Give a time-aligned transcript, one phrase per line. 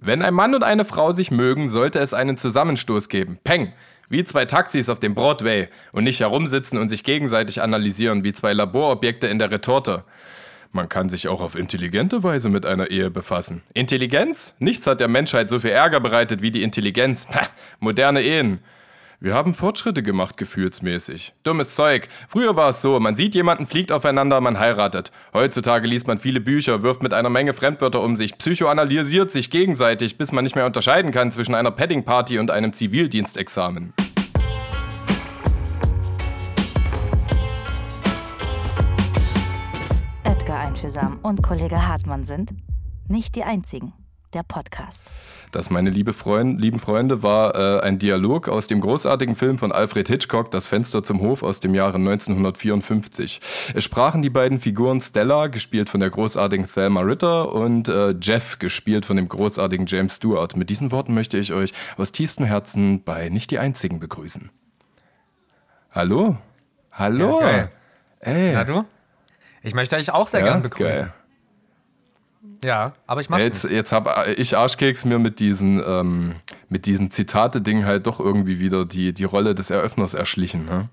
[0.00, 3.38] Wenn ein Mann und eine Frau sich mögen, sollte es einen Zusammenstoß geben.
[3.42, 3.72] Peng!
[4.08, 8.52] Wie zwei Taxis auf dem Broadway und nicht herumsitzen und sich gegenseitig analysieren wie zwei
[8.52, 10.04] Laborobjekte in der Retorte.
[10.70, 13.62] Man kann sich auch auf intelligente Weise mit einer Ehe befassen.
[13.74, 14.54] Intelligenz?
[14.60, 17.26] Nichts hat der Menschheit so viel Ärger bereitet wie die Intelligenz.
[17.34, 17.42] Ha,
[17.80, 18.60] moderne Ehen.
[19.20, 21.34] Wir haben Fortschritte gemacht, gefühlsmäßig.
[21.42, 22.08] Dummes Zeug.
[22.28, 25.10] Früher war es so, man sieht jemanden, fliegt aufeinander, man heiratet.
[25.34, 30.18] Heutzutage liest man viele Bücher, wirft mit einer Menge Fremdwörter um sich, psychoanalysiert sich gegenseitig,
[30.18, 33.92] bis man nicht mehr unterscheiden kann zwischen einer Padding-Party und einem Zivildienstexamen.
[40.22, 42.50] Edgar Einfühlsam und Kollege Hartmann sind
[43.08, 43.94] nicht die einzigen.
[44.34, 45.02] Der Podcast.
[45.52, 49.72] Das, meine liebe Freund, lieben Freunde, war äh, ein Dialog aus dem großartigen Film von
[49.72, 53.40] Alfred Hitchcock, Das Fenster zum Hof aus dem Jahre 1954.
[53.74, 58.58] Es sprachen die beiden Figuren Stella, gespielt von der großartigen Thelma Ritter, und äh, Jeff,
[58.58, 60.54] gespielt von dem großartigen James Stewart.
[60.56, 64.50] Mit diesen Worten möchte ich euch aus tiefstem Herzen bei Nicht die Einzigen begrüßen.
[65.92, 66.36] Hallo?
[66.92, 67.40] Hallo?
[67.40, 67.68] Ja.
[68.20, 68.52] Ey.
[68.52, 68.84] Na du?
[69.62, 70.92] Ich möchte euch auch sehr Ja, gern begrüßen.
[71.06, 71.12] geil.
[72.64, 73.72] Ja, aber ich mach's Jetzt, nicht.
[73.72, 76.34] jetzt habe ich Arschkeks mir mit diesen, ähm,
[76.68, 80.64] mit diesen Zitate-Ding halt doch irgendwie wieder die, die Rolle des Eröffners erschlichen.
[80.64, 80.88] Ne?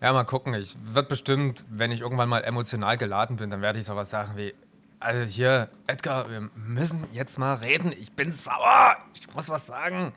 [0.00, 0.54] Ja, mal gucken.
[0.54, 4.32] Ich wird bestimmt, wenn ich irgendwann mal emotional geladen bin, dann werde ich sowas sagen
[4.36, 4.54] wie,
[5.00, 7.92] also hier, Edgar, wir müssen jetzt mal reden.
[7.98, 8.96] Ich bin sauer.
[9.14, 10.12] Ich muss was sagen.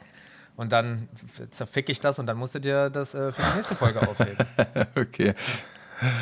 [0.55, 1.07] Und dann
[1.49, 4.37] zerfick ich das und dann musst du dir das äh, für die nächste Folge aufheben.
[4.95, 5.33] Okay.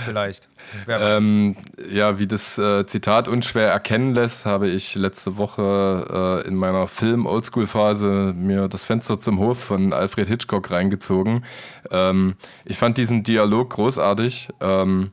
[0.05, 0.49] Vielleicht.
[0.87, 1.55] Ähm,
[1.89, 6.87] ja, wie das äh, Zitat unschwer erkennen lässt, habe ich letzte Woche äh, in meiner
[6.87, 11.45] Film-Oldschool-Phase mir das Fenster zum Hof von Alfred Hitchcock reingezogen.
[11.91, 14.49] Ähm, ich fand diesen Dialog großartig.
[14.59, 15.11] Ähm,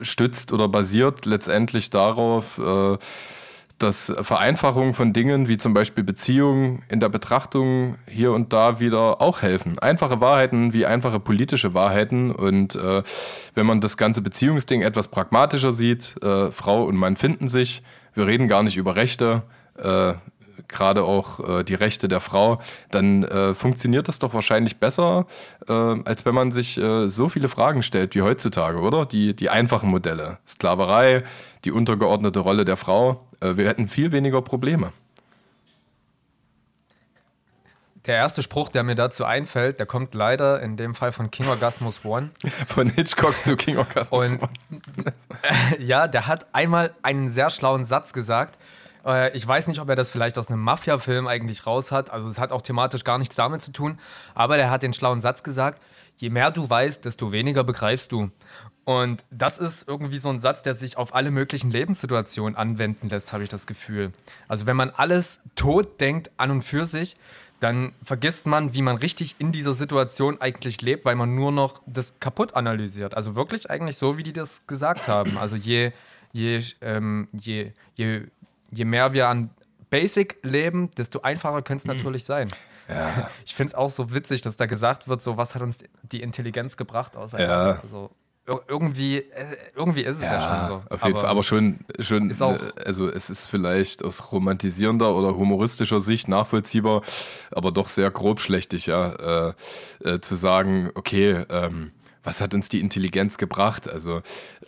[0.00, 2.98] stützt oder basiert letztendlich darauf, äh,
[3.82, 9.20] dass Vereinfachungen von Dingen wie zum Beispiel Beziehungen in der Betrachtung hier und da wieder
[9.22, 9.78] auch helfen.
[9.78, 12.30] Einfache Wahrheiten wie einfache politische Wahrheiten.
[12.30, 13.02] Und äh,
[13.54, 17.82] wenn man das ganze Beziehungsding etwas pragmatischer sieht, äh, Frau und Mann finden sich,
[18.14, 19.42] wir reden gar nicht über Rechte,
[19.78, 20.12] äh,
[20.68, 25.26] gerade auch äh, die Rechte der Frau, dann äh, funktioniert das doch wahrscheinlich besser,
[25.68, 29.06] äh, als wenn man sich so viele Fragen stellt wie heutzutage, oder?
[29.06, 30.38] Die, die einfachen Modelle.
[30.46, 31.24] Sklaverei,
[31.64, 33.26] die untergeordnete Rolle der Frau.
[33.40, 34.92] Äh, wir hätten viel weniger Probleme.
[38.06, 41.48] Der erste Spruch, der mir dazu einfällt, der kommt leider in dem Fall von King
[41.48, 42.30] Orgasmus One.
[42.66, 44.34] Von Hitchcock zu King Orgasmus.
[44.34, 44.48] Und
[45.78, 48.58] ja, der hat einmal einen sehr schlauen Satz gesagt.
[49.04, 52.10] Äh, Ich weiß nicht, ob er das vielleicht aus einem Mafia-Film eigentlich raus hat.
[52.10, 53.98] Also es hat auch thematisch gar nichts damit zu tun.
[54.34, 55.82] Aber der hat den schlauen Satz gesagt,
[56.20, 58.30] je mehr du weißt, desto weniger begreifst du.
[58.84, 63.32] Und das ist irgendwie so ein Satz, der sich auf alle möglichen Lebenssituationen anwenden lässt,
[63.32, 64.12] habe ich das Gefühl.
[64.46, 67.16] Also wenn man alles tot denkt an und für sich,
[67.60, 71.82] dann vergisst man, wie man richtig in dieser Situation eigentlich lebt, weil man nur noch
[71.86, 73.14] das kaputt analysiert.
[73.14, 75.38] Also wirklich eigentlich so, wie die das gesagt haben.
[75.38, 75.92] Also je,
[76.32, 78.22] je, ähm, je, je,
[78.70, 79.50] je mehr wir an
[79.90, 82.48] Basic leben, desto einfacher könnte es natürlich sein.
[83.46, 86.22] Ich finde es auch so witzig, dass da gesagt wird, so was hat uns die
[86.22, 87.74] Intelligenz gebracht auseinander.
[87.76, 87.80] Ja.
[87.82, 88.10] Also
[88.46, 90.82] ir- irgendwie, äh, irgendwie ist es ja, schon so.
[90.94, 91.26] auf jeden Fall.
[91.26, 96.28] Aber schon, schon Ist auch- äh, also es ist vielleicht aus romantisierender oder humoristischer Sicht
[96.28, 97.02] nachvollziehbar,
[97.50, 99.52] aber doch sehr grobschlächtig, ja,
[100.02, 103.88] äh, äh, zu sagen, okay, ähm, was hat uns die Intelligenz gebracht?
[103.88, 104.20] Also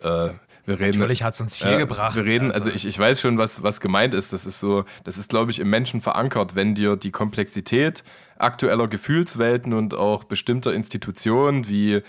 [0.03, 0.31] äh,
[0.65, 2.15] wir reden, Natürlich hat's uns viel Ja, gebracht.
[2.17, 4.33] Wir reden, also, Also- ich, ich weiß schon, was, was gemeint ist.
[4.33, 8.05] Das ist so, das ist, glaube ich, im Menschen verankert, wenn dir die Komplexität
[8.39, 12.03] aktueller Gefühlswelten und auch bestimmter Institutionen wie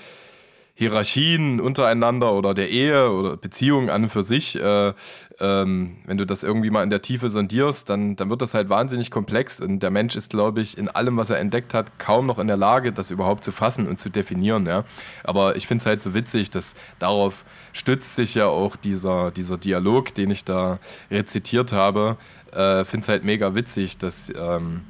[0.75, 4.93] Hierarchien untereinander oder der Ehe oder Beziehungen an und für sich, äh,
[5.39, 8.69] ähm, wenn du das irgendwie mal in der Tiefe sondierst, dann, dann wird das halt
[8.69, 12.25] wahnsinnig komplex und der Mensch ist, glaube ich, in allem, was er entdeckt hat, kaum
[12.25, 14.65] noch in der Lage, das überhaupt zu fassen und zu definieren.
[14.65, 14.83] Ja?
[15.23, 19.59] Aber ich finde es halt so witzig, dass darauf stützt sich ja auch dieser, dieser
[19.59, 20.79] Dialog, den ich da
[21.11, 22.17] rezitiert habe.
[22.51, 24.81] Äh, finde es halt mega witzig, dass ähm,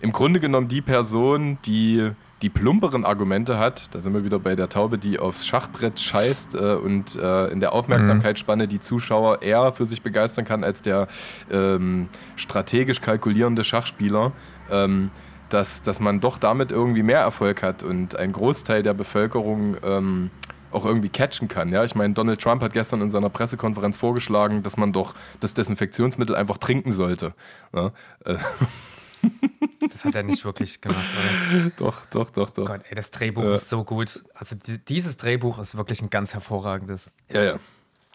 [0.00, 2.10] im Grunde genommen die Person, die
[2.42, 6.54] die plumperen Argumente hat, da sind wir wieder bei der Taube, die aufs Schachbrett scheißt
[6.54, 11.08] äh, und äh, in der Aufmerksamkeitsspanne die Zuschauer eher für sich begeistern kann als der
[11.50, 14.32] ähm, strategisch kalkulierende Schachspieler,
[14.70, 15.10] ähm,
[15.48, 20.30] dass, dass man doch damit irgendwie mehr Erfolg hat und ein Großteil der Bevölkerung ähm,
[20.70, 21.70] auch irgendwie catchen kann.
[21.70, 21.82] Ja?
[21.84, 26.36] Ich meine, Donald Trump hat gestern in seiner Pressekonferenz vorgeschlagen, dass man doch das Desinfektionsmittel
[26.36, 27.34] einfach trinken sollte.
[27.74, 27.92] Ja?
[28.24, 28.36] Äh,
[29.90, 31.04] Das hat er nicht wirklich gemacht,
[31.52, 31.70] oder?
[31.76, 32.66] doch, doch, doch, doch.
[32.66, 33.54] Gott, ey, das Drehbuch Ja.
[33.54, 34.22] ist so gut.
[34.34, 37.10] Also die, dieses Drehbuch ist wirklich ein ganz hervorragendes.
[37.32, 37.58] Ja, ja.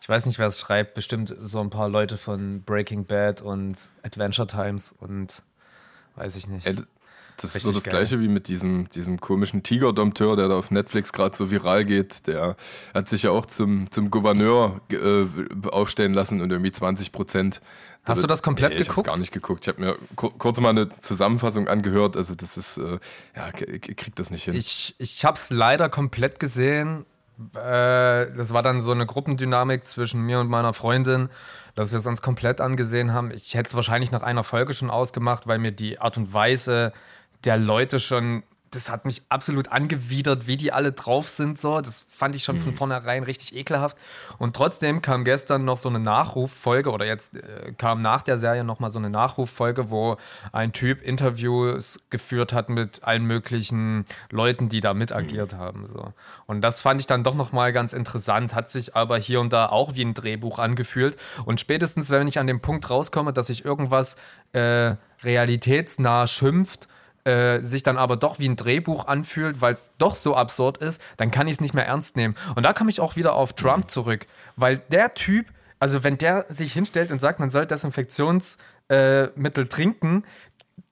[0.01, 0.93] Ich weiß nicht, wer es schreibt.
[0.95, 5.43] Bestimmt so ein paar Leute von Breaking Bad und Adventure Times und
[6.15, 6.67] weiß ich nicht.
[6.67, 6.75] Ey,
[7.37, 7.91] das ist so das geil.
[7.91, 12.27] gleiche wie mit diesem, diesem komischen Tiger-Dompteur, der da auf Netflix gerade so viral geht.
[12.27, 12.55] Der
[12.93, 15.25] hat sich ja auch zum, zum Gouverneur äh,
[15.69, 17.61] aufstellen lassen und irgendwie 20 Prozent.
[18.05, 19.07] Hast du das komplett nee, ich geguckt?
[19.07, 19.65] Ich habe gar nicht geguckt.
[19.65, 22.17] Ich habe mir kurz mal eine Zusammenfassung angehört.
[22.17, 22.99] Also das ist, äh,
[23.35, 24.55] ja, kriegt das nicht hin.
[24.55, 27.05] Ich, ich habe es leider komplett gesehen.
[27.55, 31.29] Äh, das war dann so eine Gruppendynamik zwischen mir und meiner Freundin
[31.75, 33.31] dass wir es uns komplett angesehen haben.
[33.31, 36.93] Ich hätte es wahrscheinlich nach einer Folge schon ausgemacht, weil mir die Art und Weise
[37.45, 38.43] der Leute schon
[38.73, 41.59] das hat mich absolut angewidert, wie die alle drauf sind.
[41.59, 41.81] So.
[41.81, 42.75] Das fand ich schon von mhm.
[42.75, 43.97] vornherein richtig ekelhaft.
[44.39, 48.63] Und trotzdem kam gestern noch so eine Nachruffolge, oder jetzt äh, kam nach der Serie
[48.63, 50.17] nochmal so eine Nachruffolge, wo
[50.51, 55.57] ein Typ Interviews geführt hat mit allen möglichen Leuten, die da mitagiert mhm.
[55.57, 55.87] haben.
[55.87, 56.13] So.
[56.45, 59.67] Und das fand ich dann doch nochmal ganz interessant, hat sich aber hier und da
[59.67, 61.17] auch wie ein Drehbuch angefühlt.
[61.45, 64.15] Und spätestens, wenn ich an dem Punkt rauskomme, dass sich irgendwas
[64.53, 66.87] äh, realitätsnah schimpft,
[67.25, 71.01] äh, sich dann aber doch wie ein Drehbuch anfühlt, weil es doch so absurd ist,
[71.17, 72.35] dann kann ich es nicht mehr ernst nehmen.
[72.55, 75.47] Und da komme ich auch wieder auf Trump zurück, weil der Typ,
[75.79, 80.23] also wenn der sich hinstellt und sagt, man soll Desinfektionsmittel äh, trinken,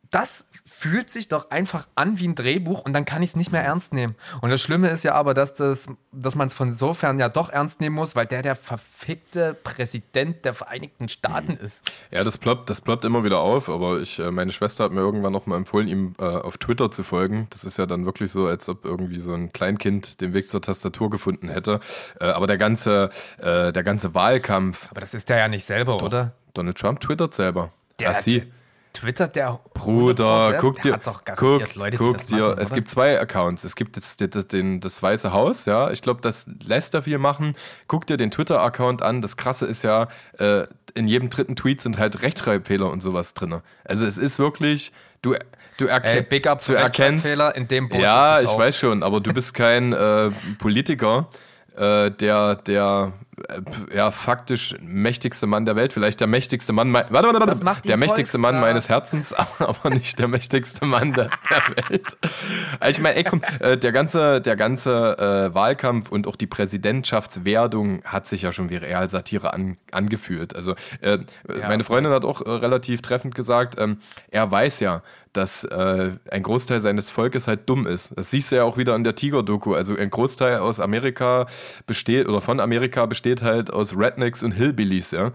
[0.10, 0.48] das
[0.81, 3.63] fühlt sich doch einfach an wie ein Drehbuch und dann kann ich es nicht mehr
[3.63, 4.16] ernst nehmen.
[4.42, 7.50] Und das Schlimme ist ja aber, dass, das, dass man es von sofern ja doch
[7.50, 11.92] ernst nehmen muss, weil der der verfickte Präsident der Vereinigten Staaten ist.
[12.10, 15.01] Ja, das ploppt, das ploppt immer wieder auf, aber ich, äh, meine Schwester hat mir
[15.01, 17.45] irgendwann nochmal empfohlen, ihm äh, auf Twitter zu folgen.
[17.51, 20.63] Das ist ja dann wirklich so, als ob irgendwie so ein Kleinkind den Weg zur
[20.63, 21.80] Tastatur gefunden hätte.
[22.19, 24.88] Äh, aber der ganze, äh, der ganze Wahlkampf.
[24.89, 26.34] Aber das ist der ja nicht selber, doch, oder?
[26.56, 27.69] Donald Trump twittert selber.
[28.00, 28.51] Der, Ach, sie.
[29.01, 31.00] Twittert der Bruder, guck dir,
[31.36, 33.63] guck, Leute, guck dir, machen, es gibt zwei Accounts.
[33.63, 35.89] Es gibt das, das, den, das Weiße Haus, ja.
[35.89, 37.56] Ich glaube, das lässt er viel machen.
[37.88, 39.24] Guck dir den Twitter-Account an.
[39.24, 40.07] Das Krasse ist ja,
[40.38, 43.62] äh, in jedem dritten Tweet sind halt Rechtschreibfehler und sowas drin.
[43.86, 44.92] Also es ist wirklich,
[45.24, 45.33] du,
[45.77, 48.59] du, erke Big up für du erkennst, in dem Boot Ja, ich auf.
[48.59, 51.27] weiß schon, aber du bist kein äh, Politiker,
[51.75, 53.13] äh, der, der
[53.93, 58.38] ja, faktisch mächtigste Mann der Welt, vielleicht der mächtigste Mann, warte, warte, warte, der mächtigste
[58.38, 62.17] Mann meines Herzens, aber nicht der mächtigste Mann der, der Welt.
[62.79, 66.47] Also ich meine, ey, komm, äh, der ganze, der ganze äh, Wahlkampf und auch die
[66.47, 70.55] Präsidentschaftswerdung hat sich ja schon wie Realsatire an, angefühlt.
[70.55, 73.97] Also äh, ja, meine Freundin hat auch äh, relativ treffend gesagt, ähm,
[74.29, 75.01] er weiß ja,
[75.33, 78.18] dass äh, ein Großteil seines Volkes halt dumm ist.
[78.18, 79.74] Das siehst du ja auch wieder in der Tiger-Doku.
[79.74, 81.48] Also ein Großteil aus Amerika
[81.88, 85.31] besteht oder von Amerika besteht halt aus Rednecks und Hillbillies, ja.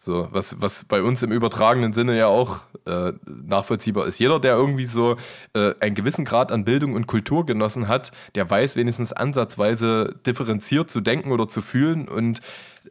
[0.00, 4.20] So, was, was bei uns im übertragenen Sinne ja auch äh, nachvollziehbar ist.
[4.20, 5.16] Jeder, der irgendwie so
[5.54, 10.88] äh, einen gewissen Grad an Bildung und Kultur genossen hat, der weiß wenigstens ansatzweise differenziert
[10.88, 12.38] zu denken oder zu fühlen und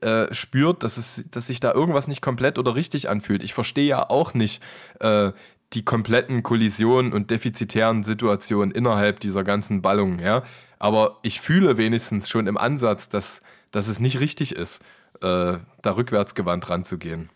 [0.02, 3.42] äh, spürt, dass, es, dass sich da irgendwas nicht komplett oder richtig anfühlt.
[3.42, 4.62] Ich verstehe ja auch nicht
[5.00, 5.32] äh,
[5.74, 10.44] die kompletten Kollisionen und defizitären Situationen innerhalb dieser ganzen Ballungen, ja.
[10.80, 13.42] Aber ich fühle wenigstens schon im Ansatz, dass,
[13.72, 14.82] dass es nicht richtig ist,
[15.22, 17.30] äh, da rückwärtsgewandt ranzugehen.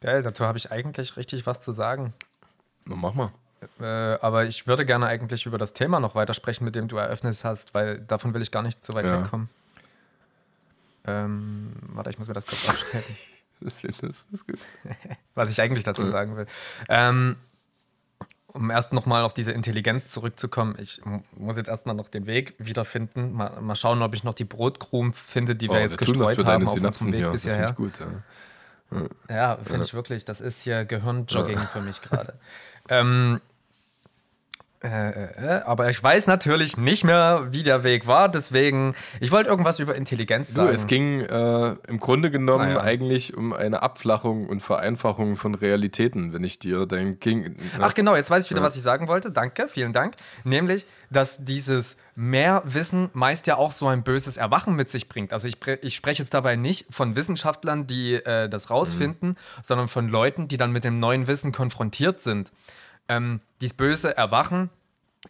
[0.00, 2.12] Geil, dazu habe ich eigentlich richtig was zu sagen.
[2.86, 3.30] Na, mach mal.
[3.80, 3.84] Äh,
[4.20, 7.74] aber ich würde gerne eigentlich über das Thema noch weitersprechen, mit dem du eröffnet hast,
[7.74, 9.22] weil davon will ich gar nicht zu weit ja.
[9.22, 9.48] wegkommen.
[11.06, 13.16] Ähm, warte, ich muss mir das kurz aufschreiben.
[14.00, 14.58] Das ist gut.
[15.34, 16.46] Was ich eigentlich dazu sagen will.
[16.88, 17.36] Ähm,
[18.48, 21.00] um erst nochmal auf diese Intelligenz zurückzukommen, ich
[21.36, 23.32] muss jetzt erstmal noch den Weg wiederfinden.
[23.32, 26.68] Mal, mal schauen, ob ich noch die Brotkrumen finde, die wir oh, jetzt gestreut haben
[26.68, 27.30] auf unserem Weg hier.
[27.30, 27.62] bisher.
[27.62, 28.06] Das gut, ja.
[29.30, 29.84] Ja, finde ja.
[29.84, 30.24] ich wirklich.
[30.24, 31.64] Das ist hier Gehirnjogging ja.
[31.64, 32.34] für mich gerade.
[32.88, 33.40] ähm,
[34.82, 38.28] äh, äh, aber ich weiß natürlich nicht mehr, wie der Weg war.
[38.28, 40.68] Deswegen, ich wollte irgendwas über Intelligenz sagen.
[40.68, 42.80] Du, es ging äh, im Grunde genommen naja.
[42.80, 47.42] eigentlich um eine Abflachung und Vereinfachung von Realitäten, wenn ich dir dein King.
[47.42, 47.56] Ne?
[47.80, 48.66] Ach genau, jetzt weiß ich wieder, ja.
[48.66, 49.30] was ich sagen wollte.
[49.30, 50.14] Danke, vielen Dank.
[50.42, 55.32] Nämlich, dass dieses Mehrwissen meist ja auch so ein böses Erwachen mit sich bringt.
[55.32, 59.36] Also ich, ich spreche jetzt dabei nicht von Wissenschaftlern, die äh, das rausfinden, mhm.
[59.62, 62.50] sondern von Leuten, die dann mit dem neuen Wissen konfrontiert sind.
[63.16, 64.70] Ähm, dieses böse Erwachen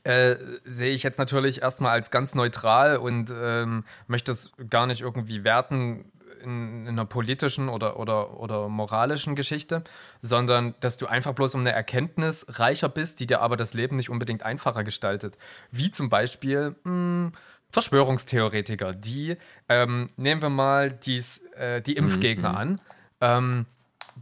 [0.04, 5.02] äh, sehe ich jetzt natürlich erstmal als ganz neutral und ähm, möchte es gar nicht
[5.02, 6.10] irgendwie werten
[6.42, 9.84] in, in, einer politischen oder, oder, oder moralischen Geschichte,
[10.22, 13.96] sondern dass du einfach bloß um eine Erkenntnis reicher bist, die dir aber das Leben
[13.96, 15.36] nicht unbedingt einfacher gestaltet.
[15.70, 17.32] Wie zum Beispiel mh, hm,
[17.70, 19.36] Verschwörungstheoretiker, die,
[19.68, 22.56] ähm, nehmen wir mal dies, äh, die Impfgegner mhm.
[22.56, 22.80] an,
[23.20, 23.66] ähm,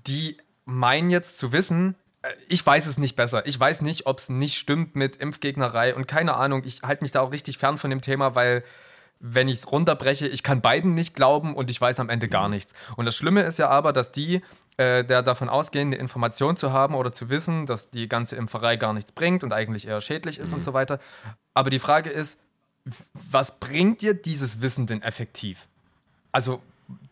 [0.06, 1.96] die meinen jetzt zu wissen,
[2.48, 3.46] ich weiß es nicht besser.
[3.46, 6.62] Ich weiß nicht, ob es nicht stimmt mit Impfgegnerei und keine Ahnung.
[6.64, 8.62] Ich halte mich da auch richtig fern von dem Thema, weil
[9.20, 12.48] wenn ich es runterbreche, ich kann beiden nicht glauben und ich weiß am Ende gar
[12.48, 12.72] nichts.
[12.96, 14.42] Und das Schlimme ist ja aber, dass die,
[14.78, 18.76] äh, der davon ausgehen, eine Information zu haben oder zu wissen, dass die ganze Impferei
[18.76, 20.56] gar nichts bringt und eigentlich eher schädlich ist mhm.
[20.56, 20.98] und so weiter.
[21.52, 22.38] Aber die Frage ist,
[23.12, 25.68] was bringt dir dieses Wissen denn effektiv?
[26.32, 26.62] Also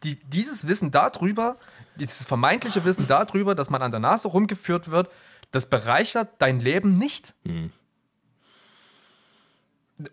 [0.02, 1.56] die, dieses Wissen darüber,
[1.98, 5.10] dieses vermeintliche Wissen darüber, dass man an der Nase rumgeführt wird,
[5.50, 7.34] das bereichert dein Leben nicht.
[7.44, 7.72] Mhm.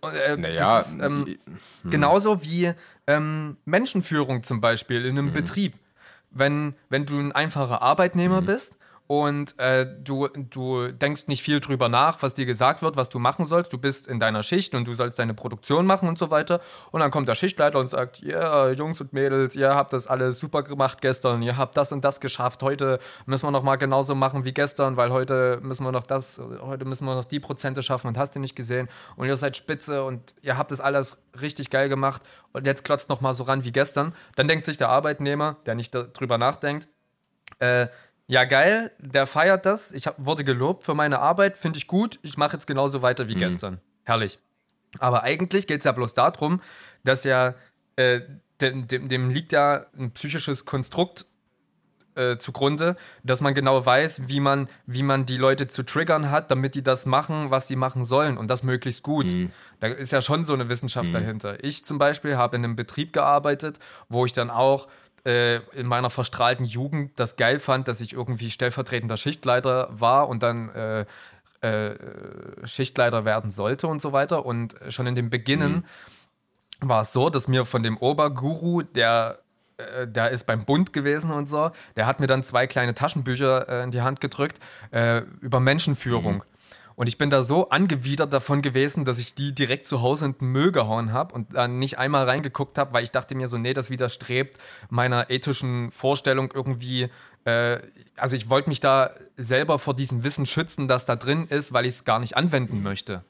[0.01, 1.37] Äh, naja, ist, ähm,
[1.83, 1.91] hm.
[1.91, 2.73] genauso wie
[3.05, 5.33] ähm, Menschenführung zum Beispiel in einem hm.
[5.33, 5.75] Betrieb.
[6.31, 8.45] Wenn, wenn du ein einfacher Arbeitnehmer hm.
[8.45, 8.77] bist
[9.07, 13.19] und äh, du, du denkst nicht viel drüber nach, was dir gesagt wird, was du
[13.19, 13.71] machen sollst.
[13.71, 16.59] Du bist in deiner Schicht und du sollst deine Produktion machen und so weiter.
[16.91, 20.07] Und dann kommt der Schichtleiter und sagt, ja, yeah, Jungs und Mädels, ihr habt das
[20.07, 22.63] alles super gemacht gestern, ihr habt das und das geschafft.
[22.63, 22.97] Heute
[23.27, 26.85] müssen wir noch mal genauso machen wie gestern, weil heute müssen wir noch das, heute
[26.85, 28.89] müssen wir noch die Prozente schaffen und hast du nicht gesehen.
[29.17, 33.09] Und ihr seid spitze und ihr habt das alles richtig geil gemacht und jetzt klotzt
[33.09, 34.15] noch mal so ran wie gestern.
[34.35, 36.87] Dann denkt sich der Arbeitnehmer, der nicht darüber nachdenkt,
[37.59, 37.87] äh,
[38.27, 39.91] ja, geil, der feiert das.
[39.91, 42.19] Ich hab, wurde gelobt für meine Arbeit, finde ich gut.
[42.23, 43.39] Ich mache jetzt genauso weiter wie mhm.
[43.39, 43.81] gestern.
[44.03, 44.39] Herrlich.
[44.99, 46.61] Aber eigentlich geht es ja bloß darum,
[47.03, 47.53] dass ja
[47.97, 48.21] äh,
[48.61, 51.25] dem, dem, dem, liegt ja ein psychisches Konstrukt
[52.15, 56.49] äh, zugrunde, dass man genau weiß, wie man, wie man die Leute zu triggern hat,
[56.49, 59.31] damit die das machen, was die machen sollen und das möglichst gut.
[59.31, 59.51] Mhm.
[59.81, 61.13] Da ist ja schon so eine Wissenschaft mhm.
[61.13, 61.63] dahinter.
[61.63, 64.87] Ich zum Beispiel habe in einem Betrieb gearbeitet, wo ich dann auch
[65.25, 70.43] äh, in meiner verstrahlten Jugend das geil fand, dass ich irgendwie stellvertretender Schichtleiter war und
[70.43, 71.05] dann äh,
[71.61, 71.95] äh,
[72.65, 74.45] Schichtleiter werden sollte und so weiter.
[74.45, 75.85] Und schon in dem Beginnen
[76.81, 76.89] mhm.
[76.89, 79.39] war es so, dass mir von dem Oberguru, der
[79.77, 81.71] äh, der ist beim Bund gewesen und so.
[81.95, 84.59] Der hat mir dann zwei kleine Taschenbücher äh, in die Hand gedrückt
[84.91, 86.35] äh, über Menschenführung.
[86.35, 86.43] Mhm.
[86.95, 90.37] Und ich bin da so angewidert davon gewesen, dass ich die direkt zu Hause in
[90.37, 93.57] den Müll gehauen habe und dann nicht einmal reingeguckt habe, weil ich dachte mir so,
[93.57, 94.57] nee, das widerstrebt
[94.89, 97.09] meiner ethischen Vorstellung irgendwie.
[97.43, 97.79] Äh,
[98.15, 101.85] also ich wollte mich da selber vor diesem Wissen schützen, das da drin ist, weil
[101.85, 103.25] ich es gar nicht anwenden möchte.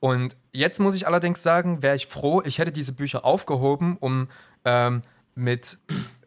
[0.00, 4.28] Und jetzt muss ich allerdings sagen, wäre ich froh, ich hätte diese Bücher aufgehoben, um
[4.64, 5.02] ähm,
[5.34, 5.78] mit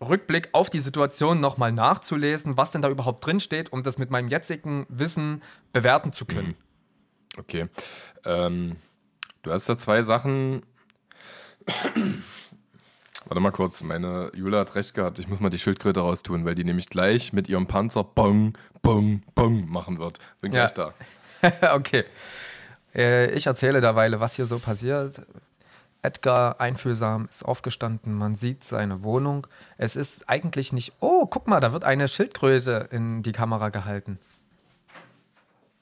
[0.01, 4.10] Rückblick auf die Situation nochmal nachzulesen, was denn da überhaupt drin steht, um das mit
[4.10, 5.41] meinem jetzigen Wissen
[5.74, 6.55] bewerten zu können.
[7.38, 7.67] Okay.
[8.25, 8.77] Ähm,
[9.43, 10.63] du hast da zwei Sachen.
[13.25, 15.20] Warte mal kurz, meine Jula hat recht gehabt.
[15.20, 19.24] Ich muss mal die Schildkröte raustun, weil die nämlich gleich mit ihrem Panzer Bong, Bong,
[19.36, 20.20] Bong machen wird.
[20.41, 20.91] Bin gleich ja.
[21.41, 21.74] da.
[21.75, 22.03] okay.
[22.93, 25.22] Äh, ich erzähle derweil, was hier so passiert.
[26.01, 29.48] Edgar einfühlsam ist aufgestanden, man sieht seine Wohnung.
[29.77, 34.20] Es ist eigentlich nicht, oh, guck mal, da wird eine Schildkröte in die Kamera gehalten.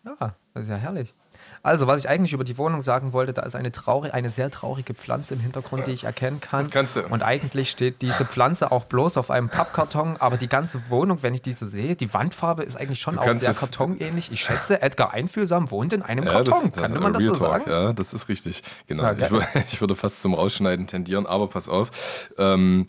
[0.04, 1.14] Ja, das ist ja herrlich.
[1.62, 4.50] Also, was ich eigentlich über die Wohnung sagen wollte, da ist eine traurig, eine sehr
[4.50, 6.62] traurige Pflanze im Hintergrund, die ich erkennen kann.
[6.62, 7.01] Das kannst du.
[7.01, 11.34] Und eigentlich steht diese Pflanze auch bloß auf einem Pappkarton, aber die ganze Wohnung, wenn
[11.34, 14.32] ich diese sehe, die Wandfarbe ist eigentlich schon auch sehr kartonähnlich.
[14.32, 16.72] Ich schätze, Edgar Einfühlsam wohnt in einem ja, Karton.
[16.72, 17.70] Das, Kann man das so Talk, sagen?
[17.70, 18.63] Ja, das ist richtig.
[18.88, 19.04] Genau.
[19.04, 19.30] Ja, ich,
[19.74, 21.92] ich, würde fast zum Rausschneiden tendieren, aber pass auf.
[22.38, 22.86] Ähm,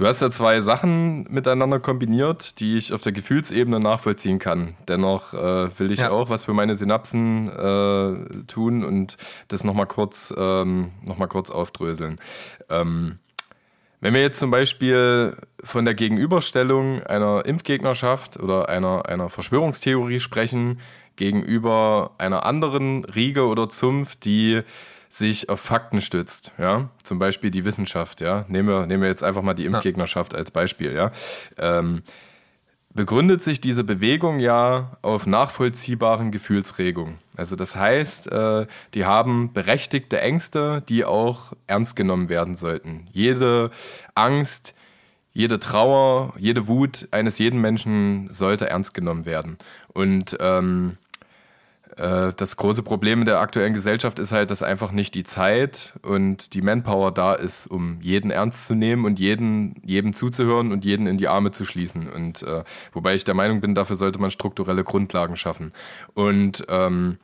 [0.00, 4.74] Du hast ja zwei Sachen miteinander kombiniert, die ich auf der Gefühlsebene nachvollziehen kann.
[4.88, 6.08] Dennoch äh, will ich ja.
[6.08, 12.18] auch was für meine Synapsen äh, tun und das nochmal kurz, ähm, noch kurz aufdröseln.
[12.70, 13.18] Ähm,
[14.00, 20.80] wenn wir jetzt zum Beispiel von der Gegenüberstellung einer Impfgegnerschaft oder einer, einer Verschwörungstheorie sprechen,
[21.16, 24.62] gegenüber einer anderen Riege oder Zunft, die
[25.10, 29.24] sich auf Fakten stützt, ja, zum Beispiel die Wissenschaft, ja, nehmen wir, nehmen wir jetzt
[29.24, 31.10] einfach mal die Impfgegnerschaft als Beispiel, ja,
[31.58, 32.02] ähm,
[32.94, 37.16] begründet sich diese Bewegung ja auf nachvollziehbaren Gefühlsregungen.
[37.36, 43.08] Also das heißt, äh, die haben berechtigte Ängste, die auch ernst genommen werden sollten.
[43.12, 43.70] Jede
[44.14, 44.74] Angst,
[45.32, 49.58] jede Trauer, jede Wut eines jeden Menschen sollte ernst genommen werden.
[49.92, 51.09] Und ähm, äh,
[51.96, 56.54] das große Problem in der aktuellen Gesellschaft ist halt, dass einfach nicht die Zeit und
[56.54, 61.06] die Manpower da ist, um jeden ernst zu nehmen und jeden, jedem zuzuhören und jeden
[61.06, 62.08] in die Arme zu schließen.
[62.08, 65.72] Und äh, wobei ich der Meinung bin, dafür sollte man strukturelle Grundlagen schaffen.
[66.14, 67.18] Und ähm,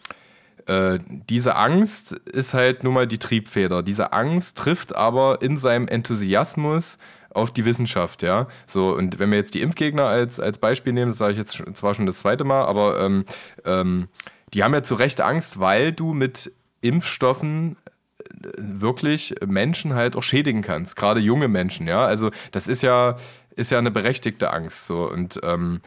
[0.67, 3.83] äh, diese Angst ist halt nun mal die Triebfeder.
[3.83, 6.99] Diese Angst trifft aber in seinem Enthusiasmus
[7.31, 8.49] auf die Wissenschaft, ja.
[8.65, 11.63] So, und wenn wir jetzt die Impfgegner als, als Beispiel nehmen, das sage ich jetzt
[11.75, 13.25] zwar schon das zweite Mal, aber ähm,
[13.65, 14.09] ähm,
[14.57, 17.77] die haben ja zu Recht Angst, weil du mit Impfstoffen
[18.19, 22.05] äh, wirklich Menschen halt auch schädigen kannst, gerade junge Menschen, ja.
[22.05, 23.17] Also das ist ja,
[23.55, 24.87] ist ja eine berechtigte Angst.
[24.87, 25.83] So und ähm,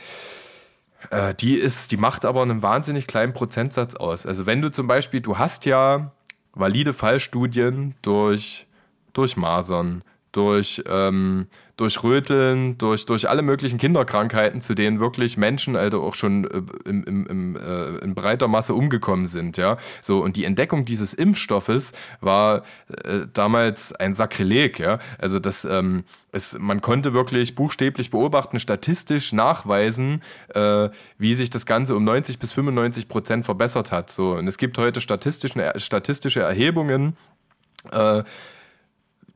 [1.09, 4.25] äh, die ist, die macht aber einen wahnsinnig kleinen Prozentsatz aus.
[4.25, 6.11] Also wenn du zum Beispiel, du hast ja
[6.53, 8.67] valide Fallstudien durch
[9.13, 11.47] durch Masern, durch, ähm,
[11.79, 16.61] durch Röteln, durch, durch alle möglichen Kinderkrankheiten, zu denen wirklich Menschen also auch schon äh,
[16.83, 19.55] im, im, im, äh, in breiter Masse umgekommen sind.
[19.55, 19.77] Ja?
[20.01, 22.63] So, und die Entdeckung dieses Impfstoffes war
[23.05, 24.77] äh, damals ein Sakrileg.
[24.77, 24.99] Ja?
[25.17, 30.21] Also das, ähm, es, man konnte wirklich buchstäblich beobachten, statistisch nachweisen,
[30.53, 34.11] äh, wie sich das Ganze um 90 bis 95 Prozent verbessert hat.
[34.11, 37.15] So, und es gibt heute statistische Erhebungen,
[37.93, 38.23] äh,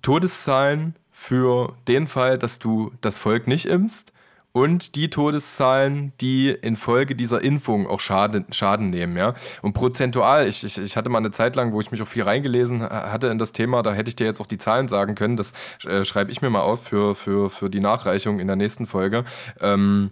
[0.02, 4.12] Todeszahlen für den Fall, dass du das Volk nicht impfst
[4.52, 9.34] und die Todeszahlen, die infolge dieser Impfung auch Schaden, Schaden nehmen, ja.
[9.62, 12.24] Und prozentual, ich, ich, ich hatte mal eine Zeit lang, wo ich mich auch viel
[12.24, 15.38] reingelesen hatte in das Thema, da hätte ich dir jetzt auch die Zahlen sagen können,
[15.38, 15.54] das
[15.86, 19.24] äh, schreibe ich mir mal auf für, für, für die Nachreichung in der nächsten Folge.
[19.62, 20.12] Ähm,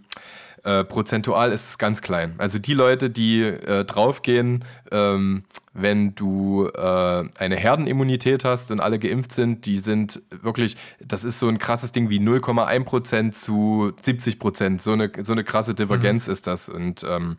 [0.64, 2.36] äh, prozentual ist es ganz klein.
[2.38, 9.00] Also die Leute, die äh, draufgehen, ähm, wenn du äh, eine Herdenimmunität hast und alle
[9.00, 14.82] geimpft sind, die sind wirklich, das ist so ein krasses Ding wie 0,1% zu 70%.
[14.82, 16.34] So eine, so eine krasse Divergenz mhm.
[16.34, 16.70] ist das.
[16.70, 17.38] Und ähm,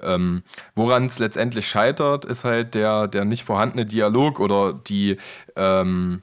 [0.00, 0.42] ähm,
[0.74, 5.16] woran es letztendlich scheitert, ist halt der, der nicht vorhandene Dialog oder die
[5.56, 6.22] ähm,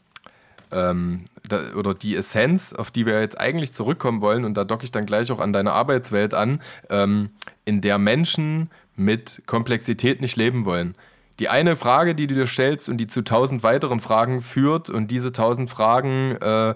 [0.72, 4.84] ähm, da, oder die Essenz, auf die wir jetzt eigentlich zurückkommen wollen, und da docke
[4.84, 7.30] ich dann gleich auch an deine Arbeitswelt an, ähm,
[7.66, 10.96] in der Menschen mit Komplexität nicht leben wollen.
[11.40, 15.10] Die eine Frage, die du dir stellst und die zu tausend weiteren Fragen führt und
[15.10, 16.76] diese tausend Fragen äh,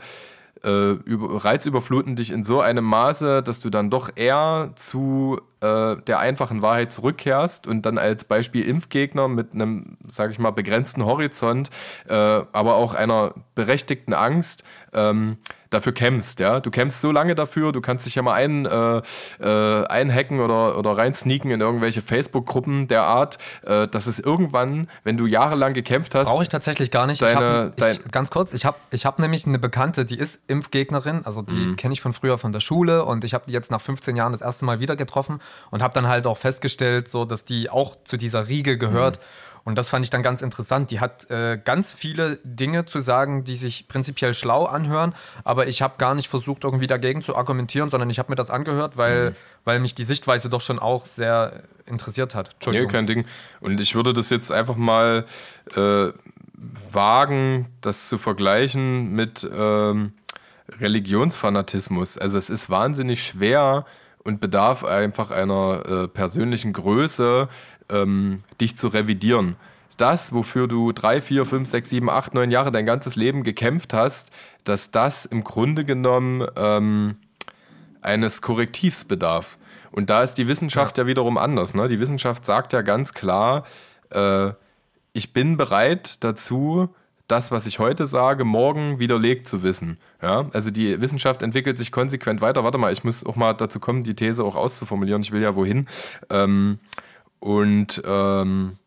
[0.64, 5.98] äh, über, reizüberfluten dich in so einem Maße, dass du dann doch eher zu äh,
[5.98, 11.06] der einfachen Wahrheit zurückkehrst und dann als Beispiel Impfgegner mit einem, sage ich mal, begrenzten
[11.06, 11.70] Horizont,
[12.08, 15.38] äh, aber auch einer berechtigten Angst, ähm,
[15.74, 16.60] dafür kämpfst, ja.
[16.60, 19.02] Du kämpfst so lange dafür, du kannst dich ja mal ein, äh,
[19.40, 25.18] äh, einhacken oder, oder reinsneaken in irgendwelche Facebook-Gruppen der Art, äh, dass es irgendwann, wenn
[25.18, 26.28] du jahrelang gekämpft hast.
[26.28, 27.22] Brauche ich tatsächlich gar nicht.
[27.22, 30.44] Deine, ich hab, ich, ganz kurz, ich habe ich hab nämlich eine Bekannte, die ist
[30.48, 31.76] Impfgegnerin, also die mhm.
[31.76, 34.32] kenne ich von früher von der Schule und ich habe die jetzt nach 15 Jahren
[34.32, 35.40] das erste Mal wieder getroffen
[35.72, 39.18] und habe dann halt auch festgestellt, so dass die auch zu dieser Riege gehört.
[39.18, 39.53] Mhm.
[39.66, 40.92] Und das fand ich dann ganz interessant.
[40.92, 45.82] Die hat äh, ganz viele Dinge zu sagen, die sich prinzipiell schlau anhören, aber ich
[45.82, 49.32] habe gar nicht versucht, irgendwie dagegen zu argumentieren, sondern ich habe mir das angehört, weil,
[49.32, 49.36] mhm.
[49.64, 52.54] weil mich die Sichtweise doch schon auch sehr interessiert hat.
[52.56, 52.88] Entschuldigung.
[52.88, 53.26] Nee, kein Ding.
[53.62, 55.26] Und ich würde das jetzt einfach mal
[55.76, 56.10] äh,
[56.92, 60.14] wagen, das zu vergleichen mit ähm,
[60.80, 62.18] Religionsfanatismus.
[62.18, 63.86] Also es ist wahnsinnig schwer,
[64.24, 67.50] und bedarf einfach einer äh, persönlichen Größe,
[67.90, 69.56] ähm, dich zu revidieren.
[69.98, 73.94] Das, wofür du drei, vier, fünf, sechs, sieben, acht, neun Jahre dein ganzes Leben gekämpft
[73.94, 74.32] hast,
[74.64, 77.18] dass das im Grunde genommen ähm,
[78.02, 79.58] eines Korrektivs bedarf.
[79.92, 81.76] Und da ist die Wissenschaft ja, ja wiederum anders.
[81.76, 81.88] Ne?
[81.88, 83.66] Die Wissenschaft sagt ja ganz klar,
[84.10, 84.52] äh,
[85.14, 86.90] ich bin bereit dazu,
[87.28, 89.98] das, was ich heute sage, morgen widerlegt zu wissen.
[90.22, 92.64] Ja, also die Wissenschaft entwickelt sich konsequent weiter.
[92.64, 95.22] Warte mal, ich muss auch mal dazu kommen, die These auch auszuformulieren.
[95.22, 95.88] Ich will ja wohin.
[96.30, 96.80] Ähm,
[97.44, 98.78] und, ähm,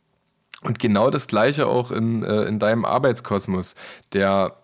[0.62, 3.74] und genau das Gleiche auch in, äh, in deinem Arbeitskosmos.
[4.14, 4.56] Der,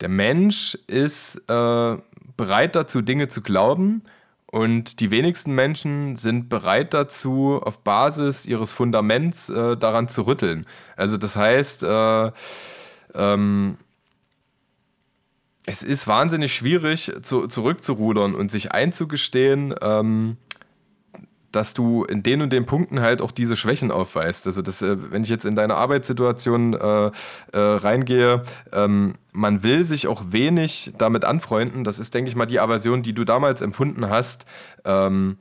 [0.00, 1.96] der Mensch ist äh,
[2.36, 4.02] bereit dazu, Dinge zu glauben.
[4.50, 10.66] Und die wenigsten Menschen sind bereit dazu, auf Basis ihres Fundaments äh, daran zu rütteln.
[10.96, 12.30] Also das heißt, äh,
[13.14, 13.78] ähm,
[15.64, 20.36] es ist wahnsinnig schwierig, zu, zurückzurudern und sich einzugestehen, ähm,
[21.52, 24.46] dass du in den und den Punkten halt auch diese Schwächen aufweist.
[24.46, 27.10] Also das, äh, wenn ich jetzt in deine Arbeitssituation äh, äh,
[27.52, 31.84] reingehe, ähm, man will sich auch wenig damit anfreunden.
[31.84, 34.44] Das ist, denke ich mal, die Aversion, die du damals empfunden hast,
[34.84, 35.38] ähm,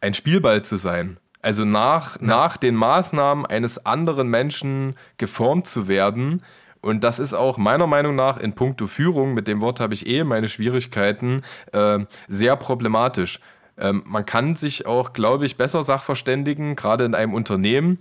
[0.00, 1.18] ein Spielball zu sein.
[1.40, 2.26] Also nach, ja.
[2.26, 6.42] nach den Maßnahmen eines anderen Menschen geformt zu werden.
[6.80, 10.06] Und das ist auch meiner Meinung nach in puncto Führung, mit dem Wort habe ich
[10.06, 13.40] eh meine Schwierigkeiten, äh, sehr problematisch.
[13.82, 17.98] Ähm, man kann sich auch, glaube ich, besser sachverständigen, gerade in einem Unternehmen.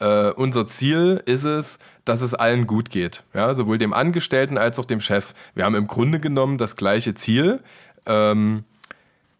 [0.00, 3.22] Äh, unser Ziel ist es, dass es allen gut geht.
[3.32, 5.32] Ja, sowohl dem Angestellten als auch dem Chef.
[5.54, 7.60] Wir haben im Grunde genommen das gleiche Ziel.
[8.06, 8.64] Ähm,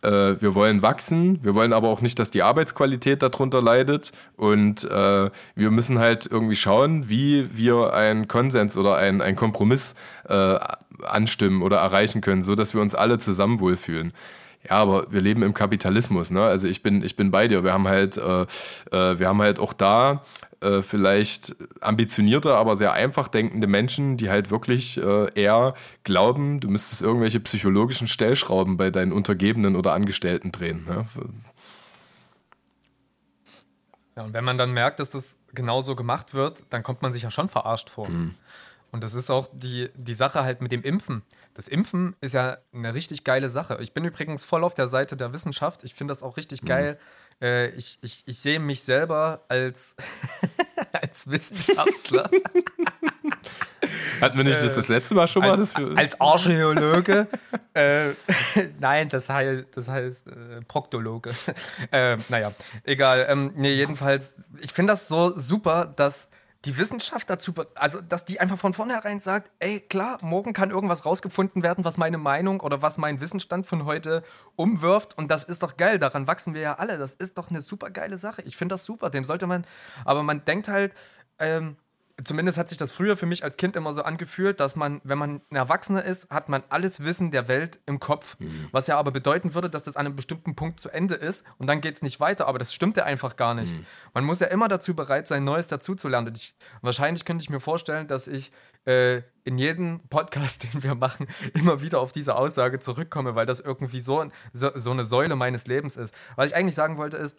[0.02, 4.12] äh, wir wollen wachsen, wir wollen aber auch nicht, dass die Arbeitsqualität darunter leidet.
[4.36, 9.96] Und äh, wir müssen halt irgendwie schauen, wie wir einen Konsens oder einen, einen Kompromiss
[10.28, 10.56] äh,
[11.02, 14.12] anstimmen oder erreichen können, sodass wir uns alle zusammen wohlfühlen.
[14.68, 16.42] Ja, aber wir leben im Kapitalismus, ne?
[16.42, 17.64] Also ich bin, ich bin bei dir.
[17.64, 20.22] Wir haben halt, äh, äh, wir haben halt auch da
[20.60, 26.68] äh, vielleicht ambitionierte, aber sehr einfach denkende Menschen, die halt wirklich äh, eher glauben, du
[26.68, 30.84] müsstest irgendwelche psychologischen Stellschrauben bei deinen Untergebenen oder Angestellten drehen.
[30.86, 31.06] Ne?
[34.16, 37.22] Ja, und wenn man dann merkt, dass das genauso gemacht wird, dann kommt man sich
[37.22, 38.10] ja schon verarscht vor.
[38.10, 38.34] Mhm.
[38.92, 41.22] Und das ist auch die, die Sache halt mit dem Impfen.
[41.60, 43.76] Das Impfen ist ja eine richtig geile Sache.
[43.82, 45.84] Ich bin übrigens voll auf der Seite der Wissenschaft.
[45.84, 46.66] Ich finde das auch richtig mhm.
[46.66, 46.98] geil.
[47.42, 49.94] Äh, ich, ich, ich sehe mich selber als,
[51.02, 52.30] als Wissenschaftler.
[54.22, 57.28] Hatten wir nicht das, das letzte Mal schon mal als, Als Archäologe.
[57.74, 58.12] äh,
[58.80, 61.32] nein, das heißt, das heißt äh, Proktologe.
[61.92, 62.52] äh, naja,
[62.84, 63.26] egal.
[63.28, 66.30] Ähm, nee, jedenfalls, ich finde das so super, dass
[66.66, 71.06] die Wissenschaft dazu, also dass die einfach von vornherein sagt, ey, klar, morgen kann irgendwas
[71.06, 74.22] rausgefunden werden, was meine Meinung oder was mein Wissensstand von heute
[74.56, 77.62] umwirft und das ist doch geil, daran wachsen wir ja alle, das ist doch eine
[77.62, 78.42] super geile Sache.
[78.42, 79.66] Ich finde das super, dem sollte man,
[80.04, 80.94] aber man denkt halt,
[81.38, 81.76] ähm,
[82.24, 85.18] zumindest hat sich das früher für mich als Kind immer so angefühlt, dass man, wenn
[85.18, 88.38] man ein Erwachsener ist, hat man alles Wissen der Welt im Kopf.
[88.38, 88.68] Mhm.
[88.72, 91.66] Was ja aber bedeuten würde, dass das an einem bestimmten Punkt zu Ende ist und
[91.66, 92.46] dann geht es nicht weiter.
[92.46, 93.74] Aber das stimmt ja einfach gar nicht.
[93.74, 93.86] Mhm.
[94.14, 96.28] Man muss ja immer dazu bereit sein, Neues dazuzulernen.
[96.28, 98.52] Und ich, wahrscheinlich könnte ich mir vorstellen, dass ich
[98.86, 103.60] äh, in jedem Podcast, den wir machen, immer wieder auf diese Aussage zurückkomme, weil das
[103.60, 106.14] irgendwie so, so, so eine Säule meines Lebens ist.
[106.36, 107.36] Was ich eigentlich sagen wollte ist,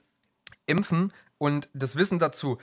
[0.65, 2.58] Impfen und das Wissen dazu,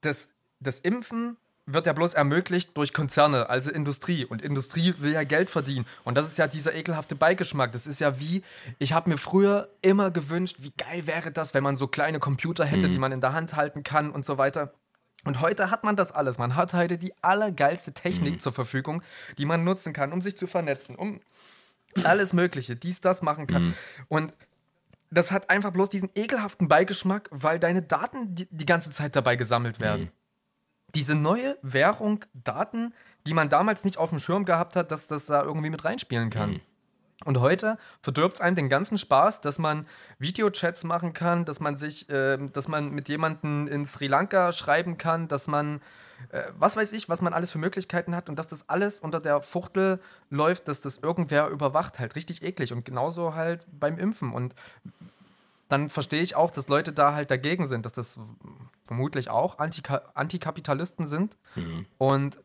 [0.00, 0.30] das
[0.62, 4.24] das Impfen wird ja bloß ermöglicht durch Konzerne, also Industrie.
[4.24, 5.86] Und Industrie will ja Geld verdienen.
[6.04, 7.72] Und das ist ja dieser ekelhafte Beigeschmack.
[7.72, 8.42] Das ist ja wie,
[8.78, 12.64] ich habe mir früher immer gewünscht, wie geil wäre das, wenn man so kleine Computer
[12.64, 12.92] hätte, mhm.
[12.92, 14.74] die man in der Hand halten kann und so weiter.
[15.24, 16.38] Und heute hat man das alles.
[16.38, 18.38] Man hat heute die allergeilste Technik mhm.
[18.40, 19.02] zur Verfügung,
[19.38, 21.20] die man nutzen kann, um sich zu vernetzen, um
[22.02, 23.66] alles Mögliche, dies, das machen kann.
[23.66, 23.74] Mhm.
[24.08, 24.32] Und
[25.12, 29.36] das hat einfach bloß diesen ekelhaften Beigeschmack, weil deine Daten die, die ganze Zeit dabei
[29.36, 30.10] gesammelt werden.
[30.94, 32.92] Diese neue Währung Daten,
[33.26, 36.30] die man damals nicht auf dem Schirm gehabt hat, dass das da irgendwie mit reinspielen
[36.30, 36.50] kann.
[36.50, 36.60] Mhm.
[37.24, 39.86] Und heute verdirbt es einem den ganzen Spaß, dass man
[40.18, 44.98] Videochats machen kann, dass man sich, äh, dass man mit jemandem in Sri Lanka schreiben
[44.98, 45.80] kann, dass man,
[46.30, 49.20] äh, was weiß ich, was man alles für Möglichkeiten hat und dass das alles unter
[49.20, 50.00] der Fuchtel
[50.30, 52.72] läuft, dass das irgendwer überwacht, halt richtig eklig.
[52.72, 54.32] Und genauso halt beim Impfen.
[54.32, 54.54] Und
[55.68, 58.18] dann verstehe ich auch, dass Leute da halt dagegen sind, dass das
[58.92, 61.86] vermutlich auch Antika Antikapitalisten sind mhm.
[61.96, 62.38] und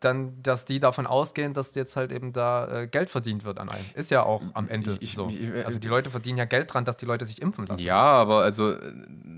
[0.00, 3.68] dann, dass die davon ausgehen, dass jetzt halt eben da äh, Geld verdient wird an
[3.70, 3.84] einem.
[3.94, 5.28] Ist ja auch am Ende ich, so.
[5.28, 7.82] Ich, also die Leute verdienen ja Geld dran, dass die Leute sich impfen lassen.
[7.82, 8.76] Ja, aber also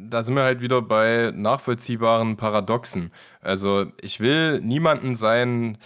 [0.09, 3.13] da sind wir halt wieder bei nachvollziehbaren Paradoxen.
[3.41, 5.79] Also ich will niemanden seinen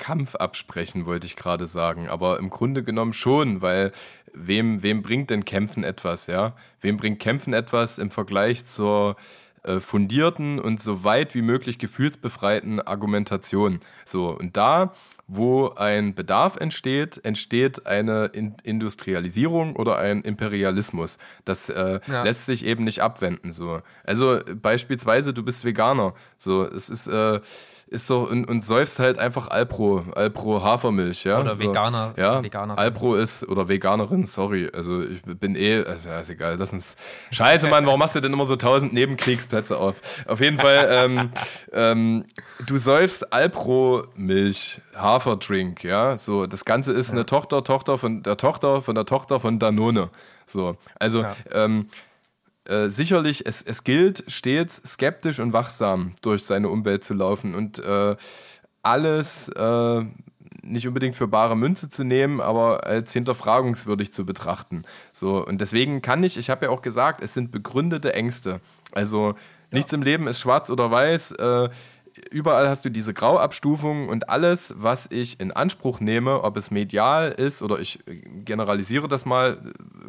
[0.00, 3.92] Kampf absprechen, wollte ich gerade sagen, aber im Grunde genommen schon, weil
[4.34, 6.54] wem, wem bringt denn Kämpfen etwas, ja?
[6.80, 9.16] Wem bringt Kämpfen etwas im Vergleich zur
[9.62, 13.80] äh, fundierten und so weit wie möglich gefühlsbefreiten Argumentation?
[14.04, 14.94] So, und da,
[15.32, 21.18] wo ein Bedarf entsteht, entsteht eine in Industrialisierung oder ein Imperialismus.
[21.44, 22.22] Das äh, ja.
[22.24, 23.52] lässt sich eben nicht abwenden.
[23.52, 23.80] So.
[24.04, 26.14] Also beispielsweise, du bist Veganer.
[26.36, 27.40] So, es ist äh,
[27.90, 31.40] ist so und, und säufst halt einfach Alpro, Alpro Hafermilch, ja.
[31.40, 32.14] Oder so, Veganer.
[32.16, 32.78] Ja, Veganerin.
[32.78, 34.70] Alpro ist, oder Veganerin, sorry.
[34.72, 36.96] Also ich bin eh, also, ja, ist egal, das ist
[37.32, 40.00] Scheiße, Mann, warum machst du denn immer so tausend Nebenkriegsplätze auf?
[40.26, 41.30] Auf jeden Fall, ähm,
[41.72, 42.24] ähm,
[42.64, 44.80] du säufst Alpro Milch,
[45.20, 46.16] Haferdrink, ja.
[46.16, 47.14] So, das Ganze ist ja.
[47.14, 50.10] eine Tochter, Tochter von der Tochter, von der Tochter von Danone.
[50.46, 51.36] So, also, ja.
[51.52, 51.88] ähm,
[52.64, 57.78] äh, sicherlich, es, es gilt stets skeptisch und wachsam durch seine Umwelt zu laufen und
[57.78, 58.16] äh,
[58.82, 60.04] alles äh,
[60.62, 64.84] nicht unbedingt für bare Münze zu nehmen, aber als hinterfragungswürdig zu betrachten.
[65.12, 68.60] So, und deswegen kann ich, ich habe ja auch gesagt, es sind begründete Ängste.
[68.92, 69.34] Also
[69.70, 71.32] nichts im Leben ist schwarz oder weiß.
[71.32, 71.68] Äh,
[72.30, 77.32] überall hast du diese Grauabstufung und alles, was ich in Anspruch nehme, ob es medial
[77.32, 78.00] ist oder ich
[78.44, 79.58] generalisiere das mal,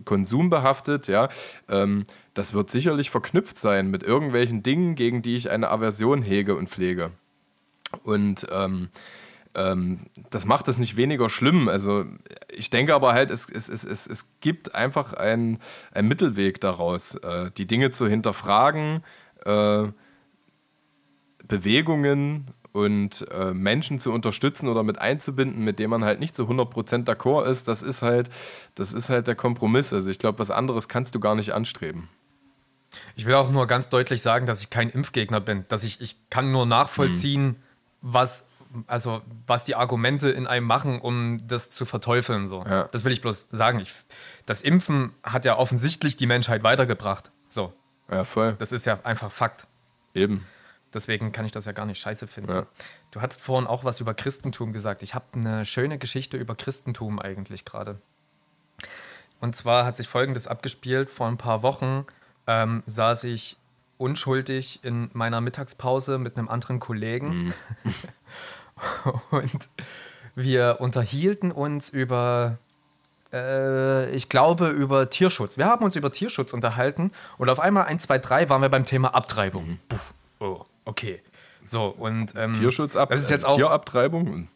[0.05, 1.29] konsumbehaftet, ja,
[1.69, 6.55] ähm, das wird sicherlich verknüpft sein mit irgendwelchen Dingen, gegen die ich eine Aversion hege
[6.55, 7.11] und pflege.
[8.03, 8.89] Und ähm,
[9.53, 11.67] ähm, das macht es nicht weniger schlimm.
[11.67, 12.05] Also
[12.49, 15.59] ich denke aber halt, es, es, es, es, es gibt einfach einen,
[15.93, 19.03] einen Mittelweg daraus, äh, die Dinge zu hinterfragen,
[19.45, 19.87] äh,
[21.51, 26.43] Bewegungen und äh, Menschen zu unterstützen oder mit einzubinden, mit denen man halt nicht zu
[26.43, 28.29] 100% d'accord ist, das ist halt,
[28.75, 29.91] das ist halt der Kompromiss.
[29.91, 32.07] Also ich glaube, was anderes kannst du gar nicht anstreben.
[33.15, 35.65] Ich will auch nur ganz deutlich sagen, dass ich kein Impfgegner bin.
[35.67, 37.55] Dass ich, ich kann nur nachvollziehen, mhm.
[38.01, 38.47] was,
[38.87, 42.47] also, was die Argumente in einem machen, um das zu verteufeln.
[42.47, 42.63] So.
[42.63, 42.85] Ja.
[42.91, 43.79] Das will ich bloß sagen.
[43.79, 43.93] Ich,
[44.45, 47.31] das Impfen hat ja offensichtlich die Menschheit weitergebracht.
[47.49, 47.73] So.
[48.09, 48.55] Ja, voll.
[48.59, 49.67] Das ist ja einfach Fakt.
[50.13, 50.45] Eben.
[50.93, 52.51] Deswegen kann ich das ja gar nicht scheiße finden.
[52.51, 52.65] Ja.
[53.11, 55.03] Du hattest vorhin auch was über Christentum gesagt.
[55.03, 58.01] Ich habe eine schöne Geschichte über Christentum eigentlich gerade.
[59.39, 61.09] Und zwar hat sich Folgendes abgespielt.
[61.09, 62.05] Vor ein paar Wochen
[62.47, 63.57] ähm, saß ich
[63.97, 67.45] unschuldig in meiner Mittagspause mit einem anderen Kollegen.
[67.45, 67.53] Mhm.
[69.31, 69.69] und
[70.35, 72.57] wir unterhielten uns über,
[73.31, 75.57] äh, ich glaube, über Tierschutz.
[75.57, 78.83] Wir haben uns über Tierschutz unterhalten und auf einmal 1, 2, 3 waren wir beim
[78.83, 79.69] Thema Abtreibung.
[79.69, 79.79] Mhm.
[79.87, 80.13] Puff.
[80.39, 81.21] Oh, okay.
[81.63, 84.47] So, und ähm, Tierschutzab das ist jetzt äh, auch Tierabtreibung?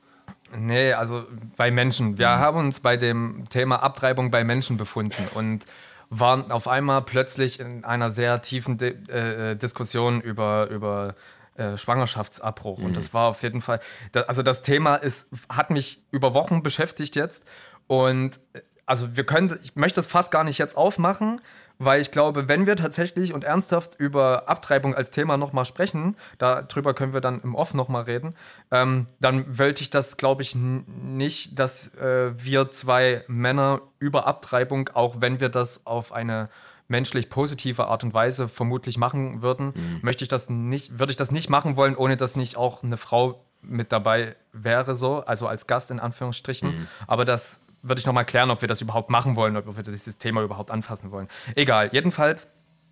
[0.57, 2.17] Nee, also bei Menschen.
[2.17, 5.65] Wir haben uns bei dem Thema Abtreibung bei Menschen befunden und
[6.09, 11.15] waren auf einmal plötzlich in einer sehr tiefen Di äh, Diskussion über, über
[11.55, 12.79] äh, Schwangerschaftsabbruch.
[12.79, 13.79] Und das war auf jeden Fall,
[14.11, 17.45] da, also das Thema ist, hat mich über Wochen beschäftigt jetzt.
[17.87, 21.41] Und äh, also wir können, ich möchte das fast gar nicht jetzt aufmachen,
[21.77, 26.93] weil ich glaube, wenn wir tatsächlich und ernsthaft über Abtreibung als Thema nochmal sprechen, darüber
[26.93, 28.35] können wir dann im Off nochmal reden,
[28.71, 34.89] ähm, dann wollte ich das, glaube ich, nicht, dass äh, wir zwei Männer über Abtreibung,
[34.93, 36.49] auch wenn wir das auf eine
[36.87, 41.31] menschlich positive Art und Weise vermutlich machen würden, möchte ich das nicht, würde ich das
[41.31, 45.65] nicht machen wollen, ohne dass nicht auch eine Frau mit dabei wäre, so, also als
[45.65, 46.87] Gast in Anführungsstrichen.
[47.07, 50.17] Aber das würde ich nochmal klären, ob wir das überhaupt machen wollen, ob wir dieses
[50.17, 51.27] Thema überhaupt anfassen wollen.
[51.55, 52.49] Egal, jedenfalls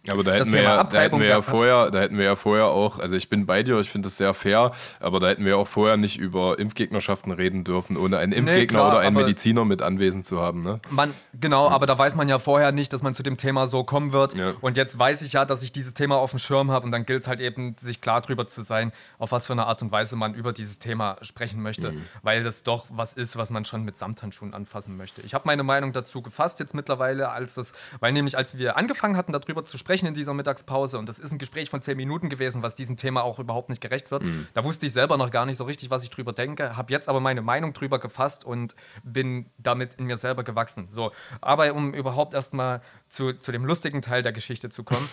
[0.09, 2.65] Aber da hätten, wir ja, da, hätten wir ja vorher, da hätten wir ja vorher
[2.65, 5.57] auch, also ich bin bei dir, ich finde das sehr fair, aber da hätten wir
[5.57, 9.81] auch vorher nicht über Impfgegnerschaften reden dürfen, ohne einen Impfgegner klar, oder einen Mediziner mit
[9.81, 10.61] anwesend zu haben.
[10.61, 10.81] Ne?
[10.89, 13.85] Man, genau, aber da weiß man ja vorher nicht, dass man zu dem Thema so
[13.85, 14.35] kommen wird.
[14.35, 14.51] Ja.
[14.59, 17.05] Und jetzt weiß ich ja, dass ich dieses Thema auf dem Schirm habe und dann
[17.05, 19.93] gilt es halt eben, sich klar drüber zu sein, auf was für eine Art und
[19.93, 22.01] Weise man über dieses Thema sprechen möchte, Mhm.
[22.23, 25.21] weil das doch was ist, was man schon mit Samthandschuhen anfassen möchte.
[25.21, 29.15] Ich habe meine Meinung dazu gefasst jetzt mittlerweile, als das, weil nämlich als wir angefangen
[29.15, 32.29] hatten, darüber zu sprechen in dieser Mittagspause, und das ist ein Gespräch von zehn Minuten
[32.29, 34.47] gewesen, was diesem Thema auch überhaupt nicht gerecht wird, Mhm.
[34.55, 37.07] da wusste ich selber noch gar nicht so richtig, was ich drüber denke, habe jetzt
[37.09, 40.87] aber meine Meinung drüber gefasst und bin damit in mir selber gewachsen.
[40.89, 45.07] So, aber um überhaupt erstmal zu, zu dem lustigen Teil der Geschichte zu kommen,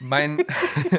[0.00, 0.44] mein,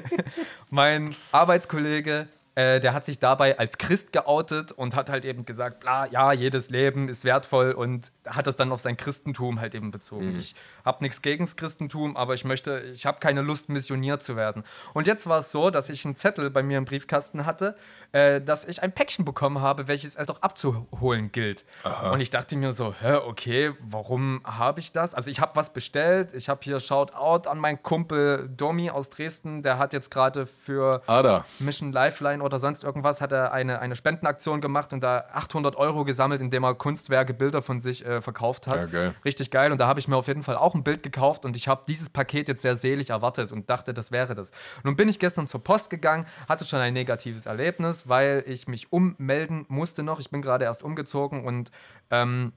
[0.70, 5.80] mein Arbeitskollege, äh, der hat sich dabei als Christ geoutet und hat halt eben gesagt,
[5.80, 9.92] bla, ja, jedes Leben ist wertvoll und hat das dann auf sein Christentum halt eben
[9.92, 10.38] bezogen.
[10.38, 14.36] Ich habe nichts gegen das Christentum, aber ich möchte, ich habe keine Lust, missioniert zu
[14.36, 14.64] werden.
[14.94, 17.76] Und jetzt war es so, dass ich einen Zettel bei mir im Briefkasten hatte,
[18.12, 21.66] äh, dass ich ein Päckchen bekommen habe, welches erst noch abzuholen gilt.
[22.12, 25.14] Und ich dachte mir so, hä, okay, warum habe ich das?
[25.14, 29.64] Also ich habe was bestellt, ich habe hier Shoutout an meinen Kumpel Domi aus Dresden,
[29.64, 31.46] der hat jetzt gerade für Ada.
[31.60, 36.04] Mission Lifeline oder sonst irgendwas hat er eine, eine Spendenaktion gemacht und da 800 Euro
[36.04, 38.76] gesammelt, indem er Kunstwerke, Bilder von sich äh, verkauft hat.
[38.76, 39.16] Ja, geil.
[39.26, 39.72] Richtig geil.
[39.72, 41.84] Und da habe ich mir auf jeden Fall auch ein Bild gekauft und ich habe
[41.88, 44.52] dieses Paket jetzt sehr selig erwartet und dachte, das wäre das.
[44.84, 48.92] Nun bin ich gestern zur Post gegangen, hatte schon ein negatives Erlebnis, weil ich mich
[48.92, 50.20] ummelden musste noch.
[50.20, 51.72] Ich bin gerade erst umgezogen und
[52.12, 52.54] ähm,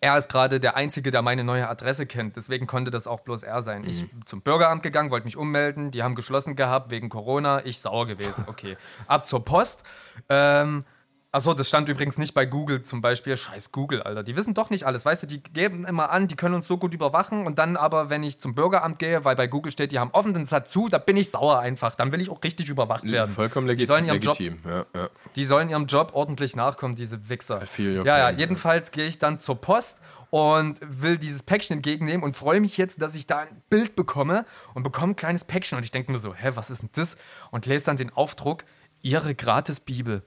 [0.00, 2.36] er ist gerade der Einzige, der meine neue Adresse kennt.
[2.36, 3.84] Deswegen konnte das auch bloß er sein.
[3.84, 5.90] Ich bin zum Bürgeramt gegangen, wollte mich ummelden.
[5.90, 7.64] Die haben geschlossen gehabt wegen Corona.
[7.64, 8.44] Ich sauer gewesen.
[8.46, 8.76] Okay.
[9.08, 9.82] Ab zur Post.
[10.28, 10.84] Ähm,
[11.30, 13.36] Achso, das stand übrigens nicht bei Google zum Beispiel.
[13.36, 14.22] Scheiß Google, Alter.
[14.22, 15.04] Die wissen doch nicht alles.
[15.04, 17.46] Weißt du, die geben immer an, die können uns so gut überwachen.
[17.46, 20.32] Und dann aber, wenn ich zum Bürgeramt gehe, weil bei Google steht, die haben offen
[20.32, 21.94] den Satz zu, da bin ich sauer einfach.
[21.96, 23.34] Dann will ich auch richtig überwacht werden.
[23.34, 24.62] Vollkommen Die legit sollen ihrem Job legitim.
[24.66, 25.10] Ja, ja.
[25.36, 27.62] die sollen ihrem Job ordentlich nachkommen, diese Wichser.
[27.76, 32.60] Ja, ja, jedenfalls gehe ich dann zur Post und will dieses Päckchen entgegennehmen und freue
[32.60, 35.76] mich jetzt, dass ich da ein Bild bekomme und bekomme ein kleines Päckchen.
[35.76, 37.18] Und ich denke mir so, hä, was ist denn das?
[37.50, 38.64] Und lese dann den Aufdruck,
[39.02, 40.22] Ihre Gratis-Bibel.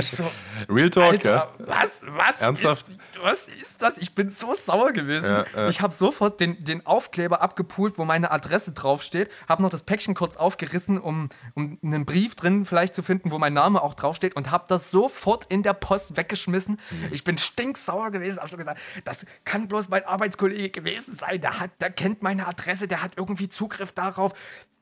[0.00, 0.30] So,
[0.68, 1.52] Real Talk, Alter, ja.
[1.58, 2.88] was, was, Ernsthaft?
[2.88, 3.98] Ist, was ist das?
[3.98, 5.26] Ich bin so sauer gewesen.
[5.26, 5.68] Ja, ja.
[5.68, 10.14] Ich habe sofort den, den Aufkleber abgepult, wo meine Adresse draufsteht, habe noch das Päckchen
[10.14, 14.36] kurz aufgerissen, um, um einen Brief drin vielleicht zu finden, wo mein Name auch draufsteht
[14.36, 16.78] und habe das sofort in der Post weggeschmissen.
[16.90, 17.08] Mhm.
[17.10, 21.40] Ich bin stinksauer gewesen, habe so gesagt, das kann bloß mein Arbeitskollege gewesen sein.
[21.40, 24.32] Der, hat, der kennt meine Adresse, der hat irgendwie Zugriff darauf.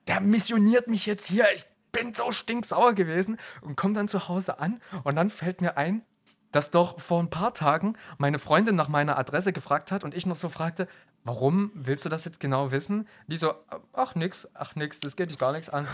[0.09, 1.47] Der missioniert mich jetzt hier.
[1.55, 5.77] Ich bin so stinksauer gewesen und komme dann zu Hause an und dann fällt mir
[5.77, 6.03] ein,
[6.53, 10.27] dass doch vor ein paar Tagen meine Freundin nach meiner Adresse gefragt hat und ich
[10.27, 10.89] noch so fragte,
[11.25, 13.07] warum willst du das jetzt genau wissen?
[13.27, 13.55] Die so,
[13.93, 15.87] ach nix, ach nix, das geht dich gar nichts an.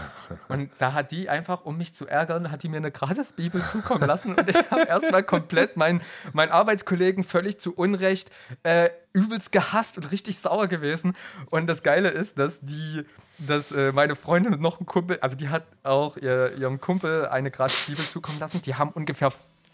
[0.49, 4.07] Und da hat die einfach, um mich zu ärgern, hat die mir eine Gratis-Bibel zukommen
[4.07, 6.01] lassen und ich habe erstmal komplett meinen
[6.33, 8.31] mein Arbeitskollegen völlig zu Unrecht
[8.63, 11.17] äh, übelst gehasst und richtig sauer gewesen.
[11.51, 13.05] Und das Geile ist, dass die
[13.39, 17.27] dass äh, meine Freundin und noch ein Kumpel, also die hat auch ihr, ihrem Kumpel
[17.29, 18.63] eine Gratis-Bibel zukommen lassen.
[18.63, 19.33] Die haben ungefähr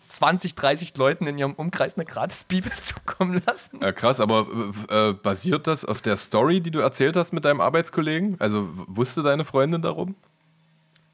[0.09, 3.81] 20, 30 Leuten in ihrem Umkreis eine Gratis-Bibel zukommen lassen.
[3.81, 4.47] Ja, krass, aber
[4.89, 8.37] äh, basiert das auf der Story, die du erzählt hast mit deinem Arbeitskollegen?
[8.39, 10.15] Also wusste deine Freundin darum?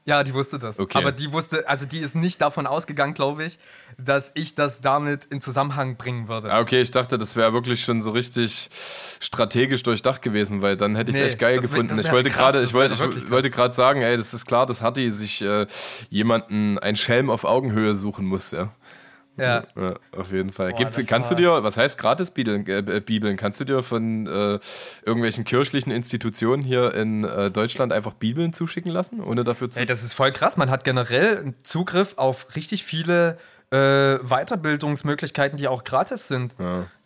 [0.09, 0.79] Ja, die wusste das.
[0.79, 0.97] Okay.
[0.97, 3.59] Aber die wusste, also die ist nicht davon ausgegangen, glaube ich,
[3.99, 6.51] dass ich das damit in Zusammenhang bringen würde.
[6.51, 8.71] Ah, okay, ich dachte, das wäre wirklich schon so richtig
[9.19, 11.89] strategisch durchdacht gewesen, weil dann hätte ich es Nee, echt geil wär- gefunden.
[11.89, 14.47] das ich wär wollte gerade, ich wollte, wär ich wollte gerade sagen, ey, das ist
[14.47, 15.67] klar, dass Hattie sich äh,
[16.09, 18.71] jemanden, ein Schelm auf Augenhöhe suchen muss, ja.
[19.39, 19.63] Ja.
[19.75, 20.71] Ja, auf jeden Fall.
[20.71, 23.37] Boah, Gibt's, kannst du war- dir, was heißt gratis Bibeln, äh, äh, Bibeln?
[23.37, 24.59] Kannst du dir von äh,
[25.05, 29.79] irgendwelchen kirchlichen Institutionen hier in äh, Deutschland einfach Bibeln zuschicken lassen, ohne dafür zu.
[29.79, 30.57] Ey, das ist voll krass.
[30.57, 33.37] Man hat generell einen Zugriff auf richtig viele
[33.71, 34.17] äh,
[34.69, 36.55] Weiterbildungsmöglichkeiten, die auch gratis sind.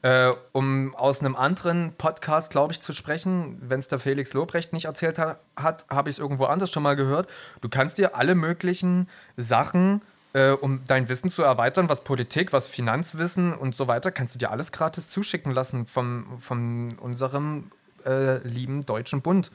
[0.01, 4.73] Äh, um aus einem anderen Podcast, glaube ich, zu sprechen, wenn es der Felix Lobrecht
[4.73, 7.29] nicht erzählt ha hat, habe ich es irgendwo anders schon mal gehört.
[7.61, 10.01] Du kannst dir alle möglichen Sachen,
[10.33, 14.39] äh, um dein Wissen zu erweitern, was Politik, was Finanzwissen und so weiter, kannst du
[14.39, 17.71] dir alles gratis zuschicken lassen vom, von unserem
[18.05, 19.49] äh, lieben Deutschen Bund.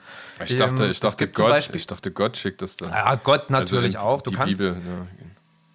[0.44, 2.90] ich dachte, Ähm, ich dachte Gott, ich dachte Gott schickt das dann.
[2.90, 4.22] ja, Gott natürlich Also in- auch.
[4.22, 4.56] Du die kannst.
[4.58, 5.06] Bibel, ja.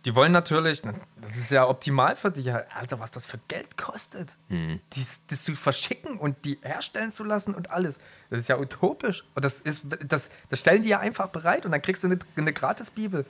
[0.06, 2.52] Die wollen natürlich, na, das ist ja optimal für dich.
[2.54, 4.82] Alter, was das für Geld kostet, Hm.
[4.92, 8.00] dies, das zu verschicken und die herstellen zu lassen und alles.
[8.30, 9.24] Das ist ja utopisch.
[9.34, 12.20] Und das, ist, das, das stellen die ja einfach bereit und dann kriegst du eine,
[12.36, 13.26] eine Gratis-Bibel.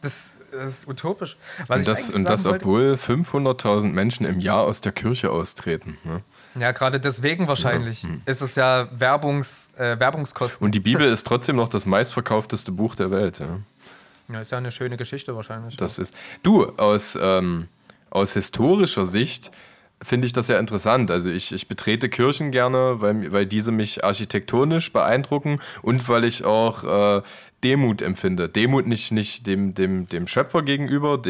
[0.00, 1.36] Das, das ist utopisch.
[1.66, 1.78] Was.
[1.80, 5.98] Und das, und das wollte- obwohl 500.000 Menschen im Jahr aus der Kirche austreten.
[6.04, 6.22] Ne?
[6.58, 10.64] Ja, gerade deswegen wahrscheinlich ist es ja Werbungs, äh, Werbungskosten.
[10.64, 13.40] Und die Bibel ist trotzdem noch das meistverkaufteste Buch der Welt.
[13.40, 13.58] Ja?
[14.28, 15.76] Ja, ist ja eine schöne Geschichte wahrscheinlich.
[15.76, 16.14] Das ist.
[16.42, 17.68] Du, aus, ähm,
[18.10, 19.50] aus historischer Sicht
[20.02, 21.10] finde ich das ja interessant.
[21.10, 26.44] Also ich, ich betrete Kirchen gerne, weil, weil diese mich architektonisch beeindrucken und weil ich
[26.44, 27.22] auch äh,
[27.64, 28.48] Demut empfinde.
[28.48, 31.20] Demut nicht, nicht dem, dem, dem Schöpfer gegenüber,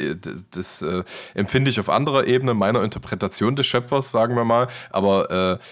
[0.50, 1.04] das äh,
[1.34, 4.68] empfinde ich auf anderer Ebene, meiner Interpretation des Schöpfers, sagen wir mal.
[4.90, 5.64] Aber äh,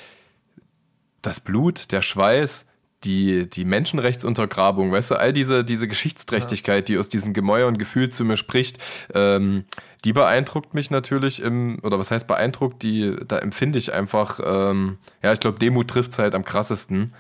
[1.23, 2.67] das Blut, der Schweiß,
[3.05, 8.25] die, die Menschenrechtsuntergrabung, weißt du, all diese, diese Geschichtsträchtigkeit, die aus diesen Gemäuern gefühlt zu
[8.25, 8.79] mir spricht,
[9.15, 9.65] ähm,
[10.05, 14.99] die beeindruckt mich natürlich im, oder was heißt beeindruckt, die, da empfinde ich einfach, ähm,
[15.23, 17.13] ja, ich glaube, Demut trifft es halt am krassesten.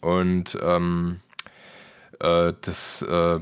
[0.00, 1.20] Und ähm,
[2.20, 3.40] äh, das, äh,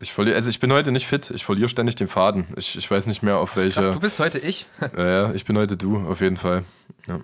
[0.00, 2.46] ich verliere, also ich bin heute nicht fit, ich verliere ständig den Faden.
[2.56, 3.80] Ich, ich weiß nicht mehr auf welche.
[3.80, 4.66] Krass, du bist heute ich.
[4.96, 6.64] ja, ja, ich bin heute du, auf jeden Fall.
[7.06, 7.20] Ja.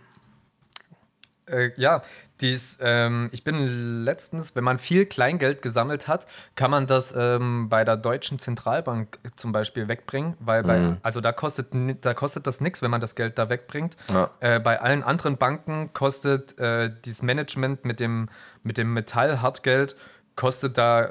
[1.50, 2.02] Äh, ja,
[2.40, 7.68] dies, ähm, ich bin letztens, wenn man viel Kleingeld gesammelt hat, kann man das ähm,
[7.68, 11.68] bei der Deutschen Zentralbank zum Beispiel wegbringen, weil bei, also da kostet,
[12.00, 13.96] da kostet das nichts, wenn man das Geld da wegbringt.
[14.08, 14.30] Ja.
[14.40, 18.28] Äh, bei allen anderen Banken kostet äh, dieses Management mit dem,
[18.62, 19.96] mit dem Metall-Hartgeld
[20.38, 21.08] kostet da,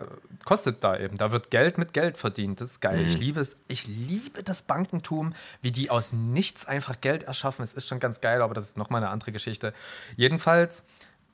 [0.47, 1.17] kostet da eben.
[1.17, 2.61] Da wird Geld mit Geld verdient.
[2.61, 3.03] Das ist geil.
[3.05, 3.57] Ich liebe es.
[3.67, 7.63] Ich liebe das Bankentum, wie die aus nichts einfach Geld erschaffen.
[7.63, 9.73] Es ist schon ganz geil, aber das ist nochmal eine andere Geschichte.
[10.15, 10.85] Jedenfalls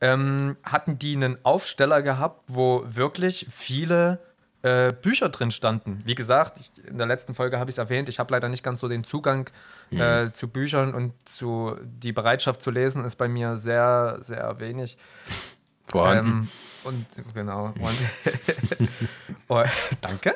[0.01, 4.17] ähm, hatten die einen Aufsteller gehabt, wo wirklich viele
[4.63, 6.01] äh, Bücher drin standen.
[6.05, 8.63] Wie gesagt, ich, in der letzten Folge habe ich es erwähnt, ich habe leider nicht
[8.63, 9.47] ganz so den Zugang
[9.91, 14.97] äh, zu Büchern und zu die Bereitschaft zu lesen ist bei mir sehr, sehr wenig.
[15.87, 16.31] Vorhanden.
[16.31, 16.49] Ähm,
[16.83, 17.73] und genau.
[17.79, 18.89] Und,
[19.47, 19.63] oh,
[20.01, 20.35] danke.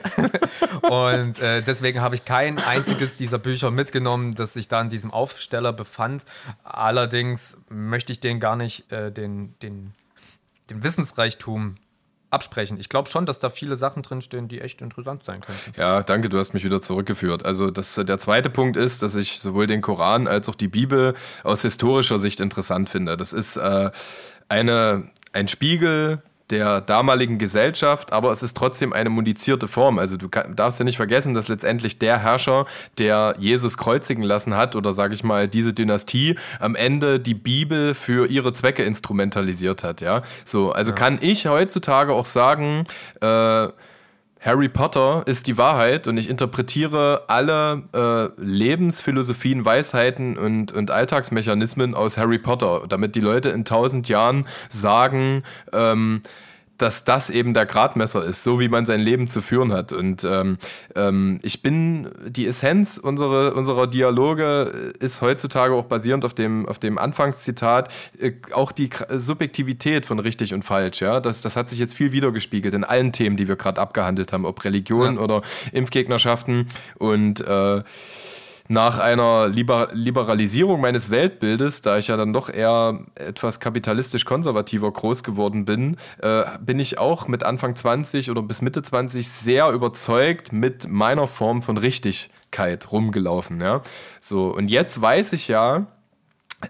[0.81, 5.11] und äh, deswegen habe ich kein einziges dieser Bücher mitgenommen, das sich da in diesem
[5.11, 6.23] Aufsteller befand.
[6.63, 9.91] Allerdings möchte ich den gar nicht äh, den, den,
[10.69, 11.75] den Wissensreichtum
[12.29, 12.79] absprechen.
[12.79, 15.73] Ich glaube schon, dass da viele Sachen drinstehen, die echt interessant sein könnten.
[15.77, 17.45] Ja, danke, du hast mich wieder zurückgeführt.
[17.45, 21.13] Also das, der zweite Punkt ist, dass ich sowohl den Koran als auch die Bibel
[21.43, 23.15] aus historischer Sicht interessant finde.
[23.15, 23.91] Das ist äh,
[24.49, 29.99] eine, ein Spiegel der damaligen Gesellschaft, aber es ist trotzdem eine modizierte Form.
[29.99, 32.65] Also du kann, darfst ja nicht vergessen, dass letztendlich der Herrscher,
[32.97, 37.93] der Jesus kreuzigen lassen hat, oder sage ich mal diese Dynastie, am Ende die Bibel
[37.93, 39.99] für ihre Zwecke instrumentalisiert hat.
[40.01, 42.87] Ja, so also kann ich heutzutage auch sagen.
[43.21, 43.67] Äh,
[44.47, 51.93] Harry Potter ist die Wahrheit und ich interpretiere alle äh, Lebensphilosophien, Weisheiten und, und Alltagsmechanismen
[51.93, 56.21] aus Harry Potter, damit die Leute in tausend Jahren sagen, ähm,
[56.77, 59.93] dass das eben der Gradmesser ist, so wie man sein Leben zu führen hat.
[59.93, 60.57] Und ähm,
[60.95, 66.79] ähm, ich bin, die Essenz unsere, unserer Dialoge ist heutzutage auch basierend auf dem, auf
[66.79, 71.01] dem Anfangszitat, äh, auch die Subjektivität von richtig und falsch.
[71.01, 71.19] Ja?
[71.19, 74.45] Das, das hat sich jetzt viel wiedergespiegelt in allen Themen, die wir gerade abgehandelt haben,
[74.45, 75.21] ob Religion Ja.
[75.21, 76.67] oder Impfgegnerschaften.
[76.97, 77.81] Und äh,
[78.67, 84.91] nach einer Liber Liberalisierung meines Weltbildes, da ich ja dann doch eher etwas kapitalistisch konservativer
[84.91, 89.69] groß geworden bin, äh, bin ich auch mit Anfang 20 oder bis Mitte 20 sehr
[89.71, 93.61] überzeugt mit meiner Form von Richtigkeit rumgelaufen.
[93.61, 93.81] Ja?
[94.19, 95.87] So, und jetzt weiß ich ja,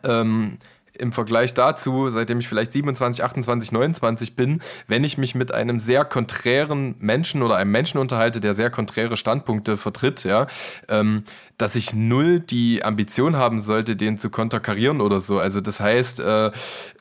[0.04, 0.58] ähm,
[1.00, 5.80] im Vergleich dazu, seitdem ich vielleicht 27, 28, 29 bin, wenn ich mich mit einem
[5.80, 10.48] sehr konträren Menschen oder einem Menschen unterhalte, der sehr konträre Standpunkte vertritt, ja,
[10.90, 11.24] ähm,
[11.58, 15.40] dass ich null die Ambition haben sollte, den zu konterkarieren oder so.
[15.40, 16.52] Also das heißt, äh,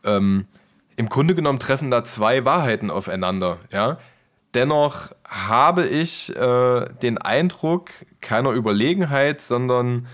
[0.05, 0.47] ähm,
[0.97, 3.99] im Grunde genommen treffen da zwei Wahrheiten aufeinander, ja.
[4.55, 7.91] Dennoch habe ich äh, den Eindruck
[8.23, 10.07] keiner Überlegenheit, sondern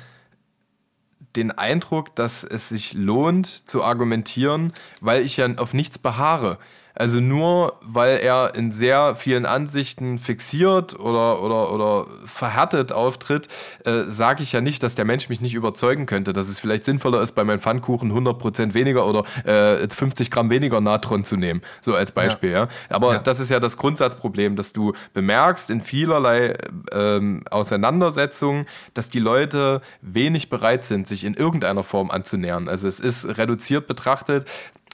[1.37, 6.59] den Eindruck, dass es sich lohnt zu argumentieren, weil ich ja auf nichts beharre.
[6.95, 13.49] Also nur weil er in sehr vielen Ansichten fixiert oder, oder, oder verhärtet auftritt,
[13.85, 16.85] äh, sage ich ja nicht, dass der Mensch mich nicht überzeugen könnte, dass es vielleicht
[16.85, 21.63] sinnvoller ist, bei meinem Pfannkuchen 100% weniger oder äh, 50 Gramm weniger Natron zu nehmen,
[21.81, 22.51] so als Beispiel.
[22.51, 22.65] Ja.
[22.65, 22.69] ja.
[22.91, 23.19] Aber ja.
[23.19, 26.57] das ist ja das Grundsatzproblem, dass du bemerkst in vielerlei
[26.93, 32.69] ähm, Auseinandersetzungen, dass die Leute wenig bereit sind, sich in irgendeiner Form anzunähern.
[32.69, 34.47] Also es ist reduziert betrachtet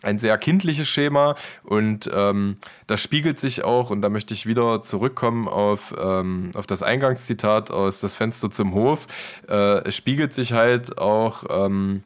[0.02, 1.34] ein sehr kindliches Schema
[1.64, 6.66] und ähm, das spiegelt sich auch, und da möchte ich wieder zurückkommen auf, ähm, auf
[6.66, 9.06] das Eingangszitat aus Das Fenster zum Hof,
[9.48, 12.02] äh, es spiegelt sich halt auch, ähm,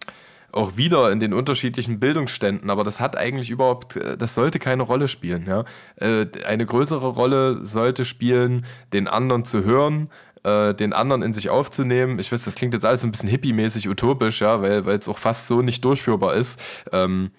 [0.52, 4.82] auch wieder in den unterschiedlichen Bildungsständen, aber das hat eigentlich überhaupt, äh, das sollte keine
[4.82, 5.46] Rolle spielen.
[5.46, 5.64] Ja?
[5.96, 10.10] Äh, eine größere Rolle sollte spielen, den anderen zu hören,
[10.44, 12.18] äh, den anderen in sich aufzunehmen.
[12.18, 15.48] Ich weiß, das klingt jetzt alles ein bisschen hippie-mäßig utopisch, ja, weil es auch fast
[15.48, 16.60] so nicht durchführbar ist.
[16.92, 17.30] Ähm,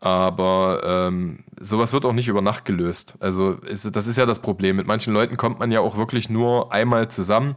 [0.00, 3.14] aber ähm, sowas wird auch nicht über Nacht gelöst.
[3.20, 4.76] Also ist, das ist ja das Problem.
[4.76, 7.56] Mit manchen Leuten kommt man ja auch wirklich nur einmal zusammen,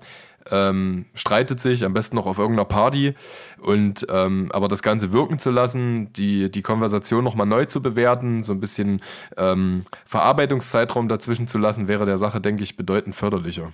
[0.49, 3.13] ähm, streitet sich, am besten noch auf irgendeiner Party.
[3.61, 8.43] Und ähm, aber das Ganze wirken zu lassen, die, die Konversation nochmal neu zu bewerten,
[8.43, 9.01] so ein bisschen
[9.37, 13.71] ähm, Verarbeitungszeitraum dazwischen zu lassen, wäre der Sache, denke ich, bedeutend förderlicher.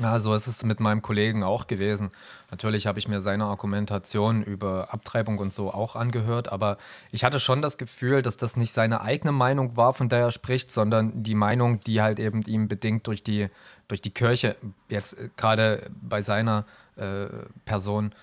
[0.00, 2.10] Ja, so ist es mit meinem Kollegen auch gewesen.
[2.50, 6.78] Natürlich habe ich mir seine Argumentation über Abtreibung und so auch angehört, aber
[7.10, 10.30] ich hatte schon das Gefühl, dass das nicht seine eigene Meinung war, von der er
[10.30, 13.48] spricht, sondern die Meinung, die halt eben ihm bedingt durch die,
[13.88, 14.56] durch die Kirche,
[14.88, 16.64] jetzt äh, gerade bei seiner
[16.96, 17.26] äh,
[17.64, 18.14] Person,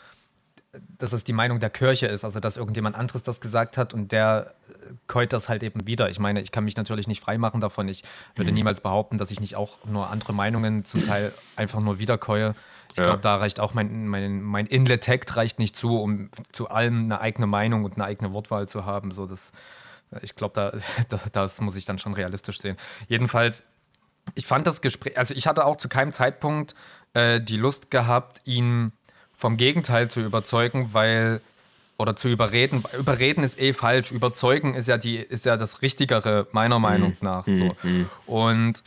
[0.97, 4.11] dass es die Meinung der Kirche ist, also dass irgendjemand anderes das gesagt hat und
[4.11, 6.09] der äh, keut das halt eben wieder.
[6.09, 7.87] Ich meine, ich kann mich natürlich nicht freimachen davon.
[7.89, 8.03] Ich
[8.35, 8.57] würde mhm.
[8.57, 12.55] niemals behaupten, dass ich nicht auch nur andere Meinungen zum Teil einfach nur wiederkäue.
[12.93, 13.05] Ich ja.
[13.05, 17.21] glaube, da reicht auch mein, mein, mein Inletect reicht nicht zu, um zu allem eine
[17.21, 19.09] eigene Meinung und eine eigene Wortwahl zu haben.
[19.09, 19.51] So, das,
[20.21, 20.71] ich glaube, da,
[21.09, 22.77] da, das muss ich dann schon realistisch sehen.
[23.07, 23.63] Jedenfalls,
[24.35, 26.75] ich fand das Gespräch, also ich hatte auch zu keinem Zeitpunkt
[27.13, 28.91] äh, die Lust gehabt, ihn
[29.33, 31.41] vom Gegenteil zu überzeugen, weil
[31.97, 32.83] oder zu überreden.
[32.97, 34.11] Überreden ist eh falsch.
[34.11, 37.17] Überzeugen ist ja die ist ja das Richtigere meiner Meinung mhm.
[37.21, 37.45] nach.
[37.45, 37.75] So.
[37.81, 38.09] Mhm.
[38.27, 38.83] Und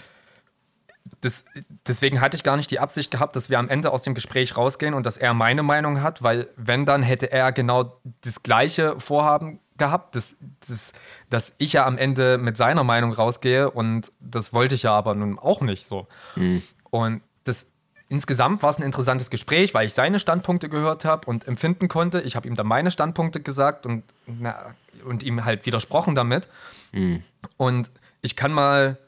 [1.21, 1.45] das,
[1.87, 4.57] deswegen hatte ich gar nicht die Absicht gehabt, dass wir am Ende aus dem Gespräch
[4.57, 8.99] rausgehen und dass er meine Meinung hat, weil wenn dann hätte er genau das gleiche
[9.01, 10.37] Vorhaben gehabt, dass,
[10.67, 10.93] dass,
[11.31, 15.15] dass ich ja am Ende mit seiner Meinung rausgehe und das wollte ich ja aber
[15.15, 16.07] nun auch nicht so.
[16.35, 16.63] Mhm.
[16.91, 17.71] Und das
[18.09, 22.21] insgesamt war es ein interessantes Gespräch, weil ich seine Standpunkte gehört habe und empfinden konnte.
[22.21, 26.49] Ich habe ihm dann meine Standpunkte gesagt und, na, und ihm halt widersprochen damit.
[26.93, 27.23] Mhm.
[27.57, 27.91] Und
[28.23, 28.99] ich kann mal,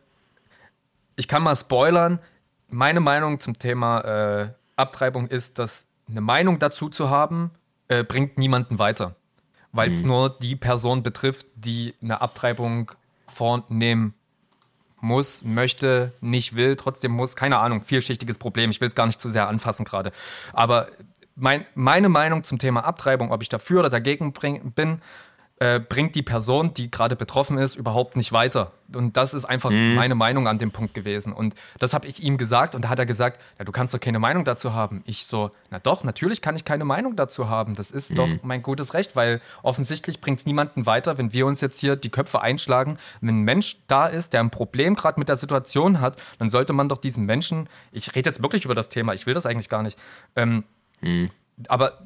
[1.18, 2.20] ich kann mal spoilern.
[2.68, 7.50] Meine Meinung zum Thema äh, Abtreibung ist, dass eine Meinung dazu zu haben,
[7.88, 9.16] äh, bringt niemanden weiter.
[9.72, 10.08] Weil es mhm.
[10.08, 12.92] nur die Person betrifft, die eine Abtreibung
[13.26, 14.14] vornehmen
[15.00, 18.70] muss, möchte, nicht will, trotzdem muss, keine Ahnung, vielschichtiges Problem.
[18.70, 20.12] Ich will es gar nicht zu sehr anfassen gerade.
[20.52, 20.88] Aber
[21.34, 25.00] mein, meine Meinung zum Thema Abtreibung, ob ich dafür oder dagegen bring, bin,
[25.60, 28.72] äh, bringt die Person, die gerade betroffen ist, überhaupt nicht weiter.
[28.94, 29.94] Und das ist einfach mhm.
[29.96, 31.32] meine Meinung an dem Punkt gewesen.
[31.32, 34.00] Und das habe ich ihm gesagt und da hat er gesagt, ja, du kannst doch
[34.00, 35.02] keine Meinung dazu haben.
[35.04, 37.74] Ich so, na doch, natürlich kann ich keine Meinung dazu haben.
[37.74, 38.14] Das ist mhm.
[38.14, 41.96] doch mein gutes Recht, weil offensichtlich bringt es niemanden weiter, wenn wir uns jetzt hier
[41.96, 42.98] die Köpfe einschlagen.
[43.20, 46.72] Wenn ein Mensch da ist, der ein Problem gerade mit der Situation hat, dann sollte
[46.72, 49.68] man doch diesen Menschen, ich rede jetzt wirklich über das Thema, ich will das eigentlich
[49.68, 49.98] gar nicht,
[50.36, 50.64] ähm,
[51.00, 51.28] mhm.
[51.68, 51.98] aber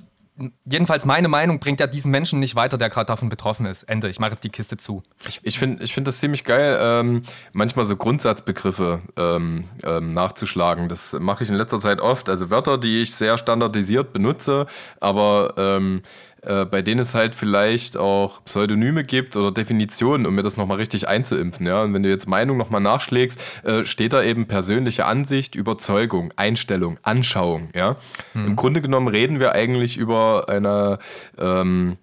[0.65, 3.83] jedenfalls meine Meinung bringt ja diesen Menschen nicht weiter, der gerade davon betroffen ist.
[3.85, 4.09] Ende.
[4.09, 5.03] Ich mache jetzt die Kiste zu.
[5.29, 7.23] Ich, ich finde ich find das ziemlich geil, ähm,
[7.53, 10.89] manchmal so Grundsatzbegriffe ähm, ähm, nachzuschlagen.
[10.89, 12.29] Das mache ich in letzter Zeit oft.
[12.29, 14.67] Also Wörter, die ich sehr standardisiert benutze,
[15.01, 16.03] aber ähm,
[16.45, 20.79] äh, bei denen es halt vielleicht auch Pseudonyme gibt oder Definitionen, um mir das nochmal
[20.79, 21.67] richtig einzuimpfen.
[21.67, 21.83] Ja?
[21.83, 26.99] Und wenn du jetzt Meinung nochmal nachschlägst, äh, steht da eben persönliche Ansicht, Überzeugung, Einstellung,
[27.03, 27.69] Anschauung.
[27.77, 27.97] Ja?
[28.33, 28.47] Hm.
[28.47, 30.99] Im Grunde genommen reden wir eigentlich über eine
[31.39, 31.97] ähm,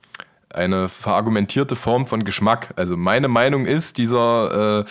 [0.53, 2.73] eine verargumentierte Form von Geschmack.
[2.75, 4.85] Also meine Meinung ist, dieser,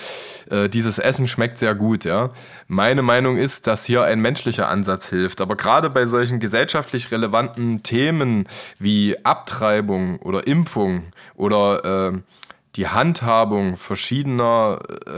[0.50, 2.04] äh, äh, dieses Essen schmeckt sehr gut.
[2.04, 2.30] Ja?
[2.68, 5.40] Meine Meinung ist, dass hier ein menschlicher Ansatz hilft.
[5.40, 8.48] Aber gerade bei solchen gesellschaftlich relevanten Themen
[8.78, 12.18] wie Abtreibung oder Impfung oder äh,
[12.76, 15.10] die Handhabung verschiedener äh,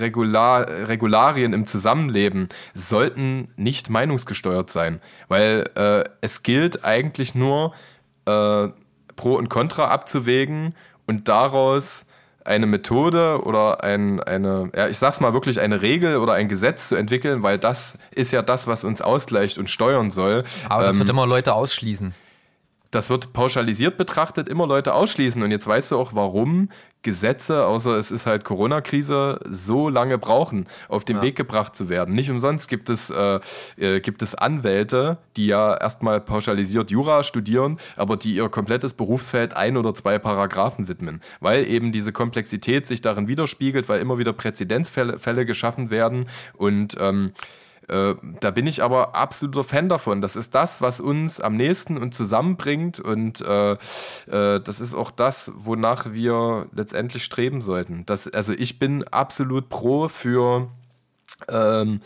[0.00, 7.72] Regular Regularien im Zusammenleben sollten nicht meinungsgesteuert sein, weil äh, es gilt eigentlich nur
[8.26, 8.68] äh,
[9.18, 10.74] Pro und Contra abzuwägen
[11.06, 12.06] und daraus
[12.44, 16.88] eine Methode oder ein, eine, ja, ich sag's mal wirklich eine Regel oder ein Gesetz
[16.88, 20.44] zu entwickeln, weil das ist ja das, was uns ausgleicht und steuern soll.
[20.70, 22.14] Aber das ähm, wird immer Leute ausschließen
[22.90, 25.42] das wird pauschalisiert betrachtet immer Leute ausschließen.
[25.42, 26.70] Und jetzt weißt du auch, warum
[27.02, 31.22] Gesetze, außer es ist halt Corona-Krise, so lange brauchen, auf den ja.
[31.22, 32.14] Weg gebracht zu werden.
[32.14, 33.40] Nicht umsonst gibt es, äh,
[33.76, 39.54] äh, gibt es Anwälte, die ja erstmal pauschalisiert Jura studieren, aber die ihr komplettes Berufsfeld
[39.54, 44.32] ein oder zwei Paragraphen widmen, weil eben diese Komplexität sich darin widerspiegelt, weil immer wieder
[44.32, 47.32] Präzedenzfälle Fälle geschaffen werden und ähm,
[47.88, 50.20] äh, da bin ich aber absoluter Fan davon.
[50.20, 53.78] Das ist das, was uns am nächsten und zusammenbringt und äh, äh,
[54.60, 58.04] das ist auch das, wonach wir letztendlich streben sollten.
[58.06, 60.68] Das, also ich bin absolut pro für
[61.48, 62.00] ähm,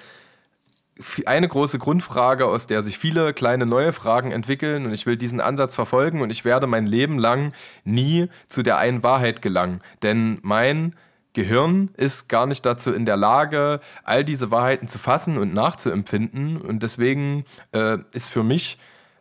[1.26, 5.41] eine große Grundfrage, aus der sich viele kleine neue Fragen entwickeln und ich will diesen
[5.41, 7.53] Ansatz verfolgen und ich werde mein Leben lang
[7.85, 9.80] nie zu der einen Wahrheit gelangen.
[10.03, 10.95] Denn mein
[11.35, 16.59] Gehirn ist gar nicht dazu in der Lage, all diese Wahrheiten zu fassen und nachzuempfinden.
[16.59, 18.78] Und deswegen äh, ist für mich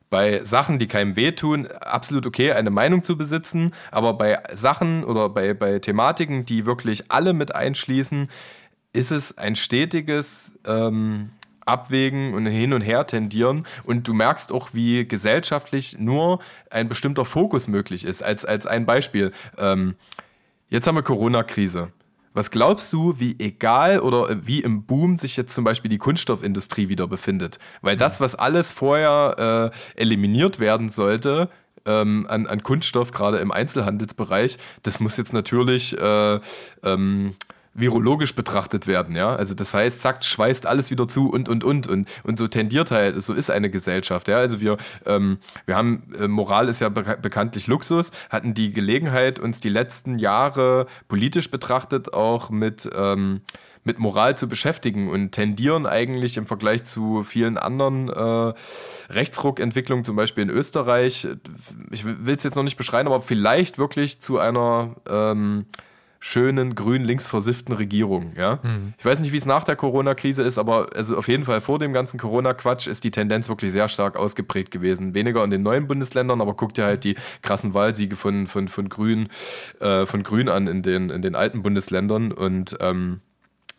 [0.09, 3.71] bei Sachen, die keinem wehtun, absolut okay, eine Meinung zu besitzen.
[3.91, 8.29] Aber bei Sachen oder bei, bei Thematiken, die wirklich alle mit einschließen,
[8.91, 11.31] ist es ein stetiges ähm,
[11.65, 13.65] Abwägen und hin und her tendieren.
[13.85, 16.39] Und du merkst auch, wie gesellschaftlich nur
[16.69, 18.21] ein bestimmter Fokus möglich ist.
[18.21, 19.31] Als, als ein Beispiel.
[19.57, 19.95] Ähm,
[20.69, 21.93] jetzt haben wir Corona-Krise.
[22.33, 25.97] Was glaubst du, wie egal oder äh, wie im Boom sich jetzt zum Beispiel die
[25.97, 27.59] Kunststoffindustrie wieder befindet?
[27.81, 31.49] Weil das, was alles vorher äh, eliminiert werden sollte,
[31.85, 36.39] ähm, an, an Kunststoff, gerade im Einzelhandelsbereich, das muss jetzt natürlich äh,
[36.83, 37.35] ähm,
[37.73, 39.35] virologisch betrachtet werden, ja.
[39.35, 42.91] Also das heißt, zack, schweißt alles wieder zu und und und und und so tendiert
[42.91, 44.37] halt, so ist eine Gesellschaft, ja.
[44.37, 49.39] Also wir, ähm, wir haben, äh, Moral ist ja be bekanntlich Luxus, hatten die Gelegenheit,
[49.39, 53.41] uns die letzten Jahre politisch betrachtet auch mit ähm,
[53.83, 58.53] mit Moral zu beschäftigen und tendieren eigentlich im Vergleich zu vielen anderen äh,
[59.11, 61.27] Rechtsruckentwicklungen, zum Beispiel in Österreich,
[61.89, 65.65] ich will es jetzt noch nicht beschreiben, aber vielleicht wirklich zu einer ähm,
[66.23, 68.29] schönen grün links versifften Regierung.
[68.37, 68.59] Ja?
[68.61, 68.93] Mhm.
[68.97, 71.79] Ich weiß nicht, wie es nach der Corona-Krise ist, aber also auf jeden Fall vor
[71.79, 75.15] dem ganzen Corona-Quatsch ist die Tendenz wirklich sehr stark ausgeprägt gewesen.
[75.15, 78.87] Weniger in den neuen Bundesländern, aber guck dir halt die krassen Wahlsiege von, von, von,
[78.87, 79.29] Grün,
[79.79, 83.21] äh, von Grün an in den, in den alten Bundesländern und ähm,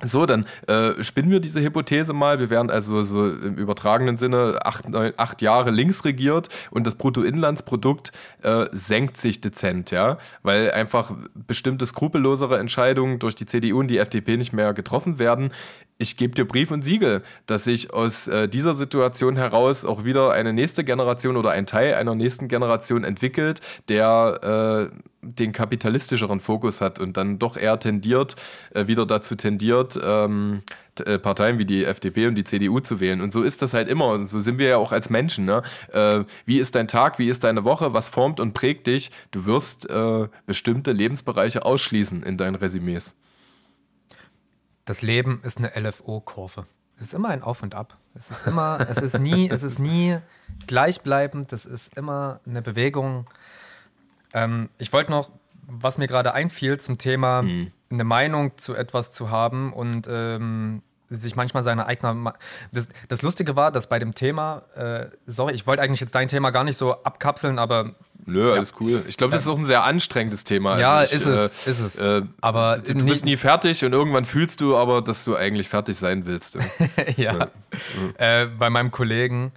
[0.03, 2.41] so, dann äh, spinnen wir diese Hypothese mal.
[2.41, 6.97] Wir wären also so im übertragenen Sinne acht, neun, acht Jahre links regiert und das
[6.97, 13.89] Bruttoinlandsprodukt äh, senkt sich dezent, ja, weil einfach bestimmte skrupellosere Entscheidungen durch die CDU und
[13.89, 15.51] die FDP nicht mehr getroffen werden
[16.03, 20.33] ich gebe dir Brief und Siegel, dass sich aus äh, dieser Situation heraus auch wieder
[20.33, 26.81] eine nächste Generation oder ein Teil einer nächsten Generation entwickelt, der äh, den kapitalistischeren Fokus
[26.81, 28.35] hat und dann doch eher tendiert,
[28.75, 30.63] äh, wieder dazu tendiert, ähm,
[31.05, 33.21] äh, Parteien wie die FDP und die CDU zu wählen.
[33.21, 34.09] Und so ist das halt immer.
[34.09, 35.45] Und so sind wir ja auch als Menschen.
[35.45, 35.63] Ne?
[35.93, 37.19] Äh, wie ist dein Tag?
[37.19, 37.95] Wie ist deine Woche?
[37.95, 39.11] Was formt und prägt dich?
[39.31, 43.15] Du wirst äh, bestimmte Lebensbereiche ausschließen in deinen Resümees
[44.85, 46.67] das Leben ist eine LFO-Kurve.
[46.97, 47.97] Es ist immer ein Auf und Ab.
[48.15, 50.19] Es ist immer, es ist nie, es ist nie
[50.67, 51.53] gleichbleibend.
[51.53, 53.27] Es ist immer eine Bewegung.
[54.35, 55.31] Ähm, ich wollte noch,
[55.67, 57.73] was mir gerade einfiel zum Thema, mhm.
[57.93, 60.83] Eine Meinung zu etwas zu haben und ähm,
[61.17, 62.33] sich manchmal seine eigene.
[62.73, 66.29] Das, das, Lustige war, dass bei dem Thema, äh, sorry, ich wollte eigentlich jetzt dein
[66.29, 67.95] Thema gar nicht so abkapseln, aber.
[68.25, 68.55] Nö, ja.
[68.55, 69.03] alles cool.
[69.09, 70.79] Ich glaube, das ist auch ein sehr anstrengendes Thema.
[70.79, 71.99] Ja, also ich, ist es, äh, ist es.
[71.99, 75.69] Äh, aber du, du bist nie fertig und irgendwann fühlst du aber, dass du eigentlich
[75.69, 76.57] fertig sein willst.
[77.17, 77.35] ja.
[78.17, 78.43] ja.
[78.43, 79.53] Äh, bei meinem Kollegen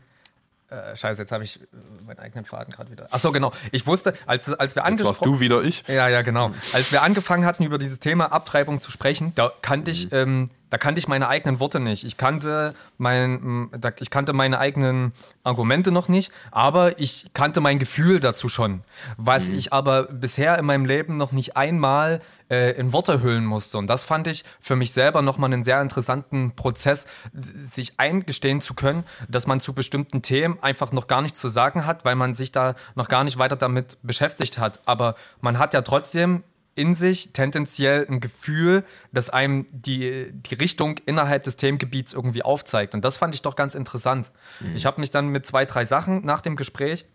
[0.70, 1.60] äh, scheiße, jetzt habe ich
[2.06, 3.08] meinen eigenen Faden gerade wieder.
[3.12, 3.52] Achso, genau.
[3.72, 5.10] Ich wusste, als, als wir angesprochen.
[5.10, 5.88] warst du wieder ich?
[5.88, 6.52] Ja, ja, genau.
[6.74, 10.18] Als wir angefangen hatten, über dieses Thema Abtreibung zu sprechen, da kannte ich mhm.
[10.18, 12.04] ähm, da kannte ich meine eigenen Worte nicht.
[12.04, 15.14] Ich kannte, mein, ich kannte meine eigenen
[15.44, 18.84] Argumente noch nicht, aber ich kannte mein Gefühl dazu schon.
[19.18, 19.56] Was mhm.
[19.56, 23.78] ich aber bisher in meinem Leben noch nicht einmal äh, in Worte hüllen musste.
[23.78, 28.74] Und das fand ich für mich selber nochmal einen sehr interessanten Prozess, sich eingestehen zu
[28.74, 32.34] können, dass man zu bestimmten Themen einfach noch gar nichts zu sagen hat, weil man
[32.34, 34.80] sich da noch gar nicht weiter damit beschäftigt hat.
[34.86, 36.44] Aber man hat ja trotzdem
[36.76, 42.94] in sich tendenziell ein Gefühl, das einem die, die Richtung innerhalb des Themengebiets irgendwie aufzeigt.
[42.94, 44.32] Und das fand ich doch ganz interessant.
[44.60, 44.76] Mhm.
[44.76, 47.06] Ich habe mich dann mit zwei, drei Sachen nach dem Gespräch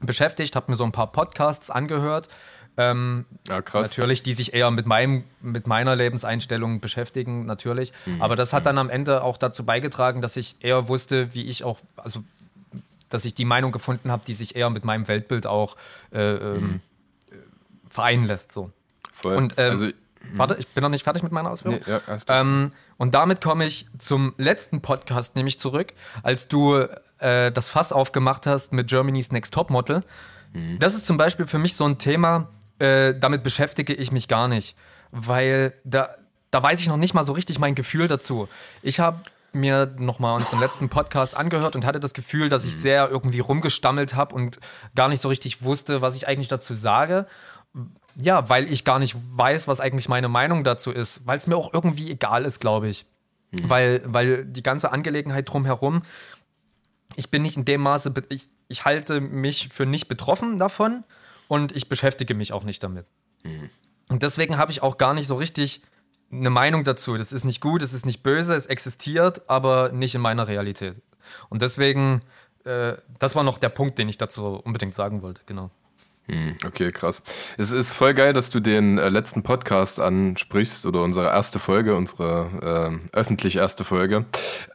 [0.00, 2.28] beschäftigt, habe mir so ein paar Podcasts angehört.
[2.76, 3.90] Ähm, ja, krass.
[3.90, 7.92] Natürlich, die sich eher mit, meinem, mit meiner Lebenseinstellung beschäftigen, natürlich.
[8.06, 8.20] Mhm.
[8.20, 11.62] Aber das hat dann am Ende auch dazu beigetragen, dass ich eher wusste, wie ich
[11.62, 12.24] auch, also
[13.10, 15.76] dass ich die Meinung gefunden habe, die sich eher mit meinem Weltbild auch
[16.12, 16.80] äh, ähm, mhm.
[17.88, 18.50] vereinen lässt.
[18.50, 18.72] So.
[19.12, 19.36] Voll.
[19.36, 19.88] Und ähm, also,
[20.32, 21.80] warte, ich bin noch nicht fertig mit meiner Ausführung.
[21.86, 25.92] Nee, ja, ähm, und damit komme ich zum letzten Podcast nämlich zurück,
[26.22, 26.86] als du
[27.18, 30.02] äh, das Fass aufgemacht hast mit Germany's Next Top Model.
[30.52, 30.78] Mhm.
[30.78, 32.48] Das ist zum Beispiel für mich so ein Thema,
[32.78, 34.76] äh, damit beschäftige ich mich gar nicht,
[35.10, 36.14] weil da,
[36.50, 38.48] da weiß ich noch nicht mal so richtig mein Gefühl dazu.
[38.82, 39.20] Ich habe
[39.52, 42.78] mir nochmal unseren letzten Podcast angehört und hatte das Gefühl, dass ich mhm.
[42.78, 44.58] sehr irgendwie rumgestammelt habe und
[44.94, 47.26] gar nicht so richtig wusste, was ich eigentlich dazu sage.
[48.16, 51.56] Ja, weil ich gar nicht weiß, was eigentlich meine Meinung dazu ist, weil es mir
[51.56, 53.06] auch irgendwie egal ist, glaube ich.
[53.50, 53.70] Mhm.
[53.70, 56.02] Weil, weil die ganze Angelegenheit drumherum,
[57.16, 61.04] ich bin nicht in dem Maße, ich, ich halte mich für nicht betroffen davon
[61.48, 63.06] und ich beschäftige mich auch nicht damit.
[63.42, 63.70] Mhm.
[64.08, 65.82] Und deswegen habe ich auch gar nicht so richtig
[66.30, 67.16] eine Meinung dazu.
[67.16, 70.96] Das ist nicht gut, es ist nicht böse, es existiert, aber nicht in meiner Realität.
[71.48, 72.22] Und deswegen,
[72.64, 75.70] äh, das war noch der Punkt, den ich dazu unbedingt sagen wollte, genau.
[76.26, 77.22] Hm, okay, krass.
[77.58, 81.94] Es ist voll geil, dass du den äh, letzten Podcast ansprichst oder unsere erste Folge,
[81.94, 84.24] unsere äh, öffentlich erste Folge.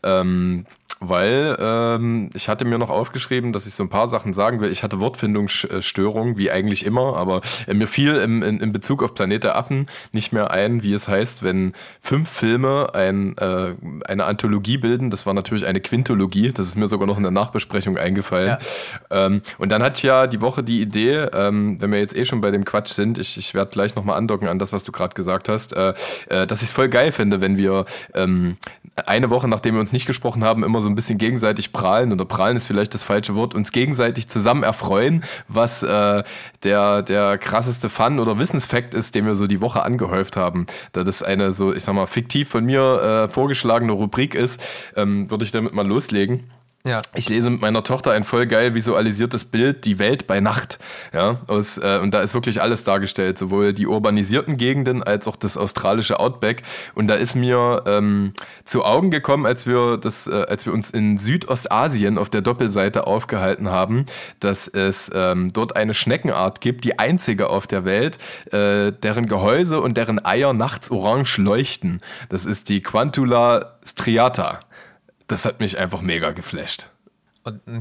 [0.03, 0.67] Ähm,
[0.99, 4.71] weil ähm, ich hatte mir noch aufgeschrieben, dass ich so ein paar Sachen sagen will.
[4.71, 9.13] Ich hatte Wortfindungsstörungen, wie eigentlich immer, aber äh, mir fiel im, in, in Bezug auf
[9.13, 13.73] Planet der Affen nicht mehr ein, wie es heißt, wenn fünf Filme ein, äh,
[14.05, 15.09] eine Anthologie bilden.
[15.09, 16.51] Das war natürlich eine Quintologie.
[16.51, 18.57] Das ist mir sogar noch in der Nachbesprechung eingefallen.
[19.09, 19.25] Ja.
[19.25, 22.41] Ähm, und dann hat ja die Woche die Idee, ähm, wenn wir jetzt eh schon
[22.41, 25.15] bei dem Quatsch sind, ich, ich werde gleich nochmal andocken an das, was du gerade
[25.15, 25.93] gesagt hast, äh,
[26.27, 28.57] äh, dass ich es voll geil finde, wenn wir ähm,
[29.05, 32.25] eine Woche, nachdem wir uns nicht gesprochen haben, immer so ein bisschen gegenseitig prahlen, oder
[32.25, 36.23] prahlen ist vielleicht das falsche Wort, uns gegenseitig zusammen erfreuen, was äh,
[36.63, 40.65] der, der krasseste Fun oder Wissensfakt ist, den wir so die Woche angehäuft haben.
[40.91, 44.61] Da das eine so, ich sag mal, fiktiv von mir äh, vorgeschlagene Rubrik ist,
[44.95, 46.49] ähm, würde ich damit mal loslegen.
[46.85, 47.01] Ja.
[47.13, 50.79] Ich lese mit meiner Tochter ein voll geil visualisiertes Bild, die Welt bei Nacht.
[51.13, 55.35] Ja, aus, äh, und da ist wirklich alles dargestellt, sowohl die urbanisierten Gegenden als auch
[55.35, 56.63] das australische Outback.
[56.95, 60.89] Und da ist mir ähm, zu Augen gekommen, als wir, das, äh, als wir uns
[60.89, 64.05] in Südostasien auf der Doppelseite aufgehalten haben,
[64.39, 68.19] dass es ähm, dort eine Schneckenart gibt, die einzige auf der Welt,
[68.53, 71.99] äh, deren Gehäuse und deren Eier nachts orange leuchten.
[72.29, 74.61] Das ist die Quantula striata
[75.29, 76.89] das hat mich einfach mega geflasht.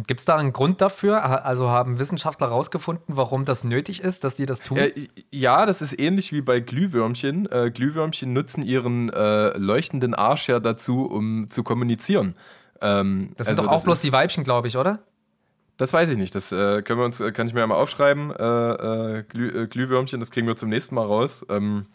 [0.07, 1.45] Gibt es da einen Grund dafür?
[1.45, 4.79] Also haben Wissenschaftler herausgefunden, warum das nötig ist, dass die das tun?
[4.79, 7.51] Äh, ja, das ist ähnlich wie bei Glühwürmchen.
[7.51, 12.37] Äh, Glühwürmchen nutzen ihren äh, leuchtenden Arsch ja dazu, um zu kommunizieren.
[12.81, 15.01] Ähm, das sind also doch auch bloß die Weibchen, glaube ich, oder?
[15.77, 16.35] Das weiß ich nicht.
[16.35, 18.31] Das äh, können wir uns, äh, kann ich mir einmal aufschreiben.
[18.31, 21.45] Äh, Glüh, Glühwürmchen, das kriegen wir zum nächsten Mal raus.
[21.51, 21.87] Ähm,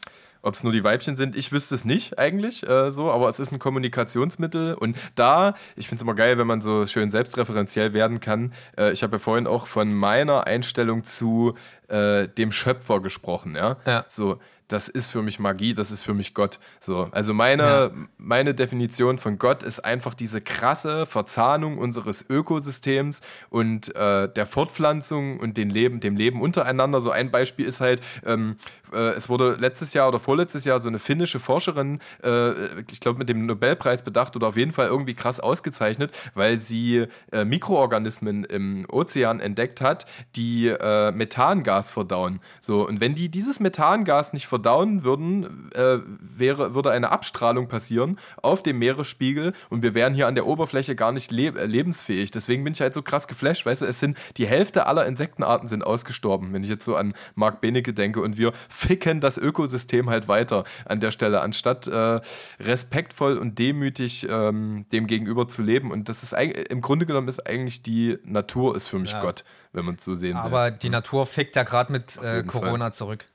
[0.43, 3.39] ob es nur die Weibchen sind, ich wüsste es nicht eigentlich äh, so, aber es
[3.39, 7.93] ist ein Kommunikationsmittel und da, ich finde es immer geil, wenn man so schön selbstreferenziell
[7.93, 8.53] werden kann.
[8.77, 11.55] Äh, ich habe ja vorhin auch von meiner Einstellung zu
[11.87, 13.77] äh, dem Schöpfer gesprochen, ja.
[13.85, 14.05] ja.
[14.09, 16.59] So, das ist für mich Magie, das ist für mich Gott.
[16.79, 17.91] So, also meine, ja.
[18.17, 25.39] meine Definition von Gott ist einfach diese krasse Verzahnung unseres Ökosystems und äh, der Fortpflanzung
[25.39, 27.01] und den Leben, dem Leben untereinander.
[27.01, 28.55] So ein Beispiel ist halt, ähm,
[28.93, 33.19] äh, es wurde letztes Jahr oder vorletztes Jahr so eine finnische Forscherin, äh, ich glaube,
[33.19, 38.43] mit dem Nobelpreis bedacht oder auf jeden Fall irgendwie krass ausgezeichnet, weil sie äh, Mikroorganismen
[38.45, 42.39] im Ozean entdeckt hat, die äh, Methangas verdauen.
[42.59, 48.19] So, und wenn die dieses Methangas nicht verdauen, würden, äh, wäre, würde eine Abstrahlung passieren
[48.41, 52.31] auf dem Meeresspiegel und wir wären hier an der Oberfläche gar nicht leb äh, lebensfähig.
[52.31, 55.67] Deswegen bin ich halt so krass geflasht, weißt du, es sind die Hälfte aller Insektenarten
[55.67, 60.09] sind ausgestorben, wenn ich jetzt so an Mark Benecke denke und wir ficken das Ökosystem
[60.09, 62.21] halt weiter an der Stelle, anstatt äh,
[62.59, 65.91] respektvoll und demütig ähm, dem gegenüber zu leben.
[65.91, 69.21] Und das ist im Grunde genommen ist eigentlich die Natur ist für mich ja.
[69.21, 70.57] Gott, wenn man es so sehen Aber will.
[70.57, 72.93] Aber die Natur fickt ja gerade mit äh, Corona Fall.
[72.93, 73.25] zurück.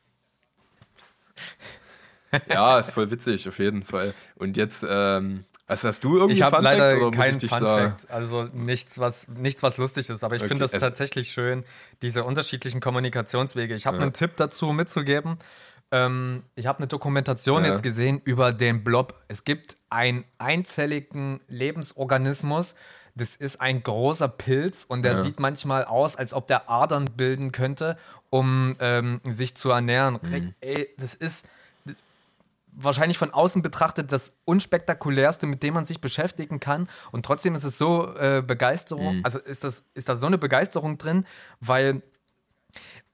[2.48, 4.14] ja, ist voll witzig, auf jeden Fall.
[4.36, 8.44] Und jetzt, ähm, was hast du irgendwie Ich habe leider Fact, keinen Fun Fact, also
[8.52, 11.64] nichts was, nichts, was lustig ist, aber ich Okay, finde das es- tatsächlich schön,
[12.02, 13.74] diese unterschiedlichen Kommunikationswege.
[13.74, 15.38] Ich habe einen Tipp dazu mitzugeben.
[15.90, 17.70] Ähm, ich habe eine Dokumentation Ja.
[17.70, 19.14] jetzt gesehen über den Blob.
[19.28, 22.74] Es gibt einen einzelligen Lebensorganismus.
[23.14, 25.22] Das ist ein großer Pilz und der Ja.
[25.22, 27.96] sieht manchmal aus, als ob der Adern bilden könnte,
[28.30, 30.18] um ähm, sich zu ernähren.
[30.22, 30.54] Mhm.
[30.60, 31.48] Ey, das ist
[32.80, 36.88] wahrscheinlich von außen betrachtet das unspektakulärste, mit dem man sich beschäftigen kann.
[37.12, 39.24] Und trotzdem ist es so äh, Begeisterung, Mhm.
[39.24, 41.26] also ist, das, ist da so eine Begeisterung drin,
[41.60, 42.02] weil,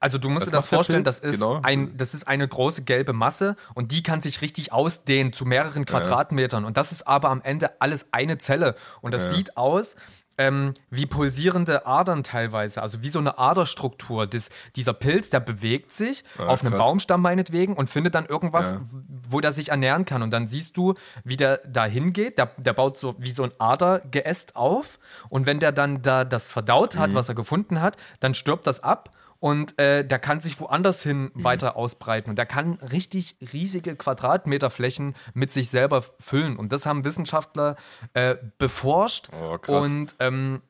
[0.01, 1.61] also du musst Was dir das vorstellen, das ist, Genau.
[1.63, 5.87] ein, das ist eine große gelbe Masse und die kann sich richtig ausdehnen zu mehreren
[5.87, 6.65] Quadratmetern.
[6.65, 8.77] Und das ist aber am Ende alles eine Zelle.
[9.01, 9.97] Und das sieht aus.
[10.37, 14.27] Ähm, wie pulsierende Adern teilweise, also wie so eine Aderstruktur.
[14.27, 16.83] Das, dieser Pilz, der bewegt sich Ah, auf einem krass.
[16.83, 18.81] Baumstamm meinetwegen und findet dann irgendwas, Ja.
[19.29, 20.23] wo der sich ernähren kann.
[20.23, 22.39] Und dann siehst du, wie der da hingeht.
[22.39, 24.99] Der, der baut so wie so ein Adergeäst auf.
[25.29, 26.99] Und wenn der dann da das verdaut Mhm.
[27.01, 29.11] hat, was er gefunden hat, dann stirbt das ab.
[29.41, 31.45] Und äh, der kann sich woanders hin Mhm.
[31.45, 32.31] weiter ausbreiten.
[32.31, 36.57] Und der kann richtig riesige Quadratmeterflächen mit sich selber füllen.
[36.57, 37.77] Und das haben Wissenschaftler
[38.15, 39.29] äh, beforscht.
[39.33, 39.87] Oh, krass.
[39.87, 40.63] Und ähm,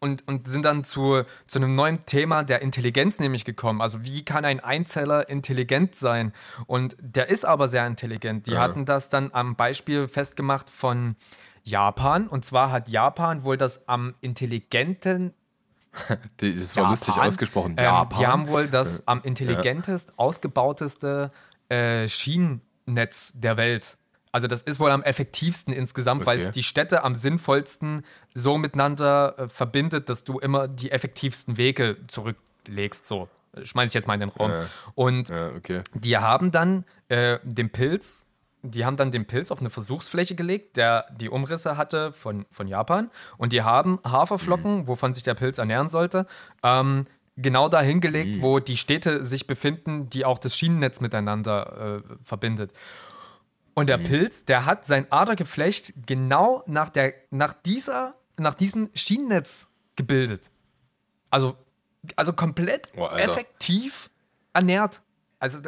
[0.00, 3.80] und, und sind dann zu, zu einem neuen Thema der Intelligenz nämlich gekommen.
[3.80, 6.32] Also wie kann ein Einzeller intelligent sein?
[6.66, 8.46] Und der ist aber sehr intelligent.
[8.46, 8.60] Die Ja.
[8.60, 11.16] hatten das dann am Beispiel festgemacht von
[11.62, 12.26] Japan.
[12.28, 15.34] Und zwar hat Japan wohl das am intelligenten
[16.38, 16.90] Das war Japan.
[16.90, 17.74] lustig ausgesprochen.
[17.76, 18.18] Ähm, Japan.
[18.18, 21.30] Die haben wohl das am intelligentest ausgebauteste
[21.68, 23.96] äh, Schienennetz der Welt.
[24.34, 26.46] Also das ist wohl am effektivsten insgesamt, weil Okay.
[26.48, 31.98] es die Städte am sinnvollsten so miteinander äh, verbindet, dass du immer die effektivsten Wege
[32.06, 33.04] zurücklegst.
[33.04, 33.28] So
[33.62, 34.50] schmeiße ich jetzt mal in den Raum.
[34.50, 34.66] Ja.
[34.94, 35.82] Und ja, okay.
[35.92, 38.24] die haben dann äh, den Pilz,
[38.62, 42.68] die haben dann den Pilz auf eine Versuchsfläche gelegt, der die Umrisse hatte von, von
[42.68, 43.10] Japan.
[43.36, 46.26] Und die haben Haferflocken, wovon sich der Pilz ernähren sollte,
[46.62, 47.04] ähm,
[47.36, 52.72] genau dahin gelegt, wo die Städte sich befinden, die auch das Schienennetz miteinander äh, verbindet.
[53.74, 59.68] Und der Pilz, der hat sein Adergeflecht genau nach, der, nach, dieser, nach diesem Schienennetz
[59.96, 60.50] gebildet.
[61.30, 61.56] Also,
[62.16, 64.10] also komplett Oh, effektiv
[64.52, 65.00] ernährt.
[65.38, 65.60] Also,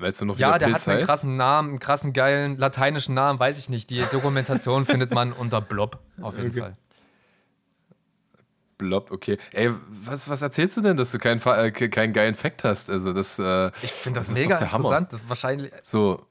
[0.00, 1.06] Weißt du noch, wie ja, der, der hat einen heißt?
[1.08, 3.90] krassen Namen, einen krassen, geilen lateinischen Namen, weiß ich nicht.
[3.90, 6.60] Die Dokumentation findet man unter Blob, auf jeden Okay.
[6.60, 6.76] Fall.
[8.78, 9.38] Blob, okay.
[9.52, 12.88] Ey, was, was erzählst du denn, dass du keinen, äh, ke- keinen geilen Fact hast?
[12.90, 14.84] Also das, äh, Ich finde das, ist mega doch der Hammer.
[14.84, 15.12] interessant.
[15.12, 15.72] Das ist wahrscheinlich.
[15.82, 16.24] So.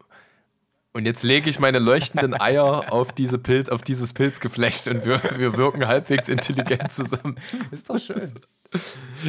[0.93, 5.21] Und jetzt lege ich meine leuchtenden Eier auf, diese Pilz, auf dieses Pilzgeflecht und wir,
[5.37, 7.35] wir wirken halbwegs intelligent zusammen.
[7.71, 8.33] Ist doch schön.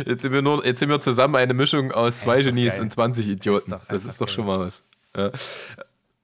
[0.07, 2.83] Jetzt sind wir, nur, jetzt sind wir zusammen eine Mischung aus zwei doch Genies geil.
[2.83, 3.73] und 20 Idioten.
[3.73, 4.35] Ist doch das ist doch geil.
[4.35, 4.83] schon mal was.
[5.17, 5.31] Ja.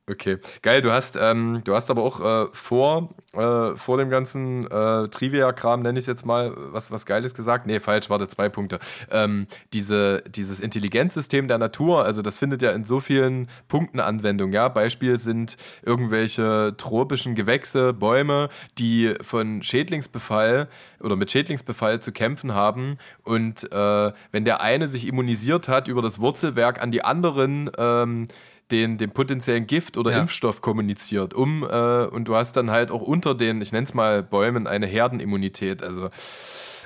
[0.07, 0.83] Okay, geil.
[0.83, 5.81] Du hast, ähm, du hast aber auch äh, vor, äh, vor dem ganzen äh, Trivia-Kram,
[5.81, 7.67] nenne ich es jetzt mal, was, was Geiles gesagt.
[7.67, 8.81] Nee, falsch, warte, zwei Punkte.
[9.11, 14.53] Ähm, diese, dieses Intelligenzsystem der Natur, also das findet ja in so vielen Punkten Anwendung.
[14.53, 14.69] Ja?
[14.69, 20.69] Beispiel sind irgendwelche tropischen Gewächse, Bäume, die von Schädlingsbefall
[21.01, 22.99] oder mit Schädlingsbefall zu kämpfen haben.
[23.23, 28.29] Und äh, wenn der eine sich immunisiert hat über das Wurzelwerk an die anderen, ähm,
[28.71, 30.21] den, den potenziellen Gift oder Ja.
[30.21, 33.95] Impfstoff kommuniziert, um äh, und du hast dann halt auch unter den, ich nenne es
[33.95, 35.83] mal Bäumen, eine Herdenimmunität.
[35.83, 36.11] Also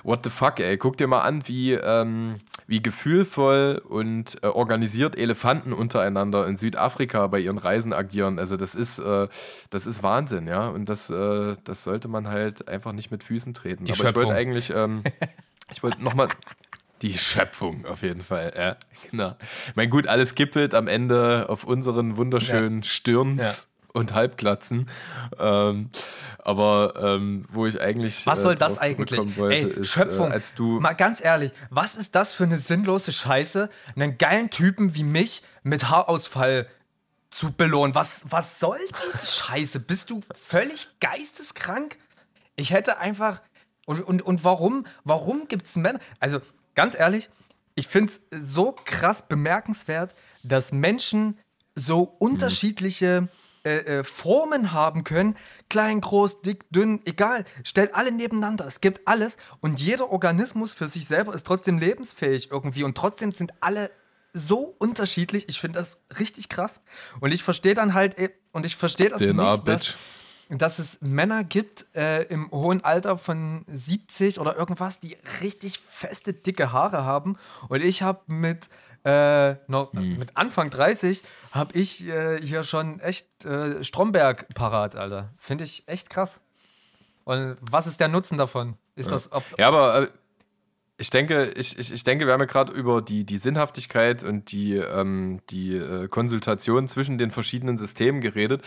[0.04, 5.16] what the fuck, ey, guck dir mal an, wie, ähm, wie gefühlvoll und äh, organisiert
[5.18, 8.38] Elefanten untereinander in Südafrika bei ihren Reisen agieren.
[8.38, 9.28] Also das ist, äh,
[9.70, 10.68] das ist Wahnsinn, ja.
[10.68, 13.84] Und das, äh, das sollte man halt einfach nicht mit Füßen treten.
[13.84, 14.24] Die Aber ich Schöpfung.
[14.24, 15.02] wollte eigentlich, ähm,
[15.72, 16.28] ich wollte nochmal.
[17.03, 18.76] Die Schöpfung, auf jeden Fall, ja,
[19.11, 19.36] genau.
[19.74, 24.88] Mein gut, alles kippelt am Ende auf unseren wunderschönen Stirns und Halbglatzen.
[25.38, 25.90] Ähm,
[26.38, 28.26] aber ähm, wo ich eigentlich.
[28.26, 29.36] Was äh, soll das drauf eigentlich?
[29.36, 30.30] Wollte, Ey, ist, Schöpfung.
[30.30, 30.80] Äh, als du.
[30.80, 35.42] Mal ganz ehrlich, was ist das für eine sinnlose Scheiße, einen geilen Typen wie mich
[35.62, 36.66] mit Haarausfall
[37.30, 37.94] zu belohnen?
[37.94, 39.80] Was, was soll diese Scheiße?
[39.80, 41.96] Bist du völlig geisteskrank?
[42.57, 43.40] Ich hätte einfach.
[43.86, 45.99] Und, und, und warum, warum gibt es Männer?
[46.20, 46.40] Also,
[46.78, 47.28] ganz ehrlich,
[47.74, 50.14] ich finde es so krass bemerkenswert,
[50.44, 51.36] dass Menschen
[51.74, 53.26] so unterschiedliche
[53.64, 55.36] äh, äh, Formen haben können.
[55.68, 57.44] Klein, groß, dick, dünn, egal.
[57.64, 58.64] Stellt alle nebeneinander.
[58.64, 59.38] Es gibt alles.
[59.58, 62.84] Und jeder Organismus für sich selber ist trotzdem lebensfähig irgendwie.
[62.84, 63.90] Und trotzdem sind alle
[64.32, 65.48] so unterschiedlich.
[65.48, 66.80] Ich finde das richtig krass.
[67.18, 69.74] Und ich verstehe dann halt, äh, und ich verstehe das DNA, nicht, Bitch.
[69.74, 69.94] dass
[70.51, 76.72] es Männer gibt äh, im hohen Alter von 70 oder irgendwas, die richtig feste, dicke
[76.72, 77.36] Haare haben.
[77.68, 78.68] Und ich habe mit
[79.05, 80.18] äh, noch hm.
[80.18, 81.22] mit Anfang 30
[81.53, 85.30] habe ich äh, hier schon echt äh, Stromberg parat, Alter.
[85.38, 86.40] Finde ich echt krass.
[87.24, 88.76] Und was ist der Nutzen davon?
[88.96, 89.12] Ist ja.
[89.12, 89.30] das.
[89.32, 90.09] Ob, ja, aber äh,
[90.99, 94.51] ich denke, ich, ich, ich denke, wir haben ja gerade über die, die Sinnhaftigkeit und
[94.51, 98.62] die, ähm, die äh, Konsultation zwischen den verschiedenen Systemen geredet.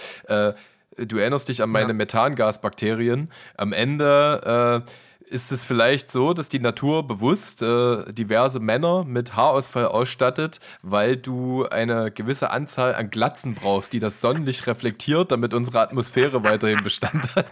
[0.98, 1.94] Du erinnerst dich an meine ja.
[1.94, 3.32] Methangasbakterien.
[3.56, 4.92] Am Ende äh,
[5.32, 11.16] ist es vielleicht so, dass die Natur bewusst äh, diverse Männer mit Haarausfall ausstattet, weil
[11.16, 16.84] du eine gewisse Anzahl an Glatzen brauchst, die das Sonnenlicht reflektiert, damit unsere Atmosphäre weiterhin
[16.84, 17.48] Bestand hat.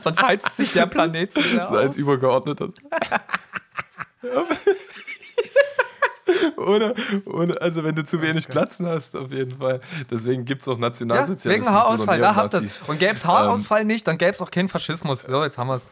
[0.00, 2.70] Sonst heizt sich der Planet sehr So als übergeordneter.
[6.56, 6.94] Oder,
[7.24, 8.48] oder, also wenn du zu wenig.
[8.48, 9.80] Glatzen hast, auf jeden Fall.
[10.10, 11.66] Deswegen gibt es auch Nationalsozialismus.
[11.66, 14.40] Ja, wegen Haarausfall, da habt ihr Und gäbe es Haarausfall ähm, nicht, dann gäbe es
[14.40, 15.20] auch keinen Faschismus.
[15.20, 15.88] So, jetzt haben wir es.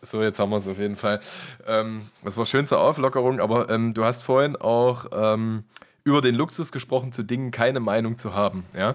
[0.00, 1.20] So, jetzt haben wir es auf jeden Fall.
[1.66, 5.64] Ähm, das war schön zur Auflockerung, aber ähm, du hast vorhin auch ähm,
[6.04, 8.64] über den Luxus gesprochen, zu Dingen keine Meinung zu haben.
[8.74, 8.94] Ja?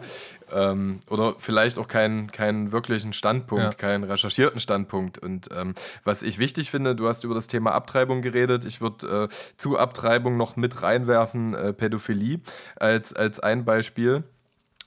[0.52, 3.72] Ähm, oder vielleicht auch keinen, keinen wirklichen Standpunkt, ja.
[3.72, 5.18] keinen recherchierten Standpunkt.
[5.18, 8.66] Und ähm, was ich wichtig finde, du hast über das Thema Abtreibung geredet.
[8.66, 12.39] Ich würde äh, zu Abtreibung noch mit reinwerfen, äh, Pädophilie
[12.78, 14.24] als, als ein Beispiel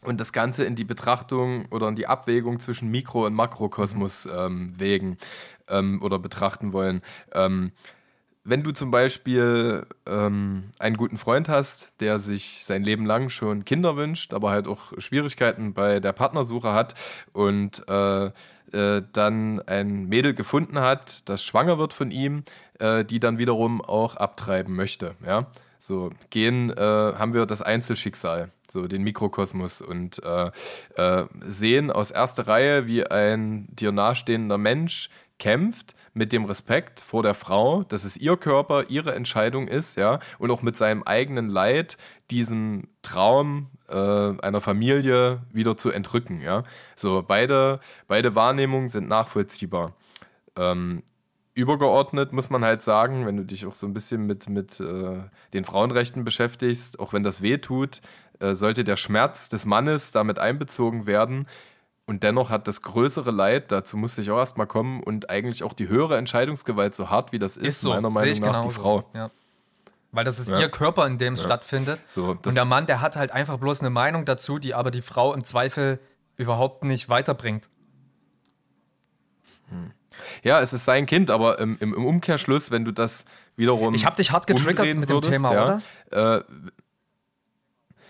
[0.02, 4.72] und das Ganze in die Betrachtung oder in die Abwägung zwischen Mikro- und Makrokosmos ähm,
[4.78, 5.18] wägen
[5.68, 7.02] ähm, oder betrachten wollen.
[7.32, 7.72] Ähm,
[8.45, 13.64] wenn du zum Beispiel ähm, einen guten Freund hast, der sich sein Leben lang schon
[13.64, 16.95] Kinder wünscht, aber halt auch Schwierigkeiten bei der Partnersuche hat
[17.32, 18.30] und äh,
[18.72, 22.45] äh, dann ein Mädel gefunden hat, das schwanger wird von ihm,
[22.78, 25.47] äh, die dann wiederum auch abtreiben möchte, ja,
[25.78, 30.51] so gehen, äh, haben wir das Einzelschicksal so den Mikrokosmos und äh,
[30.97, 35.11] äh, sehen aus erster Reihe, wie ein dir nahestehender Mensch
[35.41, 40.20] kämpft mit dem Respekt vor der Frau, dass es ihr Körper, ihre Entscheidung ist, ja,
[40.38, 41.97] und auch mit seinem eigenen Leid
[42.30, 46.62] diesen Traum äh, einer Familie wieder zu entrücken, ja.
[46.95, 49.95] So, beide, beide Wahrnehmungen sind nachvollziehbar.
[50.57, 51.03] Ähm,
[51.55, 55.18] übergeordnet muss man halt sagen, wenn du dich auch so ein bisschen mit, mit äh,
[55.53, 58.01] den Frauenrechten beschäftigst, auch wenn das weh tut,
[58.41, 61.47] äh, sollte der Schmerz des Mannes damit einbezogen werden.
[62.11, 65.72] Und dennoch hat das größere Leid, dazu muss ich auch erstmal kommen, und eigentlich auch
[65.72, 69.08] die höhere Entscheidungsgewalt, so hart wie das ist, ist so, meiner Meinung nach die Frau.
[69.14, 69.30] Ja.
[70.11, 70.58] Weil das ist ja.
[70.58, 71.46] ihr Körper, in dem es ja.
[71.46, 72.02] stattfindet.
[72.08, 75.02] So, und der Mann, der hat halt einfach bloß eine Meinung dazu, die aber die
[75.02, 76.00] Frau im Zweifel
[76.36, 77.68] überhaupt nicht weiterbringt.
[79.68, 79.92] Hm.
[80.42, 83.94] Ja, es ist sein Kind, aber im, im, Umkehrschluss, wenn du das wiederum.
[83.94, 85.80] Ich habe dich hart getriggert mit dem Thema, ja,
[86.11, 86.38] oder?
[86.38, 86.42] Äh,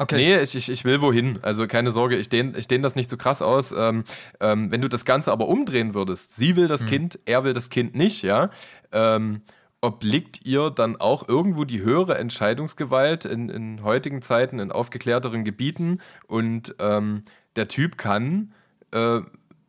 [0.01, 0.17] Okay.
[0.17, 1.41] Nee, ich, ich, ich will wohin.
[1.43, 3.73] Also keine Sorge, ich dehne ich dehn das nicht so krass aus.
[3.73, 4.05] Ähm,
[4.41, 6.87] ähm, wenn du das Ganze aber umdrehen würdest, sie will das mhm.
[6.87, 8.49] Kind, er will das Kind nicht, ja.
[8.93, 9.43] Ähm,
[9.83, 16.01] obliegt ihr dann auch irgendwo die höhere Entscheidungsgewalt in, in heutigen Zeiten, in aufgeklärteren Gebieten
[16.27, 17.25] und ähm,
[17.57, 18.55] der Typ kann,
[18.93, 19.21] äh,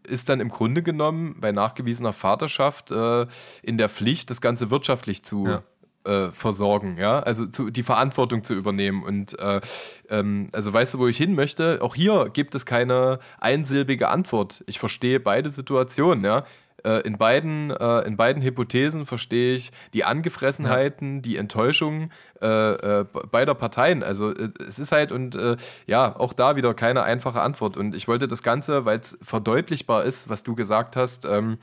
[0.08, 3.28] ist dann im Grunde genommen bei nachgewiesener Vaterschaft äh,
[3.64, 5.64] in der Pflicht, das Ganze wirtschaftlich zu ja
[6.04, 9.04] äh, versorgen, ja, also zu, die Verantwortung zu übernehmen.
[9.04, 9.62] Und äh,
[10.10, 11.80] ähm, also weißt du, wo ich hin möchte?
[11.82, 14.64] Auch hier gibt es keine einsilbige Antwort.
[14.68, 16.46] Ich verstehe beide Situationen, ja.
[16.84, 21.22] Äh, in beiden, äh, in beiden Hypothesen verstehe ich die Angefressenheiten, ja.
[21.22, 22.10] die Enttäuschung
[22.42, 24.04] äh, äh, beider Parteien.
[24.04, 25.38] Also es ist halt und
[25.86, 27.78] ja, auch da wieder keine einfache Antwort.
[27.78, 31.58] Und ich wollte das Ganze, weil es verdeutlichbar ist, was du gesagt hast, ähm,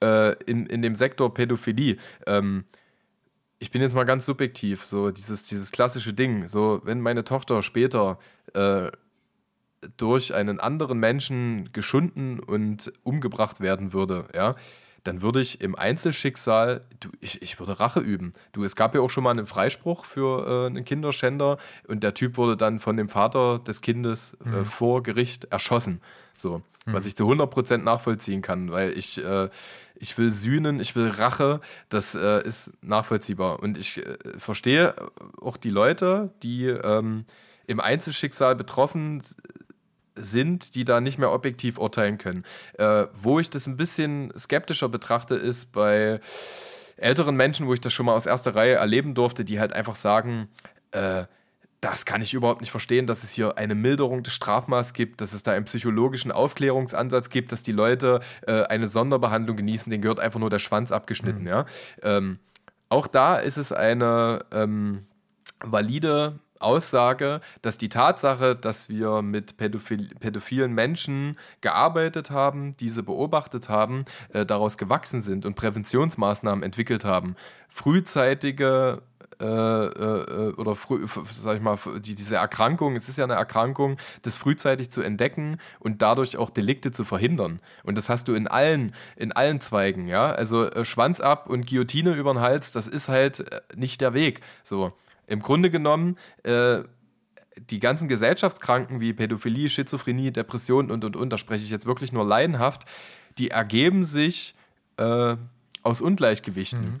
[0.00, 1.96] in, in dem Sektor Pädophilie.
[2.26, 2.64] Ähm,
[3.58, 7.62] ich bin jetzt mal ganz subjektiv, so dieses, dieses klassische Ding, so wenn meine Tochter
[7.62, 8.18] später
[8.52, 8.90] äh,
[9.96, 14.56] durch einen anderen Menschen geschunden und umgebracht werden würde, ja,
[15.04, 18.32] dann würde ich im Einzelschicksal, du, ich, ich würde Rache üben.
[18.52, 22.14] Du, es gab ja auch schon mal einen Freispruch für äh, einen Kinderschänder und der
[22.14, 24.64] Typ wurde dann von dem Vater des Kindes äh, mhm.
[24.64, 26.00] vor Gericht erschossen.
[26.38, 26.92] So, mhm.
[26.92, 29.50] was ich zu 100% nachvollziehen kann, weil ich äh,
[29.94, 33.60] ich will sühnen, ich will Rache, das äh, ist nachvollziehbar.
[33.60, 34.94] Und ich äh, verstehe
[35.40, 37.24] auch die Leute, die ähm,
[37.66, 39.22] im Einzelschicksal betroffen
[40.16, 42.44] sind, die da nicht mehr objektiv urteilen können.
[42.78, 46.20] Äh, wo ich das ein bisschen skeptischer betrachte, ist bei
[46.96, 49.96] älteren Menschen, wo ich das schon mal aus erster Reihe erleben durfte, die halt einfach
[49.96, 50.48] sagen,
[50.92, 51.24] äh,
[51.84, 55.34] das kann ich überhaupt nicht verstehen, dass es hier eine Milderung des Strafmaßes gibt, dass
[55.34, 60.18] es da einen psychologischen Aufklärungsansatz gibt, dass die Leute äh, eine Sonderbehandlung genießen, denen gehört
[60.18, 61.42] einfach nur der Schwanz abgeschnitten.
[61.42, 61.46] Mhm.
[61.46, 61.66] Ja?
[62.02, 62.38] Ähm,
[62.88, 65.06] auch da ist es eine ähm,
[65.62, 73.68] valide Aussage, dass die Tatsache, dass wir mit pädophil pädophilen Menschen gearbeitet haben, diese beobachtet
[73.68, 77.36] haben, äh, daraus gewachsen sind und Präventionsmaßnahmen entwickelt haben,
[77.68, 79.02] frühzeitige
[79.44, 83.98] äh, äh, oder früh, sag ich mal, die, diese Erkrankung, es ist ja eine Erkrankung,
[84.22, 87.60] das frühzeitig zu entdecken und dadurch auch Delikte zu verhindern.
[87.82, 90.30] Und das hast du in allen, in allen Zweigen, ja.
[90.32, 94.14] Also äh, Schwanz ab und Guillotine über den Hals, das ist halt äh, nicht der
[94.14, 94.40] Weg.
[94.62, 94.92] So.
[95.26, 96.82] Im Grunde genommen, äh,
[97.70, 102.12] die ganzen Gesellschaftskranken wie Pädophilie, Schizophrenie, Depression und und und, da spreche ich jetzt wirklich
[102.12, 102.84] nur laienhaft,
[103.38, 104.54] die ergeben sich
[104.96, 105.36] äh,
[105.82, 106.84] aus Ungleichgewichten.
[106.84, 107.00] Mhm.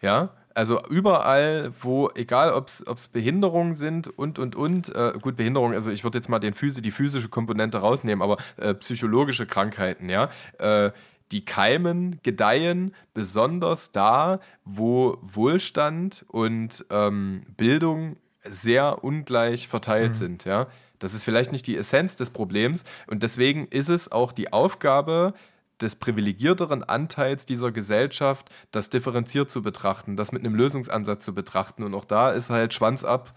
[0.00, 5.72] Ja, also überall, wo, egal ob es Behinderungen sind und, und, und, äh, gut, Behinderung,
[5.72, 10.08] also ich würde jetzt mal den Physi, die physische Komponente rausnehmen, aber äh, psychologische Krankheiten,
[10.08, 10.90] ja, äh,
[11.30, 20.16] die keimen, gedeihen besonders da, wo Wohlstand und ähm, Bildung sehr ungleich verteilt mhm.
[20.16, 20.66] sind, ja.
[20.98, 25.34] Das ist vielleicht nicht die Essenz des Problems und deswegen ist es auch die Aufgabe
[25.80, 31.82] des privilegierteren Anteils dieser Gesellschaft, das differenziert zu betrachten, das mit einem Lösungsansatz zu betrachten.
[31.82, 33.34] Und auch da ist halt Schwanz ab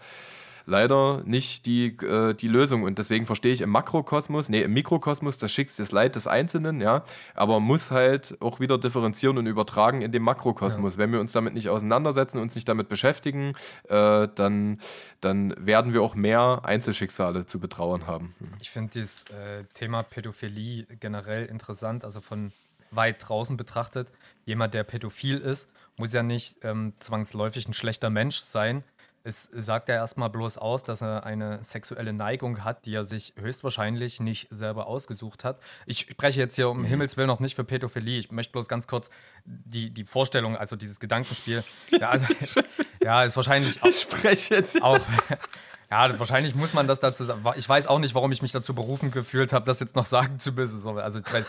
[0.66, 2.82] leider nicht die, äh, die Lösung.
[2.82, 6.80] Und deswegen verstehe ich im Makrokosmos, nee, im Mikrokosmos das Schicksal, das Leid des Einzelnen,
[6.80, 7.04] ja,
[7.34, 10.94] aber muss halt auch wieder differenzieren und übertragen in dem Makrokosmos.
[10.94, 10.98] Ja.
[10.98, 13.54] Wenn wir uns damit nicht auseinandersetzen, uns nicht damit beschäftigen,
[13.88, 14.78] äh, dann,
[15.20, 18.34] dann werden wir auch mehr Einzelschicksale zu betrauern haben.
[18.60, 22.52] Ich finde dieses äh, Thema Pädophilie generell interessant, also von
[22.90, 24.08] weit draußen betrachtet.
[24.44, 28.84] Jemand, der pädophil ist, muss ja nicht ähm, zwangsläufig ein schlechter Mensch sein,
[29.24, 33.34] es sagt ja erstmal bloß aus, dass er eine sexuelle Neigung hat, die er sich
[33.38, 35.60] höchstwahrscheinlich nicht selber ausgesucht hat.
[35.86, 36.84] Ich spreche jetzt hier um mhm.
[36.84, 38.18] Himmels Willen noch nicht für Pädophilie.
[38.18, 39.10] Ich möchte bloß ganz kurz
[39.44, 41.62] die, die Vorstellung, also dieses Gedankenspiel.
[41.90, 42.34] Ja, also,
[43.02, 45.00] ja ist wahrscheinlich auch, ich spreche jetzt auch.
[45.92, 47.44] Ja, wahrscheinlich muss man das dazu sagen.
[47.56, 50.38] Ich weiß auch nicht, warum ich mich dazu berufen gefühlt habe, das jetzt noch sagen
[50.38, 50.82] zu müssen.
[50.98, 51.44] Also, weil,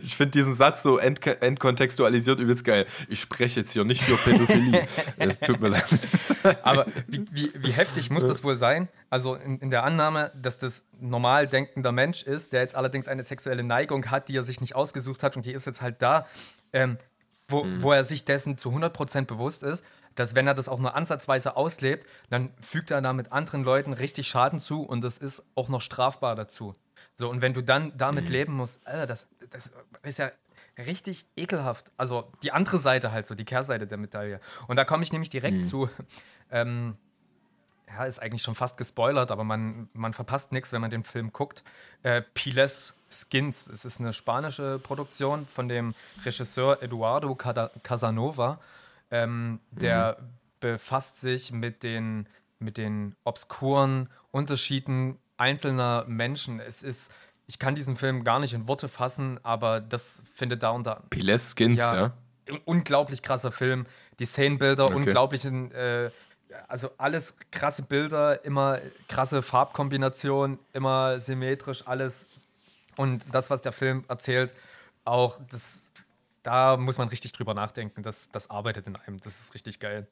[0.00, 2.86] ich finde diesen Satz so ent entkontextualisiert übelst geil.
[3.08, 4.86] Ich spreche jetzt hier nicht für Pädophilie.
[5.16, 5.88] Es tut mir leid.
[6.62, 8.88] Aber wie, wie, wie, heftig muss das wohl sein?
[9.10, 13.24] Also in, in der Annahme, dass das normal denkender Mensch ist, der jetzt allerdings eine
[13.24, 16.28] sexuelle Neigung hat, die er sich nicht ausgesucht hat und die ist jetzt halt da,
[16.72, 16.96] ähm,
[17.48, 17.82] wo, mhm.
[17.82, 19.82] wo er sich dessen zu 100% bewusst ist,
[20.18, 24.28] dass wenn er das auch nur ansatzweise auslebt, dann fügt er damit anderen Leuten richtig
[24.28, 26.74] Schaden zu und das ist auch noch strafbar dazu.
[27.14, 28.32] So, und wenn du dann damit mhm.
[28.32, 29.70] leben musst, Alter, das, das
[30.02, 30.30] ist ja
[30.76, 31.92] richtig ekelhaft.
[31.96, 34.40] Also die andere Seite halt so, die Kehrseite der Medaille.
[34.66, 35.62] Und da komme ich nämlich direkt mhm.
[35.62, 35.90] zu.
[36.50, 36.96] Ähm,
[37.86, 41.32] ja, ist eigentlich schon fast gespoilert, aber man, man verpasst nichts, wenn man den Film
[41.32, 41.62] guckt.
[42.02, 43.68] Äh, Piles Skins.
[43.68, 45.94] Es ist eine spanische Produktion von dem
[46.24, 48.60] Regisseur Eduardo Casanova.
[49.10, 50.24] Ähm, der mhm.
[50.60, 52.28] befasst sich mit den,
[52.58, 56.60] mit den obskuren Unterschieden einzelner Menschen.
[56.60, 57.10] Es ist,
[57.46, 61.02] ich kann diesen Film gar nicht in Worte fassen, aber das findet da unter.
[61.10, 61.96] Piles Skins, ja.
[61.96, 62.12] ja.
[62.64, 63.86] Unglaublich krasser Film.
[64.18, 64.94] Die Szenenbilder, okay.
[64.94, 66.10] unglaublichen, äh,
[66.66, 72.26] also alles krasse Bilder, immer krasse Farbkombinationen, immer symmetrisch, alles.
[72.96, 74.54] Und das, was der Film erzählt,
[75.04, 75.92] auch das,
[76.48, 78.02] da muss man richtig drüber nachdenken.
[78.02, 79.20] Das, das arbeitet in einem.
[79.20, 80.08] Das ist richtig geil.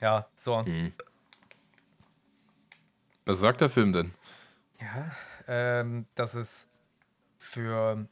[0.00, 0.64] Ja, so.
[0.64, 0.92] Hm.
[3.24, 4.14] Was sagt der Film denn?
[4.80, 5.10] Ja,
[5.48, 6.68] ähm, dass es
[7.38, 8.06] für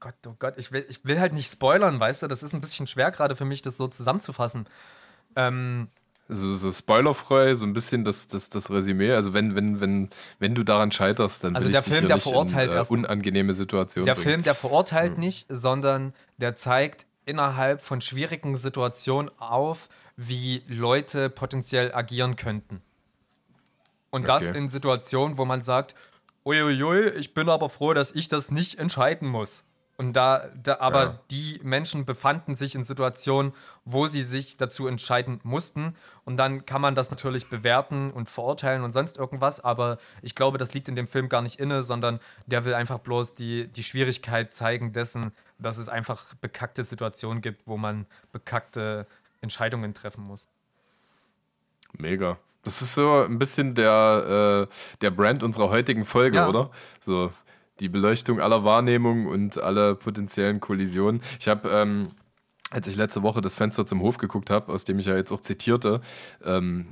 [0.00, 2.26] Gott, oh Gott, ich will, ich will halt nicht spoilern, weißt du?
[2.26, 4.68] Das ist ein bisschen schwer gerade für mich, das so zusammenzufassen.
[5.36, 5.92] Ähm,
[6.28, 9.12] so, so spoilerfrei, so ein bisschen das, das, das Resümee.
[9.12, 12.76] Also wenn, wenn, wenn, wenn du daran scheiterst, dann also der Film, der verurteilt in,
[12.76, 14.04] äh, unangenehme Situation.
[14.04, 14.24] Der bringen.
[14.24, 15.20] Film, der verurteilt hm.
[15.20, 22.82] nicht, sondern der zeigt innerhalb von schwierigen Situationen auf, wie Leute potenziell agieren könnten.
[24.10, 24.46] Und okay.
[24.46, 25.94] das in Situationen, wo man sagt,
[26.44, 29.64] uiuiui, ich bin aber froh, dass ich das nicht entscheiden muss.
[29.98, 31.20] Und da, da aber ja.
[31.32, 33.52] die Menschen befanden sich in Situationen,
[33.84, 35.96] wo sie sich dazu entscheiden mussten.
[36.24, 39.58] Und dann kann man das natürlich bewerten und verurteilen und sonst irgendwas.
[39.58, 43.00] Aber ich glaube, das liegt in dem Film gar nicht inne, sondern der will einfach
[43.00, 49.04] bloß die, die Schwierigkeit zeigen dessen, dass es einfach bekackte Situationen gibt, wo man bekackte
[49.40, 50.46] Entscheidungen treffen muss.
[51.92, 52.38] Mega.
[52.62, 56.48] Das ist so ein bisschen der, äh, der Brand unserer heutigen Folge, ja.
[56.48, 56.70] oder?
[57.00, 57.32] So
[57.80, 61.20] die Beleuchtung aller Wahrnehmungen und aller potenziellen Kollisionen.
[61.38, 62.08] Ich habe ähm,
[62.70, 65.32] als ich letzte Woche das Fenster zum Hof geguckt habe, aus dem ich ja jetzt
[65.32, 66.02] auch zitierte,
[66.44, 66.88] ähm,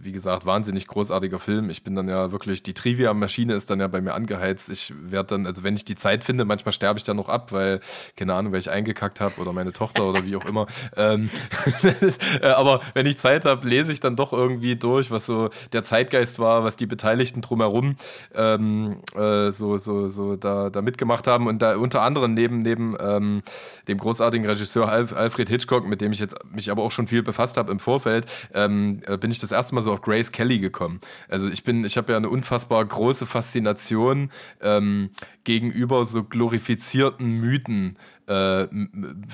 [0.00, 1.68] wie gesagt, wahnsinnig großartiger Film.
[1.68, 4.70] Ich bin dann ja wirklich, die Trivia-Maschine ist dann ja bei mir angeheizt.
[4.70, 7.52] Ich werde dann, also wenn ich die Zeit finde, manchmal sterbe ich dann noch ab,
[7.52, 7.80] weil,
[8.16, 10.66] keine Ahnung, weil ich eingekackt habe oder meine Tochter oder wie auch immer.
[10.94, 11.30] Ähm,
[12.00, 15.48] ist, äh, aber wenn ich Zeit habe, lese ich dann doch irgendwie durch, was so
[15.72, 17.96] der Zeitgeist war, was die Beteiligten drumherum
[18.34, 22.96] ähm, äh, so, so, so da, da mitgemacht haben und da unter anderem neben, neben
[23.00, 23.42] ähm,
[23.88, 27.56] dem großartigen Regisseur Alfred Hitchcock, mit dem ich jetzt mich aber auch schon viel befasst
[27.56, 31.00] habe im Vorfeld, ähm, äh, bin ich das erste Mal so auf Grace Kelly gekommen.
[31.28, 34.30] Also ich bin, ich habe ja eine unfassbar große Faszination
[34.60, 35.10] ähm,
[35.44, 37.96] gegenüber so glorifizierten Mythen
[38.32, 38.68] äh,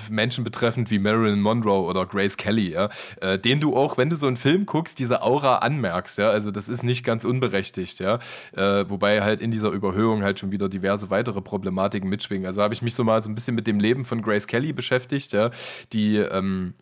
[0.09, 2.89] Menschen betreffend wie Marilyn Monroe oder Grace Kelly, ja,
[3.21, 6.51] äh, den du auch, wenn du so einen Film guckst, diese Aura anmerkst, ja, also
[6.51, 8.19] das ist nicht ganz unberechtigt, ja,
[8.53, 12.45] äh, wobei halt in dieser Überhöhung halt schon wieder diverse weitere Problematiken mitschwingen.
[12.45, 14.73] Also habe ich mich so mal so ein bisschen mit dem Leben von Grace Kelly
[14.73, 15.51] beschäftigt, ja,
[15.93, 16.73] die ähm,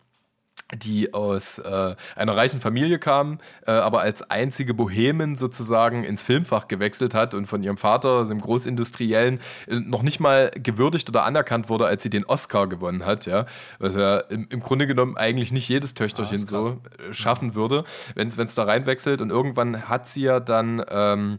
[0.74, 6.68] die aus äh, einer reichen Familie kam, äh, aber als einzige Bohemin sozusagen ins Filmfach
[6.68, 11.68] gewechselt hat und von ihrem Vater, dem Großindustriellen, äh, noch nicht mal gewürdigt oder anerkannt
[11.68, 13.46] wurde, als sie den Oscar gewonnen hat, ja.
[13.78, 17.84] Was ja im, im Grunde genommen eigentlich nicht jedes Töchterchen ah, so äh, schaffen würde,
[18.14, 19.22] wenn es da reinwechselt.
[19.22, 21.38] Und irgendwann hat sie ja dann ähm,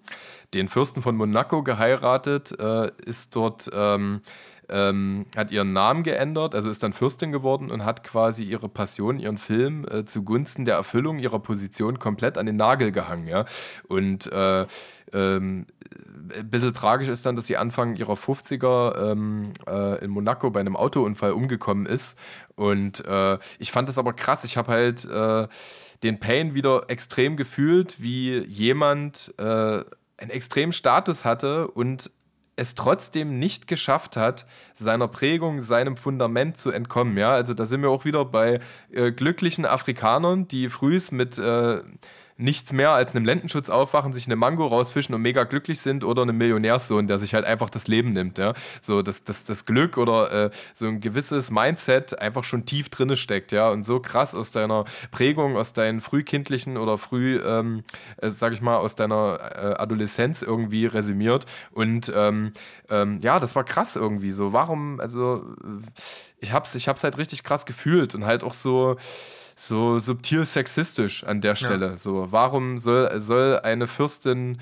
[0.54, 4.22] den Fürsten von Monaco geheiratet, äh, ist dort ähm,
[4.70, 9.20] ähm, hat ihren Namen geändert, also ist dann Fürstin geworden und hat quasi ihre Passion,
[9.20, 13.28] ihren Film äh, zugunsten der Erfüllung ihrer Position komplett an den Nagel gehangen.
[13.28, 13.46] Ja?
[13.88, 14.66] Und äh,
[15.14, 15.66] ähm,
[16.38, 20.60] ein bisschen tragisch ist dann, dass sie Anfang ihrer 50er ähm, äh, in Monaco bei
[20.60, 22.18] einem Autounfall umgekommen ist.
[22.56, 24.44] Und äh, ich fand das aber krass.
[24.44, 25.48] Ich habe halt äh,
[26.04, 29.44] den Pain wieder extrem gefühlt, wie jemand äh,
[30.18, 32.12] einen extremen Status hatte und
[32.60, 37.18] es trotzdem nicht geschafft hat, seiner Prägung, seinem Fundament zu entkommen.
[37.18, 38.60] Ja, also da sind wir auch wieder bei
[38.92, 41.82] äh, glücklichen Afrikanern, die frühs mit äh,
[42.40, 46.22] nichts mehr als einem Lendenschutz aufwachen, sich eine Mango rausfischen und mega glücklich sind oder
[46.22, 48.38] einem Millionärssohn, der sich halt einfach das Leben nimmt.
[48.38, 48.54] Ja?
[48.82, 53.18] So das, das, das Glück oder äh, so ein gewisses Mindset einfach schon tief drinne
[53.18, 57.84] steckt, ja, und so krass aus deiner Prägung, aus deinen frühkindlichen oder früh, ähm,
[58.18, 61.46] äh, sag ich mal, aus deiner äh, Adoleszenz irgendwie resümiert.
[61.72, 62.54] Und ähm,
[62.90, 64.54] ähm, ja, das war krass irgendwie so.
[64.54, 65.44] Warum, also
[66.40, 68.96] ich hab's, ich hab's halt richtig krass gefühlt und halt auch so
[69.60, 71.88] so subtil sexistisch an der Stelle.
[71.88, 71.98] Ja.
[71.98, 74.58] So, warum soll, soll eine Fürstin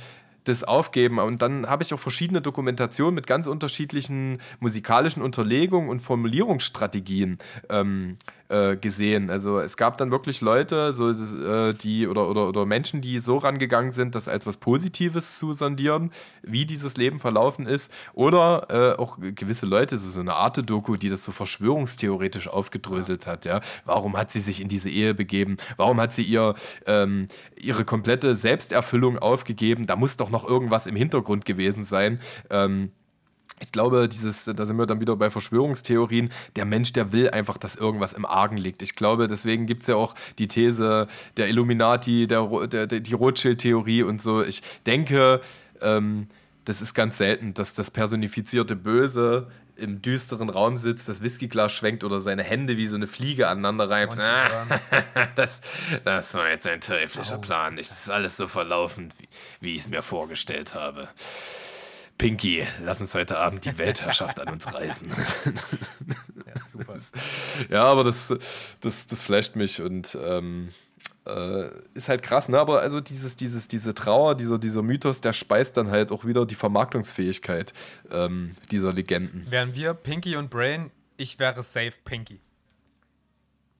[0.47, 1.19] das aufgeben.
[1.19, 7.37] Und dann habe ich auch verschiedene Dokumentationen mit ganz unterschiedlichen musikalischen Unterlegungen und Formulierungsstrategien
[7.69, 8.17] ähm,
[8.49, 9.29] äh, gesehen.
[9.29, 13.37] Also es gab dann wirklich Leute, so äh, die oder, oder, oder Menschen, die so
[13.37, 16.11] rangegangen sind, das als was Positives zu sondieren,
[16.43, 17.91] wie dieses Leben verlaufen ist.
[18.13, 23.27] Oder äh, auch gewisse Leute, so, so eine Art Doku, die das so verschwörungstheoretisch aufgedröselt
[23.27, 23.45] hat.
[23.45, 23.61] Ja?
[23.85, 25.57] Warum hat sie sich in diese Ehe begeben?
[25.75, 29.85] Warum hat sie ihr ähm, ihre komplette Selbsterfüllung aufgegeben?
[29.85, 32.19] Da muss doch noch irgendwas im Hintergrund gewesen sein.
[32.49, 32.91] Ähm,
[33.59, 36.29] ich glaube, dieses, da sind wir dann wieder bei Verschwörungstheorien.
[36.55, 38.81] Der Mensch, der will einfach, dass irgendwas im Argen liegt.
[38.81, 43.13] Ich glaube, deswegen gibt es ja auch die These der Illuminati, der, der, der die
[43.13, 44.43] Rothschild-Theorie und so.
[44.43, 45.41] Ich denke,
[45.81, 46.27] ähm,
[46.65, 52.03] das ist ganz selten, dass das personifizierte Böse im düsteren Raum sitzt, das Whiskyglas schwenkt
[52.03, 54.19] oder seine Hände wie so eine Fliege aneinander reibt.
[54.19, 54.79] Ah,
[55.35, 55.61] das,
[56.03, 57.77] das war jetzt ein teuflischer Plan.
[57.77, 59.27] Es ist alles so verlaufen, wie,
[59.61, 61.09] wie ich es mir vorgestellt habe.
[62.17, 65.07] Pinky, lass uns heute Abend die Weltherrschaft an uns reißen.
[66.45, 66.95] ja, super.
[67.69, 68.35] ja, aber das,
[68.81, 70.69] das, das flasht mich und ähm,
[71.27, 72.59] äh, ist halt krass, ne?
[72.59, 76.45] Aber also dieses, dieses, diese Trauer, dieser, dieser Mythos, der speist dann halt auch wieder
[76.45, 77.73] die Vermarktungsfähigkeit
[78.11, 79.45] ähm, dieser Legenden.
[79.49, 82.39] Wären wir Pinky und Brain, ich wäre safe Pinky.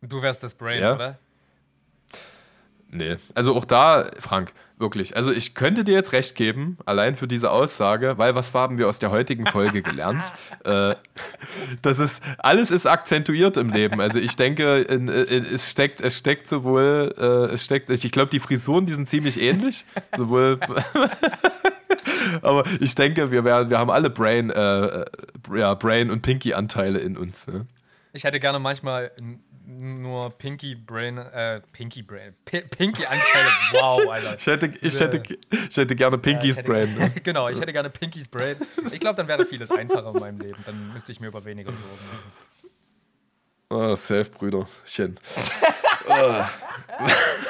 [0.02, 0.94] Du wärst das Brain, ja?
[0.94, 1.20] oder?
[2.90, 3.18] Nee.
[3.34, 5.16] Also auch da, Frank, wirklich.
[5.16, 8.88] Also ich könnte dir jetzt recht geben, allein für diese Aussage, weil was haben wir
[8.88, 10.32] aus der heutigen Folge gelernt?
[10.64, 10.96] äh,
[11.82, 14.00] das ist, alles ist akzentuiert im Leben.
[14.00, 18.30] Also ich denke, in, in, es steckt, es steckt sowohl, äh, es steckt, ich glaube,
[18.30, 19.86] die Frisuren, die sind ziemlich ähnlich.
[20.16, 20.60] sowohl.
[22.42, 25.06] Aber ich denke, wir, werden, wir haben alle Brain, äh, äh
[25.56, 27.48] ja, Brain und Pinky-Anteile in uns.
[27.48, 27.66] Ne?
[28.14, 29.12] Ich hätte gerne manchmal
[29.68, 33.50] nur Pinky Brain, äh, Pinky Brain, P Pinky Anteile.
[33.74, 34.38] Wow, Alter.
[34.38, 36.96] Ich hätte, ich hätte, ich hätte gerne Pinky's ja, Brain.
[36.98, 37.12] Ne?
[37.24, 38.56] genau, ich hätte gerne Pinky's Brain.
[38.92, 40.64] Ich glaube, dann wäre vieles einfacher in meinem Leben.
[40.66, 41.86] Dann müsste ich mir über weniger Sorgen
[43.70, 43.92] machen.
[43.92, 45.20] Ah, safe, Brüderchen.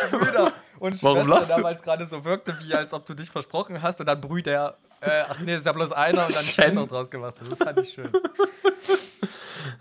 [0.10, 4.00] Brüder und Warum Schwester damals gerade so wirkte, wie als ob du dich versprochen hast
[4.00, 7.12] und dann Brüder, äh, ach nee, ist ja bloß einer und dann Chen noch draus
[7.12, 7.52] gemacht hast.
[7.52, 8.12] Das fand ich schön.